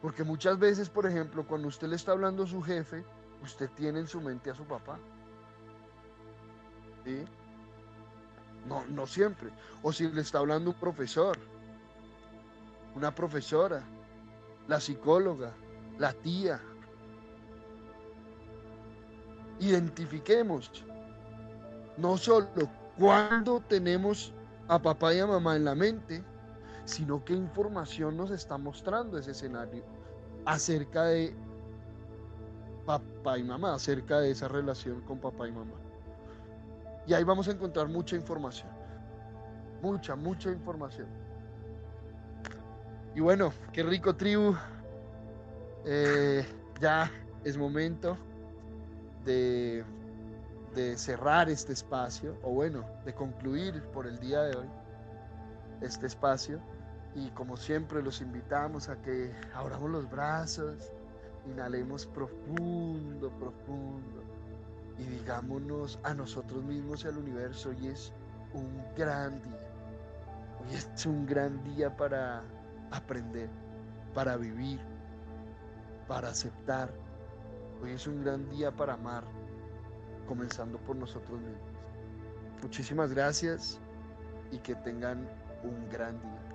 Porque 0.01 0.25
muchas 0.25 0.59
veces, 0.59 0.89
por 0.89 1.07
ejemplo, 1.07 1.47
cuando 1.47 1.69
usted 1.69 1.89
le 1.89 1.97
está 1.97 2.13
hablando 2.13 2.45
a 2.45 2.47
su 2.47 2.63
jefe, 2.63 3.05
usted 3.43 3.71
tiene 3.71 4.01
en 4.01 4.07
su 4.07 4.21
mente 4.21 4.51
a 4.51 4.55
su 4.55 4.65
papá. 4.65 4.99
¿Sí? 7.05 7.25
No, 8.69 8.85
no 8.87 9.07
siempre. 9.07 9.51
O 9.83 9.93
si 9.93 10.09
le 10.09 10.21
está 10.21 10.39
hablando 10.39 10.71
un 10.71 10.77
profesor, 10.77 11.39
una 12.95 13.15
profesora, 13.15 13.83
la 14.69 14.81
psicóloga, 14.81 15.53
la 15.99 16.13
tía. 16.13 16.61
Identifiquemos 19.61 20.85
no 21.97 22.19
solo 22.19 22.49
cuando 22.99 23.61
tenemos 23.61 24.33
a 24.69 24.79
papá 24.79 25.15
y 25.15 25.21
a 25.21 25.27
mamá 25.27 25.57
en 25.57 25.65
la 25.65 25.75
mente, 25.75 26.23
sino 26.87 27.23
qué 27.25 27.35
información 27.35 28.17
nos 28.17 28.31
está 28.31 28.57
mostrando 28.57 29.19
ese 29.19 29.33
escenario 29.33 29.85
acerca 30.45 31.05
de 31.05 31.35
papá 32.87 33.37
y 33.39 33.43
mamá, 33.43 33.75
acerca 33.75 34.21
de 34.21 34.31
esa 34.31 34.47
relación 34.49 35.01
con 35.03 35.19
papá 35.19 35.49
y 35.49 35.53
mamá. 35.53 35.75
Y 37.07 37.13
ahí 37.13 37.25
vamos 37.25 37.49
a 37.49 37.51
encontrar 37.51 37.89
mucha 37.89 38.17
información. 38.17 38.71
Mucha, 39.83 40.15
mucha 40.15 40.51
información. 40.51 41.09
Y 43.15 43.21
bueno, 43.21 43.53
qué 43.73 43.83
rico 43.83 44.15
tribu. 44.15 44.55
Eh, 45.85 46.45
ya 46.81 47.11
es 47.45 47.57
momento 47.57 48.17
de, 49.25 49.85
de 50.75 50.97
cerrar 50.97 51.49
este 51.49 51.73
espacio, 51.73 52.37
o 52.43 52.51
bueno, 52.51 52.85
de 53.05 53.13
concluir 53.15 53.83
por 53.93 54.07
el 54.07 54.19
día 54.21 54.43
de 54.43 54.57
hoy 54.57 54.67
este 55.81 56.07
espacio. 56.07 56.61
Y 57.17 57.31
como 57.31 57.57
siempre 57.57 58.03
los 58.03 58.21
invitamos 58.21 58.91
a 58.91 59.01
que 59.01 59.35
abramos 59.55 59.91
los 59.91 60.11
brazos, 60.11 60.93
inhalemos 61.47 62.05
profundo, 62.05 63.31
profundo 63.39 64.23
y 64.99 65.05
digámonos 65.05 65.99
a 66.03 66.13
nosotros 66.13 66.63
mismos 66.63 67.05
y 67.05 67.09
al 67.09 67.17
universo, 67.17 67.71
hoy 67.71 67.87
es 67.87 68.13
un 68.53 68.69
gran 68.95 69.41
día. 69.43 69.67
Hoy 70.61 70.75
es 70.75 71.07
un 71.07 71.25
gran 71.25 71.65
día 71.65 71.97
para 71.97 72.43
aprender, 72.91 73.49
para 74.13 74.37
vivir, 74.37 74.79
para 76.07 76.29
aceptar. 76.29 76.93
Hoy 77.83 77.93
es 77.93 78.07
un 78.07 78.25
gran 78.25 78.47
día 78.51 78.71
para 78.71 78.93
amar, 78.93 79.25
comenzando 80.29 80.77
por 80.81 80.97
nosotros 80.97 81.41
mismos. 81.41 81.71
Muchísimas 82.63 83.11
gracias 83.15 83.81
y 84.51 84.59
que 84.59 84.75
tengan 84.75 85.27
un 85.63 85.89
gran 85.91 86.21
día. 86.21 86.46